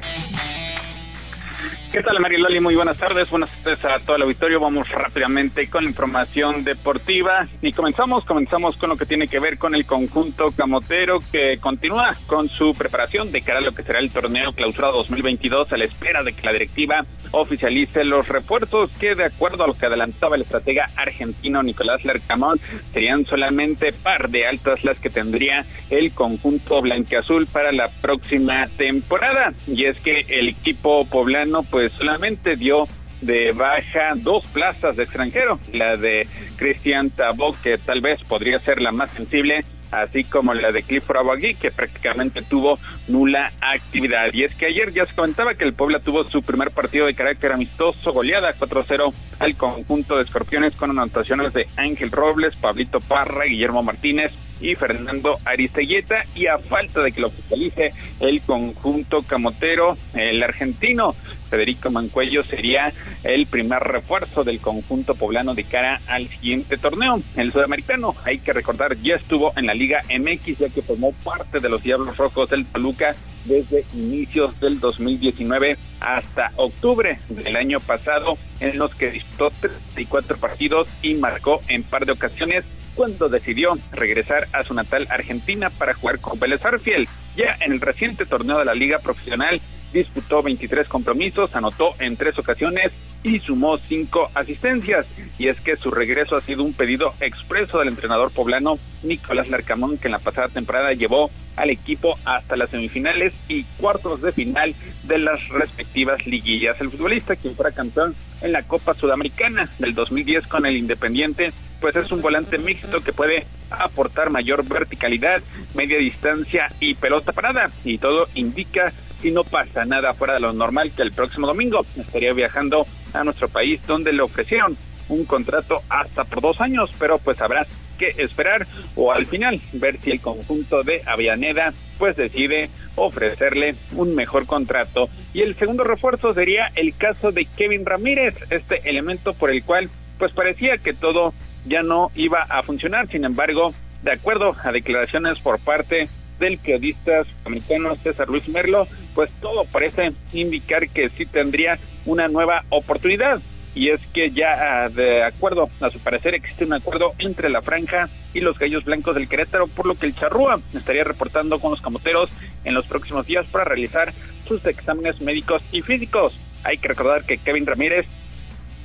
¿Qué 1.93 2.01
tal, 2.01 2.19
Mariloli? 2.19 2.59
Muy 2.59 2.73
buenas 2.73 2.97
tardes. 2.97 3.29
Buenas 3.29 3.51
tardes 3.61 3.85
a 3.85 3.99
todo 3.99 4.15
el 4.15 4.23
auditorio. 4.23 4.59
Vamos 4.59 4.89
rápidamente 4.89 5.69
con 5.69 5.83
la 5.83 5.91
información 5.91 6.63
deportiva. 6.63 7.47
Y 7.61 7.71
comenzamos, 7.71 8.25
comenzamos 8.25 8.77
con 8.77 8.89
lo 8.89 8.97
que 8.97 9.05
tiene 9.05 9.27
que 9.27 9.39
ver 9.39 9.59
con 9.59 9.75
el 9.75 9.85
conjunto 9.85 10.45
camotero 10.57 11.19
que 11.31 11.59
continúa 11.59 12.15
con 12.25 12.49
su 12.49 12.73
preparación 12.73 13.31
de 13.31 13.43
cara 13.43 13.59
a 13.59 13.61
lo 13.61 13.73
que 13.73 13.83
será 13.83 13.99
el 13.99 14.09
torneo 14.09 14.53
clausura 14.53 14.87
2022 14.87 15.71
a 15.71 15.77
la 15.77 15.85
espera 15.85 16.23
de 16.23 16.33
que 16.33 16.43
la 16.43 16.53
directiva 16.53 17.05
oficialice 17.29 18.03
los 18.03 18.27
refuerzos 18.27 18.91
que 18.99 19.15
de 19.15 19.25
acuerdo 19.25 19.63
a 19.63 19.67
lo 19.67 19.73
que 19.73 19.87
adelantaba 19.87 20.35
el 20.35 20.43
estratega 20.43 20.85
argentino 20.95 21.63
Nicolás 21.63 22.05
Lercamón 22.05 22.59
serían 22.91 23.25
solamente 23.25 23.91
par 23.91 24.29
de 24.29 24.47
altas 24.47 24.83
las 24.83 24.99
que 24.99 25.09
tendría 25.09 25.65
el 25.89 26.11
conjunto 26.13 26.81
blanqueazul 26.81 27.47
para 27.47 27.71
la 27.71 27.89
próxima 28.01 28.67
temporada. 28.77 29.53
Y 29.67 29.85
es 29.85 29.99
que 29.99 30.25
el 30.29 30.49
equipo 30.49 31.05
poblano 31.05 31.63
pues 31.63 31.82
solamente 31.89 32.55
dio 32.55 32.87
de 33.21 33.53
baja 33.53 34.13
dos 34.15 34.45
plazas 34.47 34.97
de 34.97 35.03
extranjero, 35.03 35.59
la 35.71 35.95
de 35.95 36.27
Cristian 36.57 37.09
Tabó, 37.09 37.55
que 37.61 37.77
tal 37.77 38.01
vez 38.01 38.21
podría 38.23 38.59
ser 38.59 38.81
la 38.81 38.91
más 38.91 39.11
sensible, 39.11 39.63
así 39.91 40.23
como 40.23 40.53
la 40.53 40.71
de 40.71 40.83
Clifford 40.83 41.17
Aguagui, 41.17 41.55
que 41.55 41.71
prácticamente 41.71 42.41
tuvo 42.41 42.77
nula 43.07 43.51
actividad. 43.61 44.33
Y 44.33 44.43
es 44.43 44.53
que 44.55 44.65
ayer 44.65 44.91
ya 44.91 45.05
se 45.05 45.15
comentaba 45.15 45.53
que 45.53 45.63
el 45.63 45.73
Puebla 45.73 45.99
tuvo 45.99 46.23
su 46.25 46.41
primer 46.41 46.71
partido 46.71 47.05
de 47.05 47.13
carácter 47.13 47.53
amistoso, 47.53 48.11
goleada 48.11 48.53
4-0 48.53 49.13
al 49.39 49.55
conjunto 49.55 50.17
de 50.17 50.23
escorpiones 50.23 50.75
con 50.75 50.89
anotaciones 50.89 51.53
de 51.53 51.67
Ángel 51.77 52.11
Robles, 52.11 52.55
Pablito 52.55 52.99
Parra, 52.99 53.45
Guillermo 53.45 53.83
Martínez 53.83 54.33
y 54.63 54.75
Fernando 54.75 55.37
Aristeguieta 55.45 56.25
y 56.33 56.47
a 56.47 56.57
falta 56.57 57.03
de 57.03 57.11
que 57.11 57.21
lo 57.21 57.27
oficialice 57.27 57.91
el 58.21 58.41
conjunto 58.41 59.21
camotero, 59.21 59.97
el 60.15 60.41
argentino 60.41 61.13
Federico 61.49 61.91
Mancuello 61.91 62.43
sería 62.43 62.91
el 63.23 63.45
primer 63.45 63.83
refuerzo 63.83 64.43
del 64.43 64.59
conjunto 64.59 65.13
poblano 65.13 65.53
de 65.53 65.65
cara 65.65 66.01
al 66.07 66.27
siguiente 66.27 66.77
torneo. 66.77 67.21
El 67.35 67.51
sudamericano, 67.51 68.15
hay 68.23 68.39
que 68.39 68.53
recordar, 68.53 68.97
ya 69.01 69.15
estuvo 69.15 69.53
en 69.55 69.67
la 69.67 69.75
Liga 69.75 70.01
MX 70.09 70.57
ya 70.57 70.69
que 70.69 70.81
formó 70.81 71.11
parte 71.23 71.59
de 71.59 71.69
los 71.69 71.83
Diablos 71.83 72.17
Rojos 72.17 72.49
del 72.49 72.65
Toluca 72.65 73.15
desde 73.45 73.85
inicios 73.93 74.59
del 74.61 74.79
2019 74.79 75.77
hasta 75.99 76.51
octubre 76.55 77.19
del 77.29 77.55
año 77.55 77.79
pasado, 77.81 78.37
en 78.59 78.77
los 78.79 78.95
que 78.95 79.11
disputó 79.11 79.51
34 79.59 80.37
partidos 80.37 80.87
y 81.01 81.15
marcó 81.15 81.61
en 81.67 81.83
par 81.83 82.05
de 82.05 82.13
ocasiones 82.13 82.63
cuando 82.95 83.29
decidió 83.29 83.77
regresar 83.91 84.47
a 84.53 84.63
su 84.63 84.73
natal 84.73 85.07
Argentina 85.09 85.69
para 85.69 85.93
jugar 85.93 86.19
con 86.19 86.39
Vélez 86.39 86.63
Arfiel. 86.65 87.07
Ya 87.35 87.57
en 87.61 87.71
el 87.71 87.81
reciente 87.81 88.25
torneo 88.25 88.59
de 88.59 88.65
la 88.65 88.73
Liga 88.73 88.99
Profesional 88.99 89.61
disputó 89.91 90.41
23 90.41 90.87
compromisos, 90.87 91.55
anotó 91.55 91.91
en 91.99 92.17
tres 92.17 92.37
ocasiones 92.37 92.91
y 93.23 93.39
sumó 93.39 93.77
cinco 93.77 94.29
asistencias. 94.35 95.07
Y 95.39 95.47
es 95.47 95.59
que 95.61 95.77
su 95.77 95.89
regreso 95.89 96.35
ha 96.35 96.41
sido 96.41 96.63
un 96.63 96.73
pedido 96.73 97.13
expreso 97.21 97.79
del 97.79 97.87
entrenador 97.87 98.31
poblano 98.31 98.77
Nicolás 99.01 99.49
Larcamón, 99.49 99.97
que 99.97 100.09
en 100.09 100.11
la 100.11 100.19
pasada 100.19 100.49
temporada 100.49 100.93
llevó 100.93 101.31
al 101.55 101.69
equipo 101.69 102.17
hasta 102.25 102.55
las 102.55 102.69
semifinales 102.69 103.33
y 103.47 103.63
cuartos 103.77 104.21
de 104.21 104.31
final 104.31 104.75
de 105.03 105.17
las 105.17 105.47
respectivas 105.49 106.25
liguillas. 106.25 106.79
El 106.81 106.89
futbolista, 106.89 107.35
quien 107.35 107.55
fuera 107.55 107.71
campeón 107.71 108.15
en 108.41 108.51
la 108.51 108.63
Copa 108.63 108.93
Sudamericana 108.93 109.69
del 109.79 109.93
2010 109.93 110.47
con 110.47 110.65
el 110.65 110.77
Independiente, 110.77 111.53
pues 111.79 111.95
es 111.95 112.11
un 112.11 112.21
volante 112.21 112.57
mixto 112.57 113.01
que 113.01 113.13
puede 113.13 113.45
aportar 113.69 114.29
mayor 114.29 114.65
verticalidad, 114.67 115.41
media 115.73 115.97
distancia 115.97 116.67
y 116.79 116.95
pelota 116.95 117.33
parada. 117.33 117.69
Y 117.83 117.97
todo 117.97 118.25
indica, 118.35 118.91
si 119.21 119.31
no 119.31 119.43
pasa 119.43 119.85
nada 119.85 120.13
fuera 120.13 120.35
de 120.35 120.39
lo 120.39 120.53
normal, 120.53 120.91
que 120.95 121.01
el 121.01 121.11
próximo 121.11 121.47
domingo 121.47 121.85
estaría 121.97 122.33
viajando 122.33 122.87
a 123.13 123.23
nuestro 123.23 123.49
país 123.49 123.81
donde 123.87 124.13
le 124.13 124.21
ofrecieron 124.21 124.77
un 125.09 125.25
contrato 125.25 125.81
hasta 125.89 126.23
por 126.23 126.41
dos 126.41 126.61
años, 126.61 126.91
pero 126.97 127.19
pues 127.19 127.39
habrá 127.41 127.65
que 127.97 128.13
esperar 128.17 128.65
o 128.95 129.11
al 129.11 129.25
final 129.25 129.61
ver 129.73 129.99
si 129.99 130.11
el 130.11 130.21
conjunto 130.21 130.83
de 130.83 131.01
Avellaneda 131.05 131.73
pues 131.97 132.15
decide 132.15 132.69
ofrecerle 132.95 133.75
un 133.93 134.15
mejor 134.15 134.45
contrato. 134.45 135.09
Y 135.33 135.41
el 135.41 135.55
segundo 135.55 135.83
refuerzo 135.83 136.33
sería 136.33 136.71
el 136.75 136.95
caso 136.95 137.31
de 137.31 137.45
Kevin 137.57 137.85
Ramírez, 137.85 138.35
este 138.49 138.89
elemento 138.89 139.33
por 139.33 139.51
el 139.51 139.63
cual 139.63 139.89
pues 140.17 140.31
parecía 140.33 140.77
que 140.77 140.93
todo 140.93 141.33
ya 141.65 141.81
no 141.81 142.11
iba 142.15 142.41
a 142.41 142.63
funcionar. 142.63 143.07
Sin 143.07 143.25
embargo, 143.25 143.73
de 144.03 144.11
acuerdo 144.11 144.55
a 144.63 144.71
declaraciones 144.71 145.39
por 145.39 145.59
parte 145.59 146.09
del 146.39 146.57
periodista 146.57 147.23
americano 147.45 147.95
César 147.95 148.27
Luis 148.27 148.47
Merlo, 148.49 148.87
pues 149.15 149.31
todo 149.41 149.65
parece 149.65 150.11
indicar 150.33 150.89
que 150.89 151.09
sí 151.09 151.25
tendría 151.25 151.77
una 152.05 152.27
nueva 152.27 152.63
oportunidad 152.69 153.41
y 153.75 153.89
es 153.89 154.01
que 154.07 154.29
ya 154.29 154.83
ah, 154.85 154.89
de 154.89 155.23
acuerdo 155.23 155.69
a 155.81 155.89
su 155.89 155.99
parecer 155.99 156.35
existe 156.35 156.65
un 156.65 156.73
acuerdo 156.73 157.13
entre 157.17 157.49
la 157.49 157.61
franja 157.61 158.09
y 158.33 158.39
los 158.39 158.57
gallos 158.57 158.85
blancos 158.85 159.15
del 159.15 159.27
Querétaro, 159.27 159.67
por 159.67 159.85
lo 159.85 159.95
que 159.95 160.05
el 160.05 160.15
Charrúa 160.15 160.59
estaría 160.73 161.03
reportando 161.03 161.59
con 161.59 161.71
los 161.71 161.81
camoteros 161.81 162.29
en 162.63 162.73
los 162.73 162.85
próximos 162.85 163.25
días 163.25 163.45
para 163.47 163.63
realizar 163.63 164.13
sus 164.47 164.63
exámenes 164.65 165.21
médicos 165.21 165.63
y 165.71 165.81
físicos. 165.81 166.37
Hay 166.63 166.77
que 166.77 166.87
recordar 166.87 167.23
que 167.23 167.37
Kevin 167.37 167.65
Ramírez 167.65 168.05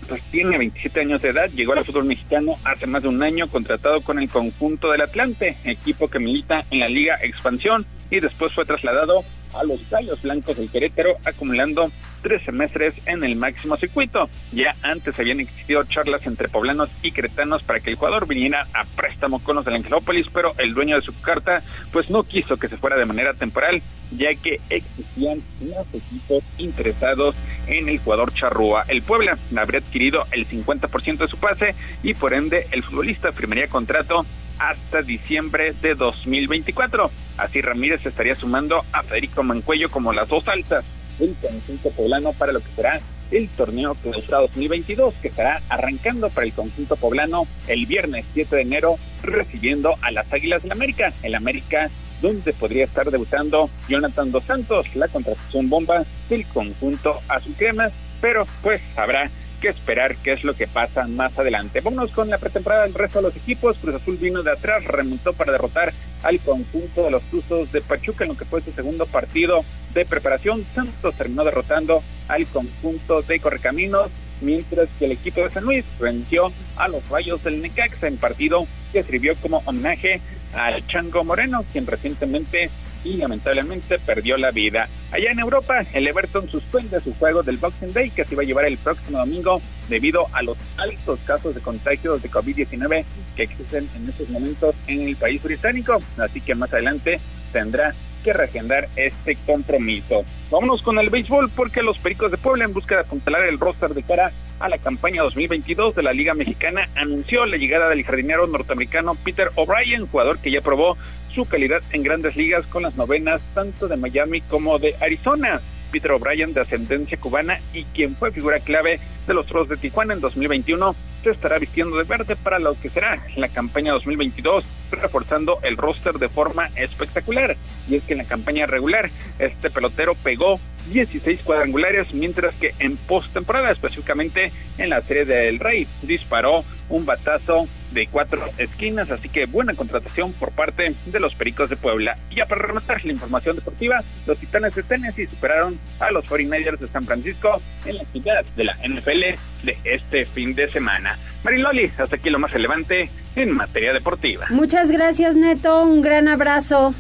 pues 0.09 0.23
tiene 0.31 0.57
27 0.57 1.01
años 1.01 1.21
de 1.21 1.29
edad, 1.31 1.51
llegó 1.51 1.75
al 1.75 1.85
fútbol 1.85 2.05
mexicano 2.05 2.57
hace 2.65 2.87
más 2.87 3.03
de 3.03 3.09
un 3.09 3.23
año 3.23 3.47
contratado 3.49 4.01
con 4.01 4.19
el 4.19 4.31
conjunto 4.31 4.91
del 4.91 5.03
Atlante, 5.03 5.57
equipo 5.65 6.09
que 6.09 6.19
milita 6.19 6.65
en 6.71 6.81
la 6.81 6.89
Liga 6.89 7.19
Expansión 7.23 7.85
y 8.11 8.21
después 8.21 8.55
fue 8.55 8.65
trasladado 8.65 9.23
a 9.59 9.65
los 9.65 9.89
Gallos 9.91 10.23
Blancos 10.23 10.57
del 10.57 10.71
Querétaro, 10.71 11.17
acumulando 11.25 11.91
tres 12.23 12.43
semestres 12.43 12.95
en 13.07 13.25
el 13.25 13.37
máximo 13.37 13.77
circuito. 13.77 14.29
Ya 14.53 14.75
antes 14.83 15.19
habían 15.19 15.41
existido 15.41 15.85
charlas 15.85 16.27
entre 16.27 16.49
poblanos 16.49 16.91
y 17.03 17.13
cretanos 17.13 17.63
para 17.63 17.81
que 17.81 17.91
el 17.91 17.97
jugador 17.97 18.27
viniera 18.27 18.67
a 18.75 18.85
préstamo 18.85 19.39
con 19.41 19.57
los 19.57 19.65
del 19.65 19.77
Angelópolis, 19.77 20.27
pero 20.33 20.53
el 20.59 20.75
dueño 20.75 20.97
de 20.97 21.03
su 21.03 21.19
carta 21.21 21.63
pues 21.93 22.11
no 22.11 22.23
quiso 22.25 22.57
que 22.57 22.69
se 22.69 22.77
fuera 22.77 22.97
de 22.97 23.07
manera 23.07 23.35
temporal, 23.35 23.83
ya 24.11 24.35
que 24.35 24.61
existían 24.71 25.43
más 25.61 25.87
equipos 25.93 26.43
interesados 26.59 27.35
en 27.67 27.89
el 27.89 27.99
jugador 27.99 28.33
Charrúa. 28.33 28.85
El 28.89 29.03
Puebla 29.03 29.39
habría 29.57 29.81
adquirido 29.81 30.27
el 30.33 30.49
50% 30.49 31.19
de 31.19 31.29
su 31.29 31.37
pase 31.39 31.75
y 32.03 32.15
por 32.15 32.33
ende 32.33 32.67
el 32.71 32.83
futbolista 32.83 33.33
firmaría 33.33 33.69
contrato 33.69 34.25
hasta 34.59 35.03
diciembre 35.03 35.75
de 35.81 35.95
2024. 35.95 37.11
Así 37.37 37.61
Ramírez 37.61 38.05
estaría 38.05 38.35
sumando 38.35 38.85
a 38.93 39.03
Federico 39.03 39.43
Mancuello 39.49 39.91
como 39.91 40.13
las 40.13 40.29
dos 40.29 40.47
altas 40.47 40.85
del 41.19 41.35
conjunto 41.35 41.91
poblano 41.91 42.33
para 42.33 42.53
lo 42.53 42.61
que 42.61 42.71
será 42.77 43.01
el 43.31 43.49
torneo 43.49 43.95
clausura 43.95 44.39
2022 44.39 45.15
que 45.21 45.29
estará 45.29 45.61
arrancando 45.69 46.31
para 46.31 46.47
el 46.47 46.53
conjunto 46.53 46.97
poblano 46.97 47.47
el 47.67 47.87
viernes 47.87 48.25
7 48.35 48.57
de 48.57 48.63
enero 48.63 48.97
recibiendo 49.23 49.97
a 50.01 50.11
las 50.11 50.33
Águilas 50.33 50.63
del 50.63 50.73
América. 50.73 51.13
El 51.23 51.35
América 51.35 51.91
donde 52.21 52.53
podría 52.53 52.85
estar 52.85 53.11
debutando 53.11 53.71
Jonathan 53.89 54.31
Dos 54.31 54.45
Santos, 54.45 54.95
la 54.95 55.09
contratación 55.09 55.69
bomba 55.69 56.05
del 56.29 56.47
conjunto 56.47 57.21
azul 57.29 57.55
crema, 57.57 57.91
pero 58.21 58.47
pues 58.63 58.81
habrá 58.97 59.31
que 59.59 59.69
esperar 59.69 60.17
qué 60.17 60.33
es 60.33 60.45
lo 60.45 60.55
que 60.55 60.67
pasa 60.67 61.07
más 61.07 61.39
adelante. 61.39 61.81
Vámonos 61.81 62.13
con 62.13 62.29
la 62.29 62.39
pretemporada 62.39 62.85
del 62.85 62.95
resto 62.95 63.19
de 63.19 63.29
los 63.29 63.37
equipos. 63.37 63.77
Cruz 63.79 63.97
Azul 63.97 64.17
vino 64.17 64.43
de 64.43 64.53
atrás, 64.53 64.85
remontó 64.85 65.33
para 65.33 65.53
derrotar 65.53 65.93
al 66.23 66.41
conjunto 66.41 67.05
de 67.05 67.11
los 67.11 67.23
Tuzos 67.25 67.71
de 67.73 67.81
Pachuca 67.81 68.25
en 68.25 68.31
lo 68.31 68.37
que 68.37 68.45
fue 68.45 68.63
su 68.63 68.73
segundo 68.73 69.07
partido 69.07 69.65
de 69.95 70.05
preparación. 70.05 70.65
Santos 70.75 71.15
terminó 71.15 71.45
derrotando 71.45 72.03
al 72.29 72.47
conjunto 72.47 73.23
de 73.23 73.41
Correcaminos, 73.41 74.11
mientras 74.41 74.89
que 74.99 75.07
el 75.07 75.13
equipo 75.13 75.43
de 75.43 75.51
San 75.51 75.65
Luis 75.65 75.85
venció 75.99 76.53
a 76.77 76.89
los 76.89 77.07
Rayos 77.09 77.43
del 77.43 77.61
Necaxa 77.61 78.07
en 78.07 78.17
partido 78.17 78.67
que 78.93 79.03
sirvió 79.03 79.35
como 79.37 79.63
homenaje 79.65 80.21
al 80.55 80.87
Chango 80.87 81.25
Moreno, 81.25 81.65
quien 81.73 81.87
recientemente 81.87 82.71
y 83.09 83.17
lamentablemente 83.17 83.99
perdió 83.99 84.37
la 84.37 84.51
vida. 84.51 84.87
Allá 85.11 85.31
en 85.31 85.39
Europa, 85.39 85.81
el 85.95 86.07
Everton 86.07 86.49
suspende 86.49 87.01
su 87.01 87.15
juego 87.15 87.43
del 87.43 87.57
Boxing 87.57 87.93
Day 87.93 88.11
que 88.11 88.25
se 88.25 88.35
iba 88.35 88.43
a 88.43 88.47
llevar 88.47 88.67
el 88.67 88.77
próximo 88.77 89.19
domingo 89.19 89.63
debido 89.89 90.27
a 90.33 90.43
los 90.43 90.59
altos 90.77 91.19
casos 91.25 91.55
de 91.55 91.61
contagios 91.63 92.23
de 92.23 92.31
COVID-19 92.31 93.05
que 93.35 93.43
existen 93.45 93.89
en 93.97 94.09
estos 94.11 94.29
momentos 94.29 94.75
en 94.87 95.09
el 95.09 95.17
país 95.17 95.43
británico. 95.43 96.03
Así 96.19 96.41
que 96.43 96.55
más 96.55 96.73
adelante 96.73 97.19
tendrá 97.53 97.95
que 98.33 98.89
este 98.97 99.37
compromiso. 99.47 100.25
Vámonos 100.51 100.83
con 100.83 100.99
el 100.99 101.11
béisbol 101.11 101.51
porque 101.51 101.83
los 101.83 101.99
Pericos 101.99 102.31
de 102.31 102.39
Puebla 102.39 102.65
en 102.65 102.73
busca 102.73 102.97
de 102.97 103.03
apuntalar 103.03 103.43
el 103.43 103.59
roster 103.59 103.95
de 103.95 104.03
cara 104.03 104.33
a 104.61 104.69
la 104.69 104.79
campaña 104.79 105.23
2022 105.23 105.95
de 105.95 106.03
la 106.03 106.13
Liga 106.13 106.35
Mexicana 106.35 106.89
anunció 106.97 107.47
la 107.47 107.57
llegada 107.57 107.89
del 107.89 108.05
jardinero 108.05 108.47
norteamericano 108.47 109.15
Peter 109.15 109.51
O'Brien, 109.55 110.07
jugador 110.07 110.39
que 110.39 110.51
ya 110.51 110.61
probó 110.61 110.97
su 111.33 111.45
calidad 111.45 111.81
en 111.93 112.03
grandes 112.03 112.37
ligas 112.37 112.67
con 112.67 112.83
las 112.83 112.97
novenas 112.97 113.41
tanto 113.55 113.87
de 113.89 113.97
Miami 113.97 114.41
como 114.41 114.79
de 114.79 114.95
Arizona. 115.01 115.61
Peter 115.91 116.13
O'Brien, 116.13 116.55
de 116.55 116.61
ascendencia 116.61 117.19
cubana 117.19 117.59
y 117.73 117.85
quien 117.85 118.15
fue 118.17 118.33
figura 118.33 118.61
clave 118.61 119.01
de 119.27 119.35
los 119.35 119.47
Toros 119.47 119.69
de 119.69 119.77
Tijuana 119.77 120.15
en 120.15 120.21
2021, 120.21 120.95
se 121.23 121.31
estará 121.31 121.59
vistiendo 121.59 121.97
de 121.97 122.05
verde 122.05 122.37
para 122.37 122.59
lo 122.59 122.79
que 122.81 122.91
será 122.91 123.19
la 123.37 123.49
campaña 123.49 123.93
2022, 123.93 124.65
reforzando 124.91 125.59
el 125.63 125.77
roster 125.77 126.15
de 126.15 126.29
forma 126.29 126.69
espectacular. 126.77 127.57
Y 127.89 127.97
es 127.97 128.03
que 128.05 128.13
en 128.13 128.19
la 128.19 128.25
campaña 128.25 128.67
regular, 128.67 129.11
este 129.39 129.71
pelotero 129.71 130.15
pegó 130.15 130.61
16 130.91 131.41
cuadrangulares, 131.43 132.13
mientras 132.13 132.55
que 132.57 132.75
en 132.79 132.97
postemporada, 132.97 133.71
específicamente 133.71 134.53
en 134.79 134.91
la 134.91 135.01
serie 135.03 135.25
del 135.25 135.59
Rey, 135.59 135.87
disparó 136.03 136.65
un 136.89 137.05
batazo 137.05 137.69
de 137.93 138.07
cuatro 138.07 138.43
esquinas, 138.59 139.11
así 139.11 139.29
que 139.29 139.47
buena 139.47 139.75
contratación 139.75 140.33
por 140.33 140.53
parte 140.53 140.95
de 141.07 141.21
los 141.21 141.35
Pericos 141.35 141.71
de 141.71 141.77
Puebla. 141.77 142.17
Y 142.31 142.37
ya 142.37 142.47
para 142.47 142.63
rematar 142.63 143.05
la 143.05 143.13
información 143.13 143.57
deportiva, 143.57 144.03
los 144.27 144.39
Titanes 144.39 144.75
de 144.75 144.83
Tennessee 144.83 145.27
superaron 145.27 145.79
a 146.01 146.11
los 146.11 146.25
49ers 146.27 146.79
de 146.79 146.89
San 146.89 147.07
Francisco 147.07 147.61
en 147.85 147.97
la 147.97 148.03
actividad 148.03 148.45
de 148.57 148.65
la 148.65 148.77
NFL 148.87 149.65
de 149.65 149.79
este 149.85 150.27
fin 150.27 150.55
de 150.55 150.71
semana. 150.71 151.19
Mariloli, 151.45 151.91
hasta 151.99 152.17
aquí 152.17 152.31
lo 152.31 152.39
más 152.39 152.53
relevante 152.53 153.11
en 153.37 153.53
materia 153.53 153.93
deportiva. 153.93 154.47
Muchas 154.51 154.91
gracias, 154.91 155.35
Neto. 155.35 155.83
Un 155.83 156.03
gran 156.03 156.29
abrazo. 156.29 156.95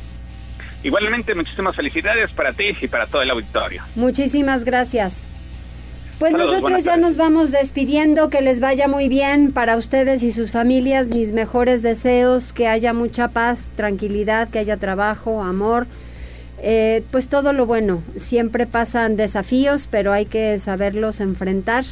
Igualmente, 0.82 1.34
muchísimas 1.34 1.74
felicidades 1.74 2.30
para 2.30 2.52
ti 2.52 2.66
y 2.80 2.88
para 2.88 3.06
todo 3.06 3.22
el 3.22 3.30
auditorio. 3.30 3.82
Muchísimas 3.96 4.64
gracias. 4.64 5.24
Pues 6.18 6.32
nosotros 6.32 6.82
ya 6.82 6.96
nos 6.96 7.16
vamos 7.16 7.52
despidiendo, 7.52 8.28
que 8.28 8.42
les 8.42 8.58
vaya 8.58 8.88
muy 8.88 9.08
bien 9.08 9.52
para 9.52 9.76
ustedes 9.76 10.24
y 10.24 10.32
sus 10.32 10.50
familias, 10.50 11.14
mis 11.14 11.32
mejores 11.32 11.82
deseos, 11.82 12.52
que 12.52 12.66
haya 12.66 12.92
mucha 12.92 13.28
paz, 13.28 13.70
tranquilidad, 13.76 14.48
que 14.48 14.58
haya 14.58 14.76
trabajo, 14.76 15.42
amor, 15.42 15.86
eh, 16.60 17.04
pues 17.12 17.28
todo 17.28 17.52
lo 17.52 17.66
bueno. 17.66 18.02
Siempre 18.16 18.66
pasan 18.66 19.14
desafíos, 19.14 19.86
pero 19.88 20.12
hay 20.12 20.26
que 20.26 20.58
saberlos 20.58 21.20
enfrentar 21.20 21.84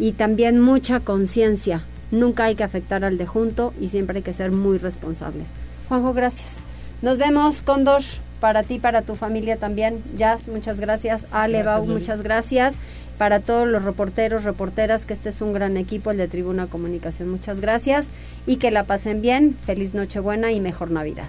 y 0.00 0.10
también 0.10 0.60
mucha 0.60 0.98
conciencia. 0.98 1.82
Nunca 2.10 2.46
hay 2.46 2.56
que 2.56 2.64
afectar 2.64 3.04
al 3.04 3.16
de 3.16 3.26
junto 3.26 3.74
y 3.80 3.88
siempre 3.88 4.18
hay 4.18 4.22
que 4.24 4.32
ser 4.32 4.50
muy 4.50 4.78
responsables. 4.78 5.52
Juanjo, 5.88 6.14
gracias. 6.14 6.64
Nos 7.00 7.16
vemos, 7.16 7.62
Condor 7.62 8.02
para 8.38 8.62
ti, 8.62 8.78
para 8.78 9.02
tu 9.02 9.16
familia 9.16 9.56
también. 9.56 10.02
Jazz, 10.16 10.48
muchas 10.48 10.80
gracias. 10.80 11.26
Ale, 11.30 11.62
Bau, 11.62 11.86
muchas 11.86 12.22
gracias. 12.22 12.76
Para 13.18 13.40
todos 13.40 13.66
los 13.66 13.84
reporteros, 13.84 14.44
reporteras, 14.44 15.04
que 15.04 15.12
este 15.12 15.28
es 15.28 15.40
un 15.40 15.52
gran 15.52 15.76
equipo, 15.76 16.12
el 16.12 16.18
de 16.18 16.28
Tribuna 16.28 16.66
Comunicación. 16.66 17.28
Muchas 17.28 17.60
gracias 17.60 18.10
y 18.46 18.56
que 18.56 18.70
la 18.70 18.84
pasen 18.84 19.20
bien. 19.20 19.56
Feliz 19.66 19.92
Nochebuena 19.92 20.52
y 20.52 20.60
mejor 20.60 20.90
Navidad. 20.92 21.28